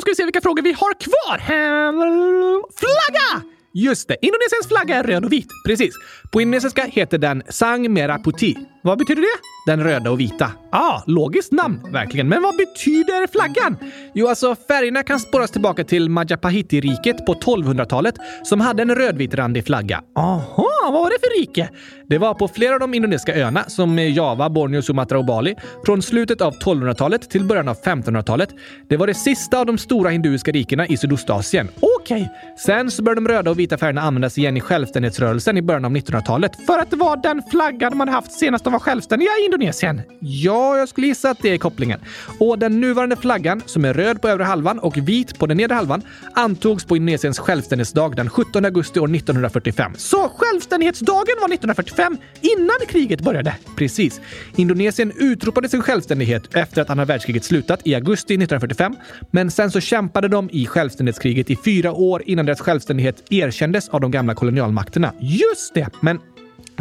Då 0.00 0.02
ska 0.02 0.10
vi 0.10 0.16
se 0.16 0.24
vilka 0.24 0.40
frågor 0.40 0.62
vi 0.62 0.72
har 0.72 0.94
kvar. 0.94 1.38
Flagga! 2.78 3.44
Just 3.74 4.08
det, 4.08 4.16
Indonesiens 4.22 4.68
flagga 4.68 4.96
är 4.96 5.02
röd 5.02 5.24
och 5.24 5.32
vit. 5.32 5.48
Precis. 5.66 5.94
På 6.32 6.40
indonesiska 6.40 6.84
heter 6.84 7.18
den 7.18 7.42
Sang 7.48 7.92
Merah 7.92 8.22
Putih. 8.22 8.56
Vad 8.82 8.98
betyder 8.98 9.22
det? 9.22 9.40
Den 9.66 9.84
röda 9.84 10.10
och 10.10 10.20
vita. 10.20 10.52
Ah, 10.72 11.02
logiskt 11.06 11.52
namn, 11.52 11.80
verkligen. 11.92 12.28
Men 12.28 12.42
vad 12.42 12.56
betyder 12.56 13.26
flaggan? 13.26 13.76
Jo, 14.14 14.28
alltså 14.28 14.56
färgerna 14.68 15.02
kan 15.02 15.20
spåras 15.20 15.50
tillbaka 15.50 15.84
till 15.84 16.08
Majapahiti-riket 16.08 17.26
på 17.26 17.34
1200-talet 17.34 18.14
som 18.44 18.60
hade 18.60 18.82
en 18.82 18.94
rödvit-randig 18.94 19.66
flagga. 19.66 20.02
Aha, 20.16 20.68
vad 20.82 20.92
var 20.92 21.10
det 21.10 21.18
för 21.20 21.40
rike? 21.40 21.70
Det 22.10 22.18
var 22.18 22.34
på 22.34 22.48
flera 22.48 22.74
av 22.74 22.80
de 22.80 22.94
indonesiska 22.94 23.34
öarna 23.34 23.64
som 23.68 23.98
Java, 23.98 24.50
Borneo, 24.50 24.82
Sumatra 24.82 25.18
och 25.18 25.24
Bali 25.24 25.56
från 25.84 26.02
slutet 26.02 26.40
av 26.40 26.54
1200-talet 26.58 27.30
till 27.30 27.44
början 27.44 27.68
av 27.68 27.76
1500-talet. 27.82 28.48
Det 28.88 28.96
var 28.96 29.06
det 29.06 29.14
sista 29.14 29.58
av 29.58 29.66
de 29.66 29.78
stora 29.78 30.10
hinduiska 30.10 30.52
rikena 30.52 30.86
i 30.86 30.96
Sydostasien. 30.96 31.68
Okej, 31.80 32.22
okay. 32.22 32.28
sen 32.66 32.90
så 32.90 33.02
började 33.02 33.20
de 33.20 33.28
röda 33.28 33.50
och 33.50 33.58
vita 33.58 33.78
färgerna 33.78 34.00
användas 34.00 34.38
igen 34.38 34.56
i 34.56 34.60
självständighetsrörelsen 34.60 35.56
i 35.56 35.62
början 35.62 35.84
av 35.84 35.90
1900-talet 35.90 36.52
för 36.66 36.78
att 36.78 36.90
det 36.90 36.96
var 36.96 37.16
den 37.16 37.42
flaggan 37.50 37.96
man 37.96 38.08
haft 38.08 38.32
senast 38.32 38.64
de 38.64 38.72
var 38.72 38.80
självständiga 38.80 39.30
i 39.42 39.44
Indonesien. 39.44 40.02
Ja, 40.20 40.78
jag 40.78 40.88
skulle 40.88 41.06
gissa 41.06 41.30
att 41.30 41.38
det 41.42 41.48
är 41.48 41.58
kopplingen. 41.58 42.00
Och 42.40 42.58
den 42.58 42.80
nuvarande 42.80 43.16
flaggan, 43.16 43.62
som 43.66 43.84
är 43.84 43.94
röd 43.94 44.22
på 44.22 44.28
övre 44.28 44.44
halvan 44.44 44.78
och 44.78 44.96
vit 44.96 45.38
på 45.38 45.46
den 45.46 45.56
nedre 45.56 45.74
halvan, 45.74 46.02
antogs 46.34 46.84
på 46.84 46.96
Indonesiens 46.96 47.38
självständighetsdag 47.38 48.16
den 48.16 48.30
17 48.30 48.64
augusti 48.64 49.00
år 49.00 49.14
1945. 49.14 49.92
Så 49.96 50.30
självständighetsdagen 50.36 51.36
var 51.40 51.48
1945, 51.48 51.99
innan 52.40 52.76
kriget 52.88 53.20
började? 53.20 53.56
Precis. 53.76 54.20
Indonesien 54.56 55.12
utropade 55.16 55.68
sin 55.68 55.82
självständighet 55.82 56.54
efter 56.54 56.82
att 56.82 56.90
andra 56.90 57.04
världskriget 57.04 57.44
slutat 57.44 57.86
i 57.86 57.94
augusti 57.94 58.34
1945, 58.34 58.96
men 59.30 59.50
sen 59.50 59.70
så 59.70 59.80
kämpade 59.80 60.28
de 60.28 60.50
i 60.52 60.66
självständighetskriget 60.66 61.50
i 61.50 61.56
fyra 61.56 61.92
år 61.92 62.22
innan 62.26 62.46
deras 62.46 62.60
självständighet 62.60 63.22
erkändes 63.30 63.88
av 63.88 64.00
de 64.00 64.10
gamla 64.10 64.34
kolonialmakterna. 64.34 65.12
Just 65.20 65.74
det! 65.74 65.88
Men 66.00 66.18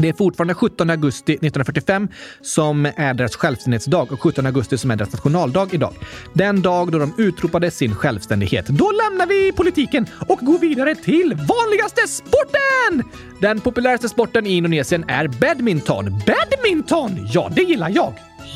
det 0.01 0.09
är 0.09 0.13
fortfarande 0.13 0.53
17 0.53 0.89
augusti 0.89 1.33
1945 1.33 2.07
som 2.41 2.85
är 2.95 3.13
deras 3.13 3.35
självständighetsdag 3.35 4.11
och 4.11 4.21
17 4.21 4.45
augusti 4.45 4.77
som 4.77 4.91
är 4.91 4.95
deras 4.95 5.13
nationaldag 5.13 5.67
idag. 5.71 5.93
Den 6.33 6.61
dag 6.61 6.91
då 6.91 6.99
de 6.99 7.13
utropade 7.17 7.71
sin 7.71 7.95
självständighet. 7.95 8.67
Då 8.67 8.91
lämnar 8.91 9.27
vi 9.27 9.51
politiken 9.51 10.07
och 10.27 10.39
går 10.39 10.59
vidare 10.59 10.95
till 10.95 11.33
vanligaste 11.33 12.07
sporten! 12.07 13.03
Den 13.41 13.59
populäraste 13.59 14.09
sporten 14.09 14.47
i 14.47 14.49
Indonesien 14.55 15.05
är 15.07 15.27
badminton. 15.27 16.05
Badminton! 16.05 17.27
Ja, 17.33 17.51
det 17.55 17.61
gillar 17.61 17.89
jag. 17.89 18.13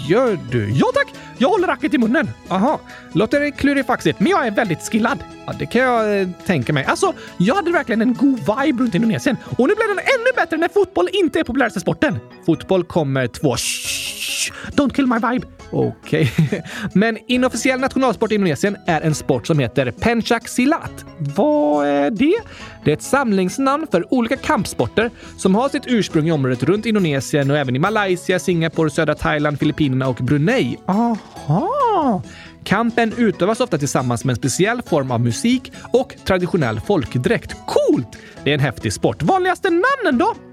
Gör 0.10 0.40
du? 0.52 0.70
Ja 0.72 0.86
tack! 0.94 1.14
Jag 1.38 1.50
håller 1.50 1.68
racket 1.68 1.94
i 1.94 1.98
munnen. 1.98 2.30
Aha. 2.50 2.80
Låter 3.14 3.52
klurifaxigt, 3.52 4.20
men 4.20 4.32
jag 4.32 4.48
är 4.48 4.52
väldigt 4.52 4.92
skillad. 4.92 5.24
Ja, 5.46 5.54
det 5.60 5.66
kan 5.66 5.82
jag 5.82 6.22
eh, 6.22 6.28
tänka 6.46 6.74
mig. 6.74 6.86
Alltså, 6.86 7.14
jag 7.38 7.56
hade 7.56 7.72
verkligen 7.72 8.02
en 8.02 8.14
god 8.14 8.40
vibe 8.40 8.84
runt 8.84 8.96
Indonesien 8.96 9.38
och 9.58 9.68
nu 9.68 9.76
blir 9.76 9.88
den 9.88 9.98
ännu 10.00 10.36
bättre 10.36 10.58
när 10.58 10.68
fotboll 10.70 11.10
inte 11.14 11.40
är 11.40 11.44
populäraste 11.44 11.80
sporten. 11.80 12.20
Fotboll 12.46 12.84
kommer 12.84 13.28
två. 13.28 13.56
Shh, 13.56 14.23
don't 14.72 14.96
kill 14.96 15.08
my 15.08 15.16
vibe. 15.16 15.48
Okej. 15.72 16.32
Okay. 16.38 16.62
Men 16.94 17.18
inofficiell 17.28 17.80
nationalsport 17.80 18.32
i 18.32 18.36
Indonesien 18.36 18.78
är 18.88 19.02
en 19.02 19.16
sport 19.16 19.48
som 19.48 19.60
heter 19.60 19.92
Pencak 19.92 20.48
Silat. 20.48 21.06
Vad 21.18 21.88
är 21.88 22.12
det? 22.12 22.36
Det 22.86 22.92
är 22.92 22.94
ett 22.94 23.04
samlingsnamn 23.04 23.88
för 23.92 24.14
olika 24.14 24.38
kampsporter 24.38 25.12
som 25.38 25.56
har 25.56 25.70
sitt 25.70 25.84
ursprung 25.88 26.28
i 26.28 26.32
området 26.32 26.64
runt 26.64 26.86
Indonesien 26.86 27.52
och 27.52 27.58
även 27.58 27.76
i 27.76 27.80
Malaysia, 27.80 28.40
Singapore, 28.40 28.90
södra 28.90 29.16
Thailand, 29.16 29.60
Filippinerna 29.60 30.08
och 30.08 30.16
Brunei. 30.16 30.78
Aha! 30.86 32.22
Kampen 32.64 33.14
utövas 33.18 33.60
ofta 33.60 33.78
tillsammans 33.78 34.26
med 34.26 34.34
en 34.34 34.38
speciell 34.38 34.82
form 34.82 35.12
av 35.12 35.22
musik 35.22 35.72
och 35.92 36.16
traditionell 36.26 36.80
folkdräkt. 36.80 37.56
Coolt! 37.68 38.18
Det 38.44 38.50
är 38.50 38.54
en 38.54 38.60
häftig 38.60 38.94
sport. 38.94 39.24
Vanligaste 39.24 39.70
namnen 39.70 40.18
då? 40.18 40.53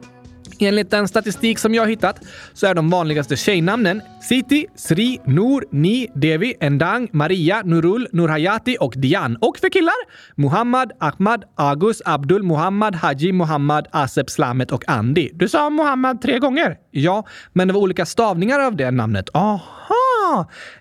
Enligt 0.63 0.91
den 0.91 1.09
statistik 1.09 1.59
som 1.59 1.75
jag 1.75 1.89
hittat 1.89 2.21
så 2.53 2.67
är 2.67 2.75
de 2.75 2.91
vanligaste 2.91 3.37
tjejnamnen 3.37 4.03
Siti, 4.23 4.67
Sri, 4.75 5.21
Nur, 5.25 5.65
Ni, 5.71 6.09
Devi, 6.15 6.55
Endang, 6.61 7.09
Maria, 7.13 7.63
Nurul, 7.65 8.09
Nurhayati 8.13 8.77
och 8.81 8.95
Dian. 8.97 9.37
Och 9.37 9.59
för 9.59 9.69
killar 9.69 9.95
Muhammad, 10.35 10.93
Ahmad, 11.01 11.45
Agus, 11.55 12.03
Abdul, 12.05 12.43
Muhammad, 12.43 12.95
Haji, 12.95 13.33
Muhammad, 13.33 13.89
Asep, 13.91 14.31
Slamet 14.31 14.73
och 14.73 14.89
Andi. 14.89 15.31
Du 15.35 15.49
sa 15.49 15.71
Muhammad 15.71 16.23
tre 16.23 16.39
gånger. 16.39 16.77
Ja, 16.91 17.27
men 17.53 17.69
det 17.69 17.75
var 17.75 17.81
olika 17.81 18.07
stavningar 18.07 18.61
av 18.61 18.77
det 18.77 18.91
namnet. 18.91 19.29
Aha! 19.35 20.10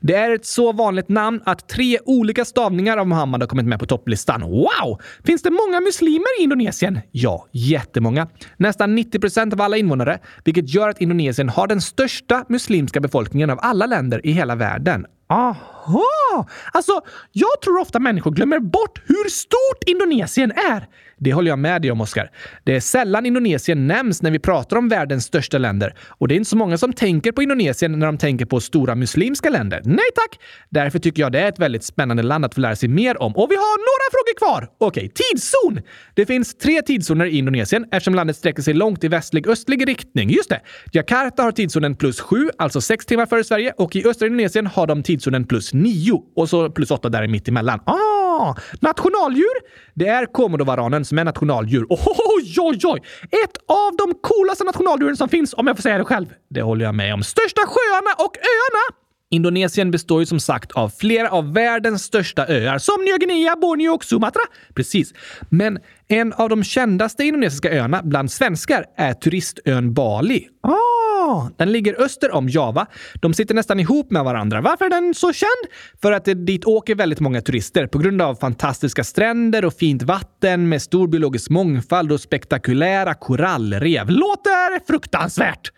Det 0.02 0.16
är 0.16 0.36
ett 0.36 0.46
så 0.46 0.72
vanligt 0.72 1.10
namn 1.10 1.42
att 1.46 1.70
tre 1.70 2.00
olika 2.06 2.46
stavningar 2.46 2.98
av 2.98 3.08
Muhammad 3.08 3.42
har 3.42 3.48
kommit 3.48 3.66
med 3.66 3.80
på 3.80 3.86
topplistan. 3.86 4.42
Wow! 4.42 5.02
Finns 5.24 5.42
det 5.42 5.52
många 5.52 5.80
muslimer 5.80 6.40
i 6.40 6.44
Indonesien? 6.44 7.00
Ja, 7.12 7.48
jättemånga. 7.52 8.28
Nästan 8.58 8.96
90 8.96 9.20
procent 9.20 9.54
av 9.54 9.62
alla 9.62 9.78
invånare, 9.78 10.20
vilket 10.44 10.70
gör 10.70 10.90
att 10.90 11.02
Indonesien 11.02 11.50
har 11.50 11.68
den 11.68 11.82
största 11.82 12.46
muslimska 12.50 13.00
befolkningen 13.00 13.50
av 13.50 13.60
alla 13.62 13.86
länder 13.86 14.26
i 14.26 14.32
hela 14.32 14.56
världen. 14.56 15.06
Aha! 15.30 16.48
Alltså, 16.74 17.02
jag 17.32 17.62
tror 17.64 17.80
ofta 17.80 18.00
människor 18.00 18.32
glömmer 18.32 18.60
bort 18.60 19.02
hur 19.06 19.30
stort 19.30 19.84
Indonesien 19.86 20.52
är. 20.52 20.88
Det 21.20 21.34
håller 21.34 21.50
jag 21.50 21.60
med 21.60 21.82
dig 21.82 21.92
om, 21.92 22.02
Oskar. 22.02 22.32
Det 22.64 22.76
är 22.76 22.80
sällan 22.80 23.26
Indonesien 23.26 23.88
nämns 23.88 24.22
när 24.22 24.32
vi 24.32 24.40
pratar 24.40 24.78
om 24.78 24.90
världens 24.90 25.26
största 25.26 25.58
länder. 25.58 25.96
Och 26.08 26.28
det 26.28 26.34
är 26.34 26.36
inte 26.36 26.50
så 26.50 26.58
många 26.58 26.78
som 26.78 26.94
tänker 26.94 27.32
på 27.32 27.44
Indonesien 27.44 28.00
när 28.00 28.06
de 28.06 28.18
tänker 28.18 28.46
på 28.46 28.60
stora 28.60 28.96
muslimska 28.96 29.50
länder. 29.50 29.82
Nej 29.86 30.06
tack! 30.16 30.40
Därför 30.70 31.00
tycker 31.00 31.22
jag 31.22 31.32
det 31.32 31.40
är 31.40 31.50
ett 31.50 31.60
väldigt 31.60 31.84
spännande 31.84 32.24
land 32.24 32.46
att 32.46 32.56
få 32.56 32.62
lära 32.62 32.76
sig 32.76 32.90
mer 32.90 33.22
om. 33.22 33.36
Och 33.36 33.52
vi 33.52 33.56
har 33.56 33.78
några 33.78 34.10
frågor 34.12 34.38
kvar! 34.38 34.76
Okej, 34.88 35.12
tidszon! 35.16 35.82
Det 36.14 36.26
finns 36.26 36.58
tre 36.58 36.82
tidszoner 36.82 37.26
i 37.26 37.38
Indonesien 37.38 37.86
eftersom 37.92 38.16
landet 38.16 38.36
sträcker 38.36 38.62
sig 38.62 38.74
långt 38.74 39.04
i 39.04 39.08
västlig-östlig 39.08 39.88
riktning. 39.88 40.30
Just 40.30 40.50
det! 40.50 40.62
Jakarta 40.92 41.44
har 41.44 41.52
tidszonen 41.52 41.96
plus 41.96 42.20
sju, 42.20 42.50
alltså 42.58 42.82
sex 42.82 43.06
timmar 43.06 43.26
före 43.26 43.44
Sverige 43.44 43.74
och 43.78 43.96
i 43.96 44.08
östra 44.08 44.28
Indonesien 44.28 44.68
har 44.68 44.88
de 44.88 45.04
tidszonen 45.04 45.46
plus 45.46 45.74
nio 45.74 46.24
och 46.36 46.50
så 46.50 46.70
plus 46.70 46.92
åtta 46.92 47.10
där 47.10 47.28
mitt 47.28 47.48
emellan. 47.48 47.80
Ah! 47.86 48.19
Nationaldjur? 48.82 49.56
Det 49.94 50.08
är 50.08 50.26
komodovaranen 50.26 51.06
som 51.06 51.18
är 51.20 51.24
nationaldjur. 51.24 51.86
Oj, 51.90 52.56
oj, 52.58 52.80
oj! 52.84 53.02
Ett 53.44 53.58
av 53.68 53.96
de 53.98 54.20
coolaste 54.22 54.64
nationaldjuren 54.64 55.18
som 55.18 55.30
finns, 55.30 55.54
om 55.54 55.68
jag 55.68 55.76
får 55.76 55.82
säga 55.82 55.98
det 55.98 56.04
själv. 56.06 56.26
Det 56.50 56.62
håller 56.62 56.86
jag 56.86 56.96
med 56.96 57.14
om. 57.14 57.24
Största 57.24 57.62
sjöarna 57.62 58.14
och 58.18 58.38
öarna! 58.38 59.00
Indonesien 59.32 59.92
består 59.92 60.20
ju 60.20 60.26
som 60.26 60.40
sagt 60.40 60.72
av 60.72 60.90
flera 60.90 61.30
av 61.30 61.54
världens 61.54 62.04
största 62.04 62.48
öar 62.48 62.78
som 62.78 63.04
Nya 63.06 63.18
Guinea, 63.18 63.56
Borneo 63.56 63.94
och 63.94 64.04
Sumatra. 64.04 64.42
Precis. 64.76 65.14
Men 65.50 65.80
en 66.08 66.34
av 66.34 66.50
de 66.50 66.64
kändaste 66.64 67.24
indonesiska 67.24 67.72
öarna 67.72 68.02
bland 68.04 68.32
svenskar 68.32 68.86
är 68.98 69.14
turistön 69.14 69.94
Bali. 69.94 70.48
Ah, 70.64 70.99
den 71.58 71.72
ligger 71.72 72.02
öster 72.02 72.32
om 72.32 72.50
Java. 72.50 72.86
De 73.22 73.34
sitter 73.34 73.56
nästan 73.56 73.80
ihop 73.80 74.12
med 74.12 74.24
varandra. 74.24 74.62
Varför 74.62 74.86
är 74.86 74.90
den 74.90 75.14
så 75.14 75.34
känd? 75.34 75.74
För 76.02 76.12
att 76.12 76.26
det 76.26 76.34
dit 76.34 76.66
åker 76.66 76.96
väldigt 76.96 77.20
många 77.20 77.42
turister 77.42 77.88
på 77.88 77.98
grund 77.98 78.22
av 78.22 78.36
fantastiska 78.36 79.04
stränder 79.04 79.66
och 79.66 79.74
fint 79.74 80.04
vatten 80.04 80.70
med 80.70 80.82
stor 80.82 81.08
biologisk 81.08 81.50
mångfald 81.50 82.12
och 82.12 82.22
spektakulära 82.22 83.14
korallrev. 83.14 84.10
Låter 84.10 84.86
fruktansvärt! 84.88 85.72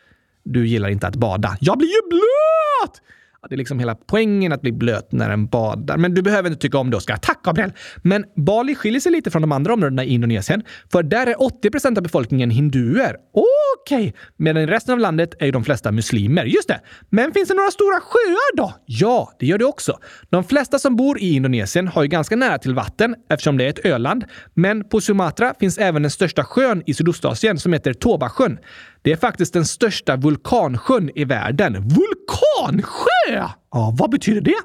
Du 0.43 0.67
gillar 0.67 0.89
inte 0.89 1.07
att 1.07 1.15
bada. 1.15 1.57
Jag 1.59 1.77
blir 1.77 1.87
ju 1.87 2.09
blöt! 2.09 3.01
Det 3.49 3.55
är 3.55 3.57
liksom 3.57 3.79
hela 3.79 3.95
poängen 3.95 4.51
att 4.51 4.61
bli 4.61 4.71
blöt 4.71 5.11
när 5.11 5.29
en 5.29 5.47
badar. 5.47 5.97
Men 5.97 6.13
du 6.13 6.21
behöver 6.21 6.49
inte 6.49 6.61
tycka 6.61 6.77
om 6.77 6.89
det, 6.89 6.97
Oskar. 6.97 7.17
Tack, 7.17 7.43
Gabriel! 7.43 7.73
Men 7.97 8.25
Bali 8.35 8.75
skiljer 8.75 8.99
sig 8.99 9.11
lite 9.11 9.31
från 9.31 9.41
de 9.41 9.51
andra 9.51 9.73
områdena 9.73 10.03
i 10.03 10.13
Indonesien, 10.13 10.63
för 10.91 11.03
där 11.03 11.27
är 11.27 11.41
80 11.41 11.69
procent 11.69 11.97
av 11.97 12.03
befolkningen 12.03 12.49
hinduer. 12.49 13.15
Okej! 13.33 14.07
Okay. 14.07 14.11
Medan 14.37 14.63
i 14.63 14.65
resten 14.65 14.93
av 14.93 14.99
landet 14.99 15.33
är 15.39 15.45
ju 15.45 15.51
de 15.51 15.63
flesta 15.63 15.91
muslimer. 15.91 16.45
Just 16.45 16.67
det! 16.67 16.81
Men 17.09 17.31
finns 17.31 17.49
det 17.49 17.55
några 17.55 17.71
stora 17.71 17.99
sjöar 17.99 18.55
då? 18.57 18.73
Ja, 18.85 19.31
det 19.39 19.45
gör 19.45 19.57
det 19.57 19.65
också. 19.65 19.97
De 20.29 20.43
flesta 20.43 20.79
som 20.79 20.95
bor 20.95 21.19
i 21.19 21.35
Indonesien 21.35 21.87
har 21.87 22.03
ju 22.03 22.07
ganska 22.07 22.35
nära 22.35 22.57
till 22.57 22.73
vatten 22.73 23.15
eftersom 23.29 23.57
det 23.57 23.65
är 23.65 23.69
ett 23.69 23.85
öland. 23.85 24.25
Men 24.53 24.89
på 24.89 25.01
Sumatra 25.01 25.53
finns 25.59 25.77
även 25.77 26.01
den 26.01 26.11
största 26.11 26.43
sjön 26.43 26.83
i 26.85 26.93
Sydostasien 26.93 27.59
som 27.59 27.73
heter 27.73 27.93
Tobasjön. 27.93 28.57
Det 29.01 29.11
är 29.11 29.15
faktiskt 29.15 29.53
den 29.53 29.65
största 29.65 30.15
vulkansjön 30.15 31.09
i 31.15 31.25
världen. 31.25 31.73
Vulkansjö! 31.73 33.47
Ja, 33.71 33.95
vad 33.97 34.11
betyder 34.11 34.41
det? 34.41 34.55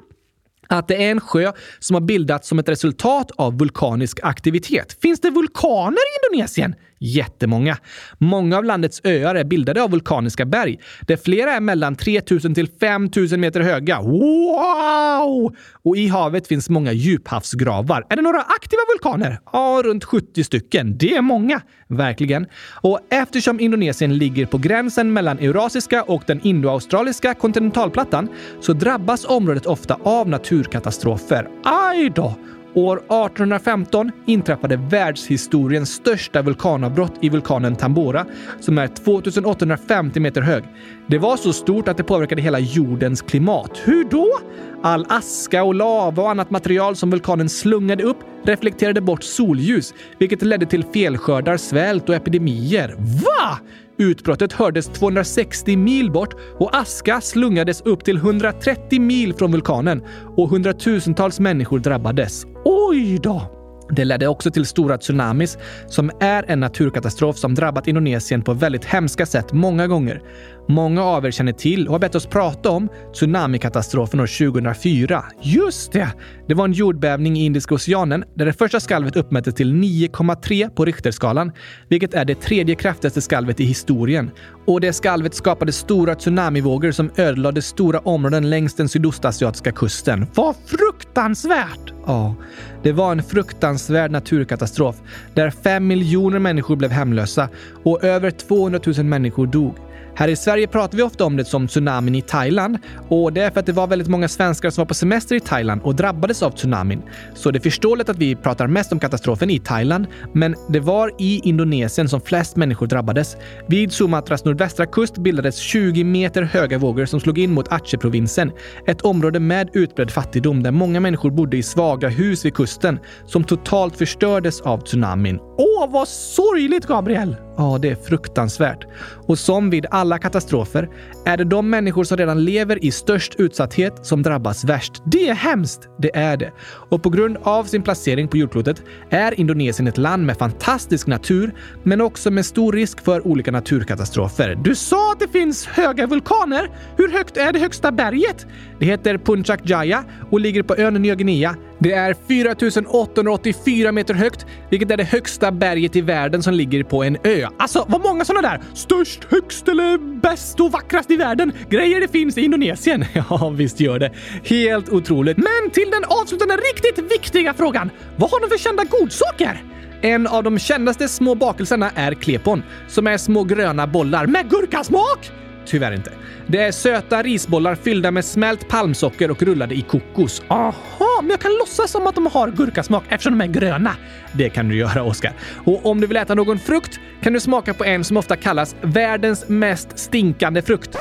att 0.69 0.87
det 0.87 0.95
är 1.05 1.11
en 1.11 1.21
sjö 1.21 1.51
som 1.79 1.93
har 1.93 2.01
bildats 2.01 2.47
som 2.47 2.59
ett 2.59 2.69
resultat 2.69 3.31
av 3.35 3.57
vulkanisk 3.57 4.19
aktivitet. 4.23 4.97
Finns 5.01 5.19
det 5.19 5.29
vulkaner 5.29 5.97
i 5.97 6.35
Indonesien? 6.35 6.75
Jättemånga. 6.99 7.77
Många 8.17 8.57
av 8.57 8.63
landets 8.63 9.01
öar 9.03 9.35
är 9.35 9.43
bildade 9.43 9.83
av 9.83 9.91
vulkaniska 9.91 10.45
berg, 10.45 10.79
där 11.01 11.17
flera 11.17 11.53
är 11.53 11.59
mellan 11.59 11.95
3000 11.95 12.55
till 12.55 12.69
5000 12.79 13.41
meter 13.41 13.61
höga. 13.61 14.01
Wow! 14.01 15.55
Och 15.83 15.97
i 15.97 16.07
havet 16.07 16.47
finns 16.47 16.69
många 16.69 16.91
djuphavsgravar. 16.91 18.05
Är 18.09 18.15
det 18.15 18.21
några 18.21 18.41
aktiva 18.41 18.81
vulkaner? 18.93 19.39
Ja, 19.53 19.81
runt 19.85 20.03
70 20.03 20.43
stycken. 20.43 20.97
Det 20.97 21.15
är 21.15 21.21
många. 21.21 21.61
Verkligen. 21.87 22.45
Och 22.81 22.99
eftersom 23.09 23.59
Indonesien 23.59 24.17
ligger 24.17 24.45
på 24.45 24.57
gränsen 24.57 25.13
mellan 25.13 25.39
eurasiska 25.39 26.03
och 26.03 26.23
den 26.27 26.41
indoaustraliska 26.41 27.33
kontinentalplattan 27.33 28.29
så 28.61 28.73
drabbas 28.73 29.25
området 29.25 29.65
ofta 29.65 29.99
av 30.03 30.29
naturkatastrofer. 30.29 31.47
Aj 31.63 32.11
då! 32.15 32.35
År 32.73 32.97
1815 32.97 34.11
inträffade 34.25 34.77
världshistoriens 34.77 35.89
största 35.89 36.41
vulkanavbrott 36.41 37.13
i 37.21 37.29
vulkanen 37.29 37.75
Tambora 37.75 38.25
som 38.59 38.77
är 38.77 38.87
2850 38.87 40.19
meter 40.19 40.41
hög. 40.41 40.63
Det 41.07 41.17
var 41.17 41.37
så 41.37 41.53
stort 41.53 41.87
att 41.87 41.97
det 41.97 42.03
påverkade 42.03 42.41
hela 42.41 42.59
jordens 42.59 43.21
klimat. 43.21 43.81
Hur 43.83 44.03
då? 44.03 44.39
All 44.81 45.05
aska 45.09 45.63
och 45.63 45.75
lava 45.75 46.23
och 46.23 46.29
annat 46.29 46.49
material 46.49 46.95
som 46.95 47.09
vulkanen 47.09 47.49
slungade 47.49 48.03
upp 48.03 48.17
reflekterade 48.43 49.01
bort 49.01 49.23
solljus, 49.23 49.93
vilket 50.17 50.41
ledde 50.41 50.65
till 50.65 50.83
felskördar, 50.83 51.57
svält 51.57 52.09
och 52.09 52.15
epidemier. 52.15 52.95
Va? 52.97 53.59
Utbrottet 53.99 54.53
hördes 54.53 54.87
260 54.87 55.77
mil 55.77 56.11
bort 56.11 56.35
och 56.59 56.75
aska 56.75 57.21
slungades 57.21 57.81
upp 57.81 58.03
till 58.03 58.17
130 58.17 59.01
mil 59.01 59.33
från 59.33 59.51
vulkanen 59.51 60.03
och 60.37 60.49
hundratusentals 60.49 61.39
människor 61.39 61.79
drabbades. 61.79 62.45
Oj 62.65 63.19
då! 63.23 63.53
Det 63.89 64.05
ledde 64.05 64.27
också 64.27 64.51
till 64.51 64.65
stora 64.65 64.97
tsunamis 64.97 65.57
som 65.87 66.11
är 66.19 66.45
en 66.47 66.59
naturkatastrof 66.59 67.37
som 67.37 67.55
drabbat 67.55 67.87
Indonesien 67.87 68.41
på 68.41 68.53
väldigt 68.53 68.85
hemska 68.85 69.25
sätt 69.25 69.53
många 69.53 69.87
gånger. 69.87 70.21
Många 70.69 71.03
av 71.03 71.25
er 71.25 71.31
känner 71.31 71.51
till 71.51 71.87
och 71.87 71.93
har 71.93 71.99
bett 71.99 72.15
oss 72.15 72.25
prata 72.25 72.69
om 72.69 72.89
tsunamikatastrofen 73.13 74.19
år 74.19 74.51
2004. 74.51 75.25
Just 75.41 75.91
det! 75.91 76.13
Det 76.47 76.53
var 76.53 76.65
en 76.65 76.73
jordbävning 76.73 77.37
i 77.37 77.45
Indiska 77.45 77.75
oceanen 77.75 78.23
där 78.33 78.45
det 78.45 78.53
första 78.53 78.79
skalvet 78.79 79.15
uppmättes 79.15 79.55
till 79.55 79.73
9,3 79.73 80.69
på 80.69 80.85
Richterskalan, 80.85 81.51
vilket 81.89 82.13
är 82.13 82.25
det 82.25 82.35
tredje 82.35 82.75
kraftigaste 82.75 83.21
skalvet 83.21 83.59
i 83.59 83.63
historien. 83.63 84.31
Och 84.65 84.81
det 84.81 84.93
skalvet 84.93 85.33
skapade 85.33 85.71
stora 85.71 86.15
tsunamivågor 86.15 86.91
som 86.91 87.11
ödelade 87.15 87.61
stora 87.61 87.99
områden 87.99 88.49
längs 88.49 88.75
den 88.75 88.89
sydostasiatiska 88.89 89.71
kusten. 89.71 90.25
Vad 90.35 90.55
fruktansvärt! 90.65 91.93
Ja, 92.05 92.35
det 92.83 92.91
var 92.91 93.11
en 93.11 93.23
fruktansvärd 93.23 94.11
naturkatastrof 94.11 94.95
där 95.33 95.49
fem 95.49 95.87
miljoner 95.87 96.39
människor 96.39 96.75
blev 96.75 96.91
hemlösa 96.91 97.49
och 97.83 98.03
över 98.03 98.31
200 98.31 98.79
000 98.85 99.05
människor 99.05 99.47
dog. 99.47 99.75
Här 100.17 100.27
i 100.27 100.35
Sverige 100.35 100.67
pratar 100.67 100.97
vi 100.97 101.03
ofta 101.03 101.25
om 101.25 101.37
det 101.37 101.45
som 101.45 101.67
tsunamin 101.67 102.15
i 102.15 102.21
Thailand 102.21 102.77
och 103.09 103.33
det 103.33 103.41
är 103.41 103.51
för 103.51 103.59
att 103.59 103.65
det 103.65 103.71
var 103.71 103.87
väldigt 103.87 104.07
många 104.07 104.27
svenskar 104.27 104.69
som 104.69 104.81
var 104.81 104.85
på 104.85 104.93
semester 104.93 105.35
i 105.35 105.39
Thailand 105.39 105.81
och 105.83 105.95
drabbades 105.95 106.43
av 106.43 106.51
tsunamin. 106.51 107.01
Så 107.33 107.51
det 107.51 107.57
är 107.57 107.61
förståeligt 107.61 108.09
att 108.09 108.17
vi 108.17 108.35
pratar 108.35 108.67
mest 108.67 108.91
om 108.91 108.99
katastrofen 108.99 109.49
i 109.49 109.59
Thailand, 109.59 110.07
men 110.33 110.55
det 110.69 110.79
var 110.79 111.11
i 111.17 111.41
Indonesien 111.43 112.09
som 112.09 112.21
flest 112.21 112.55
människor 112.55 112.87
drabbades. 112.87 113.37
Vid 113.67 113.91
Sumatras 113.91 114.45
nordvästra 114.45 114.85
kust 114.85 115.17
bildades 115.17 115.57
20 115.57 116.03
meter 116.03 116.41
höga 116.41 116.77
vågor 116.77 117.05
som 117.05 117.19
slog 117.19 117.39
in 117.39 117.53
mot 117.53 117.67
Aceh-provinsen. 117.71 118.51
Ett 118.87 119.01
område 119.01 119.39
med 119.39 119.69
utbredd 119.73 120.11
fattigdom 120.11 120.63
där 120.63 120.71
många 120.71 120.99
människor 120.99 121.31
bodde 121.31 121.57
i 121.57 121.63
svaga 121.63 122.09
hus 122.09 122.45
vid 122.45 122.53
kusten 122.53 122.99
som 123.25 123.43
totalt 123.43 123.97
förstördes 123.97 124.61
av 124.61 124.81
tsunamin. 124.81 125.39
Åh, 125.57 125.91
vad 125.91 126.07
sorgligt, 126.07 126.87
Gabriel! 126.87 127.35
Ja, 127.57 127.77
det 127.81 127.89
är 127.89 127.95
fruktansvärt. 127.95 128.87
Och 129.27 129.39
som 129.39 129.69
vid 129.69 129.85
alla 129.91 130.17
katastrofer 130.17 130.89
är 131.25 131.37
det 131.37 131.43
de 131.43 131.69
människor 131.69 132.03
som 132.03 132.17
redan 132.17 132.45
lever 132.45 132.85
i 132.85 132.91
störst 132.91 133.35
utsatthet 133.35 134.05
som 134.05 134.23
drabbas 134.23 134.63
värst. 134.63 135.01
Det 135.05 135.29
är 135.29 135.33
hemskt! 135.33 135.89
Det 135.97 136.15
är 136.15 136.37
det. 136.37 136.51
Och 136.89 137.03
på 137.03 137.09
grund 137.09 137.37
av 137.43 137.63
sin 137.63 137.81
placering 137.81 138.27
på 138.27 138.37
jordklotet 138.37 138.83
är 139.09 139.39
Indonesien 139.39 139.87
ett 139.87 139.97
land 139.97 140.25
med 140.25 140.37
fantastisk 140.37 141.07
natur, 141.07 141.53
men 141.83 142.01
också 142.01 142.31
med 142.31 142.45
stor 142.45 142.73
risk 142.73 143.01
för 143.03 143.27
olika 143.27 143.51
naturkatastrofer. 143.51 144.55
Du 144.63 144.75
sa 144.75 145.11
att 145.11 145.19
det 145.19 145.27
finns 145.27 145.65
höga 145.65 146.07
vulkaner. 146.07 146.69
Hur 146.97 147.11
högt 147.11 147.37
är 147.37 147.53
det 147.53 147.59
högsta 147.59 147.91
berget? 147.91 148.45
Det 148.79 148.85
heter 148.85 149.17
Puncak 149.17 149.59
Jaya 149.63 150.03
och 150.31 150.39
ligger 150.39 150.63
på 150.63 150.75
ön 150.75 150.93
Nya 150.93 151.15
Guinea. 151.15 151.55
Det 151.79 151.91
är 151.93 152.15
4884 152.27 153.91
meter 153.91 154.13
högt, 154.13 154.45
vilket 154.69 154.91
är 154.91 154.97
det 154.97 155.03
högsta 155.03 155.51
berget 155.51 155.95
i 155.95 156.01
världen 156.01 156.43
som 156.43 156.53
ligger 156.53 156.83
på 156.83 157.03
en 157.03 157.17
ö. 157.23 157.47
Alltså, 157.57 157.85
vad 157.87 158.01
många 158.01 158.25
sådana 158.25 158.49
där 158.49 158.61
störst, 158.73 159.23
högst 159.29 159.67
eller 159.67 160.19
bäst 160.21 160.59
och 160.59 160.71
vackrast 160.71 161.11
i 161.11 161.15
världen 161.15 161.51
grejer 161.69 162.01
det 162.01 162.07
finns 162.07 162.37
i 162.37 162.41
Indonesien. 162.41 163.05
Ja, 163.29 163.49
visst 163.49 163.79
gör 163.79 163.99
det. 163.99 164.11
Helt 164.43 164.89
otroligt. 164.89 165.37
Men 165.37 165.71
till 165.73 165.91
den 165.91 166.03
avslutande 166.21 166.55
riktigt 166.55 167.11
viktiga 167.11 167.53
frågan. 167.53 167.89
Vad 168.15 168.31
har 168.31 168.41
de 168.41 168.49
för 168.49 168.57
kända 168.57 168.83
godsaker? 168.83 169.63
En 170.01 170.27
av 170.27 170.43
de 170.43 170.59
kändaste 170.59 171.07
små 171.07 171.35
bakelserna 171.35 171.91
är 171.95 172.13
klepon, 172.13 172.63
som 172.87 173.07
är 173.07 173.17
små 173.17 173.43
gröna 173.43 173.87
bollar 173.87 174.27
med 174.27 174.49
gurkasmak. 174.49 175.31
Tyvärr 175.67 175.91
inte. 175.91 176.11
Det 176.47 176.61
är 176.61 176.71
söta 176.71 177.23
risbollar 177.23 177.75
fyllda 177.75 178.11
med 178.11 178.25
smält 178.25 178.67
palmsocker 178.67 179.31
och 179.31 179.41
rullade 179.43 179.75
i 179.75 179.81
kokos. 179.81 180.41
Aha, 180.47 181.21
men 181.21 181.29
jag 181.29 181.39
kan 181.39 181.51
låtsas 181.51 181.91
som 181.91 182.07
att 182.07 182.15
de 182.15 182.25
har 182.25 182.51
gurkasmak 182.51 183.03
eftersom 183.09 183.37
de 183.37 183.43
är 183.43 183.53
gröna. 183.53 183.91
Det 184.33 184.49
kan 184.49 184.69
du 184.69 184.75
göra, 184.77 185.03
Oskar. 185.03 185.33
Och 185.65 185.85
om 185.85 186.01
du 186.01 186.07
vill 186.07 186.17
äta 186.17 186.35
någon 186.35 186.59
frukt 186.59 186.99
kan 187.21 187.33
du 187.33 187.39
smaka 187.39 187.73
på 187.73 187.85
en 187.85 188.03
som 188.03 188.17
ofta 188.17 188.35
kallas 188.35 188.75
världens 188.81 189.49
mest 189.49 189.99
stinkande 189.99 190.61
frukt. 190.61 190.97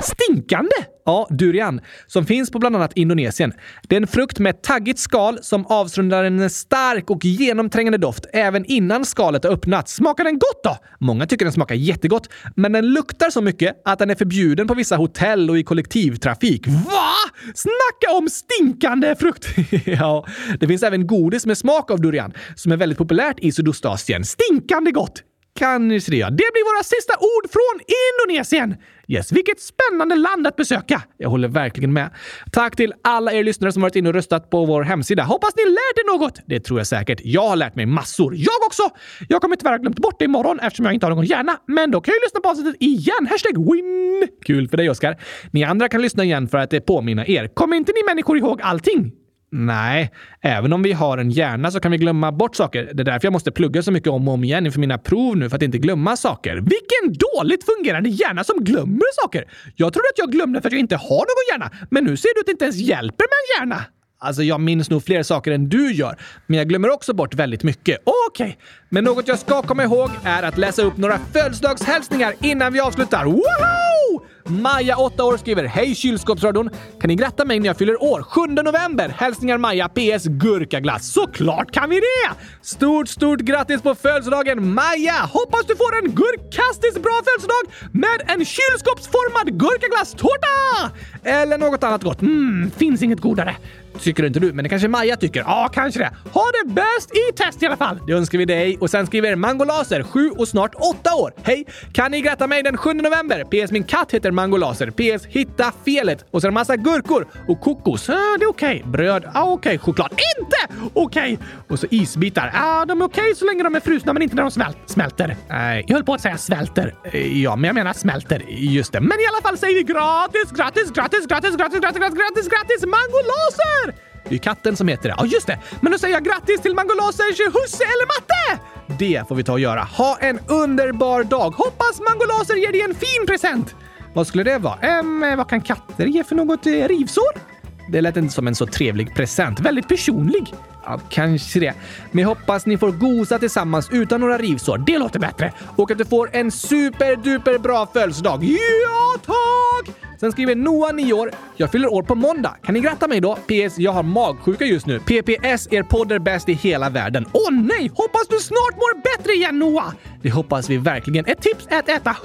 Stinkande? 0.00 0.70
Ja, 1.10 1.26
durian, 1.30 1.80
som 2.06 2.26
finns 2.26 2.50
på 2.50 2.58
bland 2.58 2.76
annat 2.76 2.92
Indonesien. 2.94 3.52
Det 3.88 3.96
är 3.96 4.00
en 4.00 4.06
frukt 4.06 4.38
med 4.38 4.50
ett 4.50 4.62
taggigt 4.62 4.98
skal 4.98 5.38
som 5.42 5.66
avsrundar 5.66 6.24
en 6.24 6.50
stark 6.50 7.10
och 7.10 7.24
genomträngande 7.24 7.98
doft 7.98 8.26
även 8.32 8.64
innan 8.64 9.04
skalet 9.04 9.44
har 9.44 9.50
öppnats. 9.50 9.94
Smakar 9.94 10.24
den 10.24 10.38
gott 10.38 10.64
då? 10.64 10.76
Många 11.00 11.26
tycker 11.26 11.44
den 11.44 11.52
smakar 11.52 11.74
jättegott, 11.74 12.28
men 12.56 12.72
den 12.72 12.86
luktar 12.86 13.30
så 13.30 13.40
mycket 13.40 13.82
att 13.84 13.98
den 13.98 14.10
är 14.10 14.14
förbjuden 14.14 14.66
på 14.66 14.74
vissa 14.74 14.96
hotell 14.96 15.50
och 15.50 15.58
i 15.58 15.64
kollektivtrafik. 15.64 16.66
Va? 16.66 17.12
Snacka 17.54 18.16
om 18.18 18.28
stinkande 18.28 19.16
frukt! 19.16 19.48
ja, 19.84 20.26
det 20.60 20.66
finns 20.66 20.82
även 20.82 21.06
godis 21.06 21.46
med 21.46 21.58
smak 21.58 21.90
av 21.90 22.00
durian 22.00 22.32
som 22.54 22.72
är 22.72 22.76
väldigt 22.76 22.98
populärt 22.98 23.36
i 23.38 23.52
Sydostasien. 23.52 24.24
Stinkande 24.24 24.90
gott! 24.90 25.22
Kan 25.54 25.88
ni 25.88 26.00
se 26.00 26.10
det? 26.10 26.24
Det 26.24 26.30
blir 26.52 26.74
våra 26.74 26.82
sista 26.82 27.14
ord 27.14 27.50
från 27.50 27.80
Indonesien! 28.08 28.76
Yes, 29.08 29.32
vilket 29.32 29.60
spännande 29.60 30.16
land 30.16 30.46
att 30.46 30.56
besöka! 30.56 31.02
Jag 31.16 31.30
håller 31.30 31.48
verkligen 31.48 31.92
med. 31.92 32.10
Tack 32.52 32.76
till 32.76 32.94
alla 33.04 33.32
er 33.32 33.44
lyssnare 33.44 33.72
som 33.72 33.82
varit 33.82 33.96
inne 33.96 34.08
och 34.08 34.14
röstat 34.14 34.50
på 34.50 34.64
vår 34.64 34.82
hemsida. 34.82 35.22
Hoppas 35.22 35.50
ni 35.56 35.64
lärt 35.64 35.98
er 35.98 36.18
något! 36.18 36.40
Det 36.46 36.60
tror 36.60 36.80
jag 36.80 36.86
säkert. 36.86 37.20
Jag 37.24 37.48
har 37.48 37.56
lärt 37.56 37.74
mig 37.74 37.86
massor. 37.86 38.34
Jag 38.36 38.54
också! 38.66 38.82
Jag 39.28 39.40
kommer 39.40 39.56
tyvärr 39.56 39.70
ha 39.70 39.78
glömt 39.78 39.98
bort 39.98 40.18
det 40.18 40.24
imorgon 40.24 40.60
eftersom 40.60 40.84
jag 40.86 40.94
inte 40.94 41.06
har 41.06 41.14
någon 41.14 41.24
hjärna, 41.24 41.56
men 41.66 41.90
då 41.90 42.00
kan 42.00 42.12
jag 42.12 42.16
ju 42.16 42.24
lyssna 42.24 42.40
på 42.40 42.48
avsnittet 42.48 42.76
igen. 42.82 43.26
Hashtag 43.30 43.72
win! 43.72 44.28
Kul 44.44 44.68
för 44.68 44.76
dig, 44.76 44.90
Oskar. 44.90 45.16
Ni 45.50 45.64
andra 45.64 45.88
kan 45.88 46.02
lyssna 46.02 46.24
igen 46.24 46.48
för 46.48 46.58
att 46.58 46.70
det 46.70 46.80
påminner 46.80 47.30
er. 47.30 47.48
Kommer 47.54 47.76
inte 47.76 47.92
ni 47.92 48.02
människor 48.06 48.38
ihåg 48.38 48.62
allting? 48.62 49.12
Nej, 49.52 50.10
även 50.40 50.72
om 50.72 50.82
vi 50.82 50.92
har 50.92 51.18
en 51.18 51.30
hjärna 51.30 51.70
så 51.70 51.80
kan 51.80 51.92
vi 51.92 51.98
glömma 51.98 52.32
bort 52.32 52.56
saker. 52.56 52.90
Det 52.94 53.02
är 53.02 53.04
därför 53.04 53.26
jag 53.26 53.32
måste 53.32 53.52
plugga 53.52 53.82
så 53.82 53.92
mycket 53.92 54.08
om 54.08 54.28
och 54.28 54.34
om 54.34 54.44
igen 54.44 54.66
inför 54.66 54.80
mina 54.80 54.98
prov 54.98 55.36
nu 55.36 55.48
för 55.48 55.56
att 55.56 55.62
inte 55.62 55.78
glömma 55.78 56.16
saker. 56.16 56.54
Vilken 56.54 57.18
dåligt 57.34 57.64
fungerande 57.64 58.08
hjärna 58.08 58.44
som 58.44 58.64
glömmer 58.64 59.22
saker! 59.22 59.44
Jag 59.76 59.92
trodde 59.92 60.06
att 60.14 60.18
jag 60.18 60.32
glömde 60.32 60.60
för 60.60 60.68
att 60.68 60.72
jag 60.72 60.80
inte 60.80 60.96
har 60.96 61.16
någon 61.16 61.46
hjärna, 61.52 61.86
men 61.90 62.04
nu 62.04 62.16
ser 62.16 62.28
du 62.34 62.40
att 62.40 62.46
det 62.46 62.52
inte 62.52 62.64
ens 62.64 62.76
hjälper 62.76 63.24
med 63.24 63.60
en 63.60 63.68
hjärna. 63.68 63.84
Alltså, 64.22 64.42
jag 64.42 64.60
minns 64.60 64.90
nog 64.90 65.04
fler 65.04 65.22
saker 65.22 65.52
än 65.52 65.68
du 65.68 65.92
gör, 65.92 66.16
men 66.46 66.58
jag 66.58 66.68
glömmer 66.68 66.90
också 66.90 67.14
bort 67.14 67.34
väldigt 67.34 67.62
mycket. 67.62 67.98
Okej, 68.04 68.46
okay. 68.46 68.56
men 68.88 69.04
något 69.04 69.28
jag 69.28 69.38
ska 69.38 69.62
komma 69.62 69.84
ihåg 69.84 70.10
är 70.24 70.42
att 70.42 70.58
läsa 70.58 70.82
upp 70.82 70.96
några 70.96 71.18
födelsedagshälsningar 71.32 72.34
innan 72.40 72.72
vi 72.72 72.80
avslutar. 72.80 73.24
Woho! 73.24 74.20
Maja, 74.44 74.96
8 74.96 75.24
år, 75.24 75.36
skriver 75.36 75.64
Hej 75.64 75.94
kylskåpsradion! 75.94 76.70
Kan 77.00 77.08
ni 77.08 77.14
gratta 77.14 77.44
mig 77.44 77.60
när 77.60 77.66
jag 77.66 77.76
fyller 77.76 78.02
år? 78.02 78.22
7 78.22 78.40
november! 78.46 79.08
Hälsningar 79.08 79.58
Maja, 79.58 79.88
PS 79.88 80.24
Gurkaglass. 80.24 81.12
Såklart 81.12 81.70
kan 81.70 81.90
vi 81.90 81.96
det! 81.96 82.30
Stort, 82.62 83.08
stort 83.08 83.40
grattis 83.40 83.82
på 83.82 83.94
födelsedagen 83.94 84.74
Maja! 84.74 85.28
Hoppas 85.32 85.66
du 85.66 85.76
får 85.76 85.96
en 85.96 86.14
gurkastiskt 86.14 87.02
bra 87.02 87.20
födelsedag 87.24 87.92
med 87.92 88.38
en 88.38 88.44
kylskåpsformad 88.44 89.58
gurkaglasstårta! 89.58 90.90
Eller 91.24 91.58
något 91.58 91.84
annat 91.84 92.02
gott. 92.02 92.22
Mm, 92.22 92.70
finns 92.70 93.02
inget 93.02 93.20
godare. 93.20 93.56
Tycker 94.00 94.24
inte 94.24 94.40
du, 94.40 94.52
men 94.52 94.62
det 94.62 94.68
kanske 94.68 94.88
Maja 94.88 95.16
tycker. 95.16 95.40
Ja, 95.40 95.70
kanske 95.72 96.00
det. 96.00 96.10
Ha 96.32 96.44
det 96.44 96.72
bäst 96.74 97.10
i 97.16 97.32
test 97.32 97.62
i 97.62 97.66
alla 97.66 97.76
fall! 97.76 97.98
Det 98.06 98.12
önskar 98.12 98.38
vi 98.38 98.44
dig. 98.44 98.76
Och 98.80 98.90
sen 98.90 99.06
skriver 99.06 99.36
Mangolaser, 99.36 100.02
7 100.02 100.30
och 100.30 100.48
snart 100.48 100.74
8 100.74 101.14
år. 101.14 101.32
Hej! 101.42 101.66
Kan 101.92 102.10
ni 102.10 102.20
gratta 102.20 102.46
mig 102.46 102.62
den 102.62 102.76
7 102.76 102.92
november? 102.92 103.44
PS. 103.44 103.72
Min 103.72 103.84
katt 103.84 104.12
heter 104.12 104.30
Mangolaser. 104.30 104.90
PS. 104.90 105.26
Hitta 105.26 105.72
felet. 105.84 106.24
Och 106.30 106.42
sen 106.42 106.54
massa 106.54 106.76
gurkor 106.76 107.26
och 107.48 107.60
kokos. 107.60 108.08
Ah, 108.08 108.12
det 108.38 108.44
är 108.44 108.50
okej. 108.50 108.76
Okay. 108.76 108.90
Bröd. 108.90 109.24
Ah, 109.34 109.42
okej. 109.42 109.54
Okay. 109.54 109.78
Choklad. 109.78 110.12
Inte 110.12 110.90
okej! 110.94 111.34
Okay. 111.34 111.46
Och 111.68 111.78
så 111.78 111.86
isbitar. 111.90 112.50
Ah, 112.54 112.84
de 112.84 113.00
är 113.00 113.04
okej 113.04 113.34
så 113.34 113.44
länge 113.44 113.62
de 113.62 113.74
är 113.74 113.80
frusna, 113.80 114.12
men 114.12 114.22
inte 114.22 114.34
när 114.34 114.42
de 114.42 114.50
smält 114.50 114.78
smälter. 114.86 115.36
Nej, 115.48 115.84
jag 115.86 115.94
höll 115.94 116.04
på 116.04 116.14
att 116.14 116.20
säga 116.20 116.38
svälter. 116.38 116.94
Ja, 117.42 117.56
men 117.56 117.64
jag 117.64 117.74
menar 117.74 117.92
smälter. 117.92 118.44
Just 118.48 118.92
det. 118.92 119.00
Men 119.00 119.20
i 119.20 119.26
alla 119.26 119.42
fall 119.42 119.58
säger 119.58 119.74
vi 119.74 119.82
gratis, 119.82 120.50
gratis, 120.52 120.90
gratis, 120.90 121.26
gratis, 121.26 121.56
gratis, 121.56 121.80
gratis, 121.80 122.00
gratis, 122.00 122.18
gratis, 122.18 122.48
gratis, 122.48 122.82
Mangolaser! 122.86 123.89
Det 124.30 124.36
är 124.36 124.38
katten 124.38 124.76
som 124.76 124.88
heter 124.88 125.08
det. 125.08 125.14
Ja, 125.18 125.26
just 125.26 125.46
det. 125.46 125.58
Men 125.80 125.92
då 125.92 125.98
säger 125.98 126.14
jag 126.14 126.24
grattis 126.24 126.60
till 126.60 126.74
Mangolasers 126.74 127.40
husse 127.40 127.84
eller 127.84 128.06
matte! 128.06 128.62
Det 128.98 129.28
får 129.28 129.34
vi 129.34 129.44
ta 129.44 129.52
och 129.52 129.60
göra. 129.60 129.80
Ha 129.80 130.18
en 130.20 130.38
underbar 130.46 131.24
dag! 131.24 131.50
Hoppas 131.50 132.00
Mangolaser 132.00 132.54
ger 132.54 132.72
dig 132.72 132.80
en 132.80 132.94
fin 132.94 133.26
present! 133.26 133.74
Vad 134.14 134.26
skulle 134.26 134.44
det 134.44 134.58
vara? 134.58 134.76
Ehm, 134.76 135.20
vad 135.36 135.48
kan 135.48 135.60
katter 135.60 136.06
ge 136.06 136.24
för 136.24 136.36
något 136.36 136.66
eh, 136.66 136.72
rivsår? 136.72 137.50
Det 137.88 138.00
lät 138.00 138.16
inte 138.16 138.34
som 138.34 138.46
en 138.46 138.54
så 138.54 138.66
trevlig 138.66 139.14
present. 139.14 139.60
Väldigt 139.60 139.88
personlig. 139.88 140.54
Ja, 140.84 141.00
kanske 141.08 141.60
det. 141.60 141.74
Men 142.10 142.22
jag 142.22 142.28
hoppas 142.28 142.66
ni 142.66 142.78
får 142.78 142.90
gosa 142.90 143.38
tillsammans 143.38 143.88
utan 143.92 144.20
några 144.20 144.38
rivsår. 144.38 144.78
Det 144.78 144.98
låter 144.98 145.20
bättre. 145.20 145.52
Och 145.76 145.90
att 145.90 145.98
du 145.98 146.04
får 146.04 146.30
en 146.32 146.50
superduper 146.50 147.58
bra 147.58 147.86
födelsedag. 147.92 148.44
Ja, 148.44 149.20
tack! 149.26 149.96
Sen 150.20 150.32
skriver 150.32 150.54
Noah, 150.54 150.92
9 150.94 151.12
år. 151.12 151.30
Jag 151.56 151.70
fyller 151.70 151.92
år 151.92 152.02
på 152.02 152.14
måndag. 152.14 152.56
Kan 152.62 152.74
ni 152.74 152.80
gratta 152.80 153.08
mig 153.08 153.20
då? 153.20 153.34
PS. 153.34 153.78
Jag 153.78 153.92
har 153.92 154.02
magsjuka 154.02 154.64
just 154.64 154.86
nu. 154.86 154.98
PPS. 154.98 155.68
Er 155.70 155.82
podd 155.82 156.12
är 156.12 156.18
bäst 156.18 156.48
i 156.48 156.52
hela 156.52 156.90
världen. 156.90 157.26
Åh 157.32 157.48
oh, 157.48 157.52
nej! 157.52 157.90
Hoppas 157.94 158.28
du 158.28 158.38
snart 158.38 158.74
mår 158.74 159.02
bättre 159.02 159.32
igen 159.32 159.58
Noah! 159.58 159.92
Det 160.22 160.30
hoppas 160.30 160.70
vi 160.70 160.76
verkligen. 160.76 161.26
Ett 161.26 161.42
tips 161.42 161.66
är 161.70 161.78
att 161.78 161.88
äta 161.88 162.16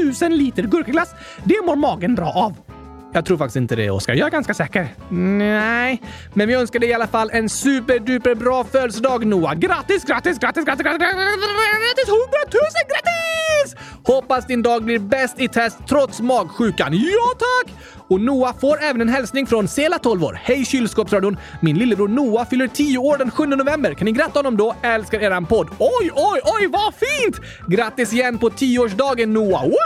100 0.00 0.28
000 0.28 0.38
liter 0.38 0.62
gurkaglass. 0.62 1.10
Det 1.44 1.62
mår 1.66 1.76
magen 1.76 2.14
bra 2.14 2.32
av. 2.32 2.69
Jag 3.12 3.24
tror 3.24 3.38
faktiskt 3.38 3.56
inte 3.56 3.76
det, 3.76 3.90
Oskar. 3.90 4.14
Jag 4.14 4.26
är 4.26 4.30
ganska 4.30 4.54
säker. 4.54 4.88
Nej, 5.10 6.02
men 6.34 6.48
vi 6.48 6.54
önskar 6.54 6.80
dig 6.80 6.88
i 6.88 6.94
alla 6.94 7.06
fall 7.06 7.30
en 7.32 7.48
superduper 7.48 8.34
bra 8.34 8.64
födelsedag, 8.64 9.26
Noah. 9.26 9.54
Grattis, 9.54 10.04
grattis, 10.04 10.38
grattis, 10.38 10.64
grattis, 10.64 10.84
grattis, 10.84 10.98
grattis, 10.98 12.08
hundratusen 12.08 12.84
grattis! 12.88 13.76
Hoppas 14.04 14.46
din 14.46 14.62
dag 14.62 14.84
blir 14.84 14.98
bäst 14.98 15.40
i 15.40 15.48
test 15.48 15.78
trots 15.88 16.20
magsjukan. 16.20 16.92
Ja, 16.92 17.28
tack! 17.38 17.74
Och 18.10 18.20
Noah 18.20 18.58
får 18.58 18.82
även 18.82 19.00
en 19.00 19.08
hälsning 19.08 19.46
från 19.46 19.68
Sela 19.68 19.98
12 19.98 20.24
år. 20.24 20.40
Hej 20.42 20.64
kylskåpsradion! 20.64 21.36
Min 21.60 21.78
lillebror 21.78 22.08
Noah 22.08 22.48
fyller 22.48 22.66
10 22.66 22.98
år 22.98 23.16
den 23.16 23.30
7 23.30 23.46
november. 23.46 23.94
Kan 23.94 24.04
ni 24.04 24.12
gratta 24.12 24.38
honom 24.38 24.56
då? 24.56 24.74
Älskar 24.82 25.20
eran 25.20 25.46
podd. 25.46 25.68
Oj, 25.78 26.10
oj, 26.14 26.40
oj, 26.44 26.66
vad 26.66 26.94
fint! 26.94 27.40
Grattis 27.68 28.12
igen 28.12 28.38
på 28.38 28.50
10-årsdagen 28.50 29.26
Noah! 29.26 29.64
Wow! 29.64 29.76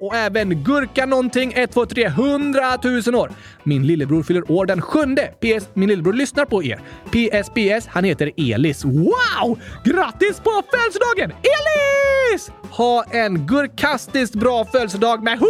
Och 0.00 0.16
även 0.16 0.64
Gurka 0.64 1.06
någonting 1.06 1.52
123 1.56 2.04
100 2.04 2.78
000 3.06 3.14
år. 3.14 3.30
Min 3.62 3.86
lillebror 3.86 4.22
fyller 4.22 4.50
år 4.50 4.66
den 4.66 4.82
7. 4.82 5.00
PS. 5.40 5.68
Min 5.74 5.88
lillebror 5.88 6.12
lyssnar 6.12 6.44
på 6.44 6.64
er. 6.64 6.80
PS, 7.10 7.50
PS. 7.50 7.86
Han 7.86 8.04
heter 8.04 8.30
Elis. 8.36 8.84
Wow! 8.84 9.58
Grattis 9.84 10.40
på 10.40 10.62
födelsedagen 10.70 11.32
Elis! 11.32 12.50
Ha 12.70 13.04
en 13.10 13.46
gurkastiskt 13.46 14.34
bra 14.34 14.64
födelsedag 14.64 15.22
med 15.22 15.32
100 15.32 15.48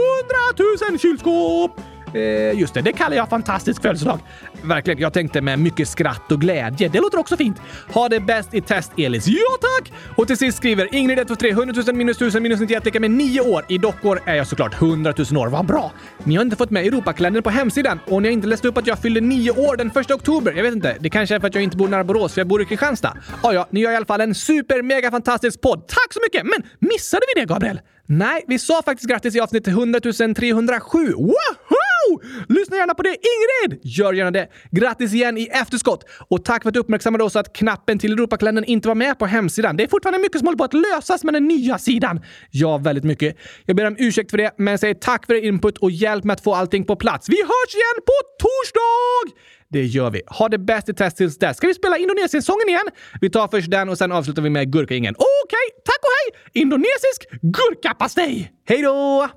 000 0.91 0.99
kylskåp! 0.99 1.81
Eh, 2.15 2.59
just 2.61 2.75
det, 2.75 2.83
det 2.83 2.93
kallar 2.93 3.17
jag 3.17 3.29
fantastisk 3.29 3.83
födelsedag. 3.83 4.19
Verkligen, 4.63 4.99
jag 4.99 5.13
tänkte 5.13 5.41
med 5.41 5.59
mycket 5.59 5.89
skratt 5.89 6.33
och 6.33 6.41
glädje. 6.41 6.89
Det 6.89 7.01
låter 7.01 7.19
också 7.19 7.37
fint. 7.37 7.57
Ha 7.95 8.09
det 8.09 8.21
bäst 8.21 8.55
i 8.55 8.61
test, 8.61 8.93
Elis. 8.97 9.27
Ja, 9.27 9.59
tack! 9.61 9.93
Och 10.17 10.27
till 10.27 10.37
sist 10.37 10.59
skriver 10.59 10.95
Ingrid 10.95 11.19
123 11.19 11.51
100 11.51 11.83
000 11.87 11.97
minus 11.97 12.17
1000 12.17 12.43
minus 12.43 12.61
91 12.61 12.85
lika 12.85 13.01
med 13.01 13.11
9 13.11 13.41
år. 13.41 13.65
I 13.69 13.79
dockor 13.79 14.21
är 14.25 14.35
jag 14.35 14.47
såklart 14.47 14.83
100 14.83 15.15
000 15.31 15.43
år. 15.43 15.49
Vad 15.49 15.67
bra! 15.67 15.93
Ni 16.25 16.37
har 16.37 16.43
inte 16.43 16.57
fått 16.57 16.71
med 16.71 16.87
Europakalendern 16.87 17.43
på 17.43 17.51
hemsidan 17.51 18.01
och 18.07 18.23
ni 18.23 18.29
har 18.29 18.33
inte 18.33 18.47
läst 18.47 18.65
upp 18.65 18.79
att 18.79 18.87
jag 18.87 18.99
fyllde 18.99 19.21
9 19.21 19.51
år 19.51 19.77
den 19.77 19.91
1 19.97 20.11
oktober. 20.11 20.53
Jag 20.53 20.63
vet 20.63 20.75
inte. 20.75 20.97
Det 21.01 21.11
kanske 21.11 21.35
är 21.35 21.41
för 21.41 21.47
att 21.47 21.55
jag 21.55 21.65
inte 21.65 21.77
bor 21.77 21.89
nära 21.89 22.05
Borås, 22.05 22.35
för 22.35 22.41
jag 22.41 22.49
bor 22.49 22.63
i 22.63 22.65
Kristianstad. 22.65 23.17
Ja, 23.43 23.53
ja, 23.53 23.69
ni 23.71 23.81
gör 23.81 23.93
i 23.93 23.97
alla 23.97 24.07
fall 24.07 24.21
en 24.21 24.35
super 24.35 24.83
mega 24.83 25.11
fantastisk 25.11 25.61
podd. 25.61 25.89
Tack 25.89 26.13
så 26.13 26.21
mycket! 26.23 26.43
Men 26.45 26.89
missade 26.91 27.23
vi 27.35 27.41
det, 27.41 27.47
Gabriel? 27.47 27.81
Nej, 28.07 28.45
vi 28.47 28.59
sa 28.59 28.83
faktiskt 28.83 29.11
grattis 29.11 29.37
i 29.37 29.41
avsnitt 29.41 29.69
100 29.69 30.01
307. 30.01 31.15
Lyssna 32.49 32.77
gärna 32.77 32.95
på 32.95 33.03
det, 33.03 33.09
Ingrid! 33.09 33.81
Gör 33.83 34.13
gärna 34.13 34.31
det. 34.31 34.49
Grattis 34.71 35.15
igen 35.15 35.39
i 35.39 35.47
efterskott! 35.47 36.05
Och 36.29 36.45
tack 36.45 36.63
för 36.63 36.69
att 36.71 36.75
du 36.75 36.81
uppmärksammade 36.81 37.25
oss 37.25 37.37
att 37.37 37.53
knappen 37.53 37.99
till 37.99 38.13
Europakalendern 38.13 38.65
inte 38.65 38.89
var 38.89 38.95
med 38.95 39.19
på 39.19 39.27
hemsidan. 39.27 39.77
Det 39.77 39.85
är 39.85 39.89
fortfarande 39.89 40.19
mycket 40.19 40.39
som 40.39 40.47
håller 40.47 40.59
på 40.59 40.65
att 40.65 40.75
lösas 40.75 41.25
med 41.25 41.35
den 41.35 41.49
nya 41.49 41.79
sidan. 41.79 42.21
Ja, 42.51 42.79
väldigt 42.79 43.05
mycket. 43.05 43.37
Jag 43.67 43.77
ber 43.77 43.87
om 43.87 43.97
ursäkt 43.99 44.31
för 44.31 44.39
det, 44.39 44.55
men 44.59 44.79
säger 44.79 44.95
tack 44.95 45.27
för 45.27 45.35
er 45.35 45.43
input 45.43 45.79
och 45.79 45.91
hjälp 45.91 46.25
med 46.25 46.35
att 46.35 46.45
få 46.45 46.55
allting 46.55 46.85
på 46.85 46.97
plats. 46.97 47.29
Vi 47.29 47.43
hörs 47.43 47.75
igen 47.75 48.03
på 48.07 48.13
torsdag! 48.43 49.39
Det 49.69 49.85
gör 49.85 50.11
vi. 50.11 50.23
Ha 50.27 50.49
det 50.49 50.59
bäst 50.59 50.89
i 50.89 50.95
test 50.95 51.17
tills 51.17 51.39
dess. 51.39 51.57
Ska 51.57 51.67
vi 51.67 51.75
spela 51.75 51.99
Indonesien-sången 51.99 52.69
igen? 52.69 52.89
Vi 53.21 53.31
tar 53.31 53.49
först 53.49 53.71
den 53.71 53.89
och 53.89 53.99
sen 53.99 54.13
avslutar 54.13 54.43
vi 54.43 54.51
med 54.51 54.73
gurkaingen. 54.73 55.15
Okej, 55.15 55.27
okay, 55.45 55.83
tack 55.85 55.99
och 56.03 56.11
hej! 56.17 56.63
Indonesisk 56.63 57.29
gurkapastej! 57.43 58.53
Hej 58.69 58.83
då! 58.83 59.29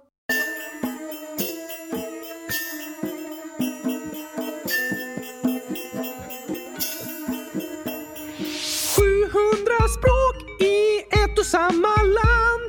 Språk 9.87 10.37
i 10.61 10.99
ett 11.23 11.39
och 11.39 11.45
samma 11.45 11.95
land. 12.21 12.67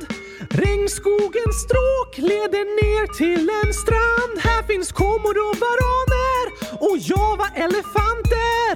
Regnskogens 0.49 1.55
stråk 1.65 2.17
leder 2.17 2.65
ner 2.81 3.05
till 3.21 3.49
en 3.63 3.73
strand. 3.73 4.33
Här 4.47 4.63
finns 4.63 4.91
komodovaraner 4.91 6.43
och 6.85 6.97
java-elefanter. 6.97 8.73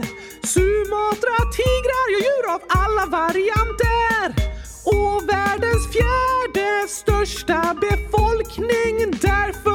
Sumatra, 0.53 1.37
tigrar, 1.57 2.07
ja 2.13 2.19
djur 2.23 2.45
av 2.55 2.61
alla 2.83 3.05
varianter. 3.05 4.27
Och 4.85 5.29
världens 5.29 5.83
fjärde 5.93 6.87
största 6.87 7.75
befolkning. 7.81 8.95
Därför 9.21 9.70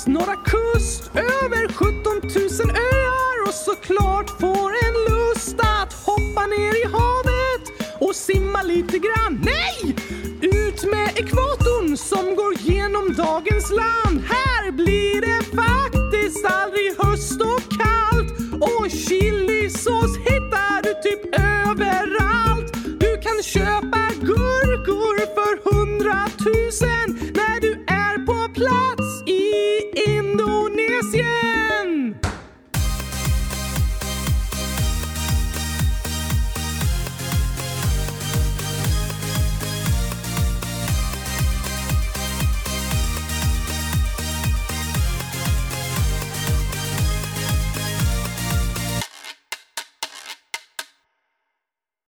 Javas 0.00 0.06
norra 0.06 0.36
kust. 0.36 1.10
Över 1.14 1.72
17 1.72 1.94
000 2.64 2.76
öar 2.76 3.48
och 3.48 3.54
såklart 3.54 4.30
får 4.40 4.70
en 4.86 5.14
lust 5.14 5.56
att 5.60 5.92
hoppa 5.92 6.46
ner 6.46 6.74
i 6.74 6.88
havet 6.92 7.64
och 8.00 8.14
simma 8.16 8.62
lite 8.62 8.98
grann. 8.98 9.40
Nej! 9.44 9.96
Ut 10.40 10.84
med 10.90 11.08
ekvatorn 11.18 11.96
som 11.96 12.36
går 12.36 12.54
genom 12.54 13.14
dagens 13.14 13.70
land. 13.70 14.09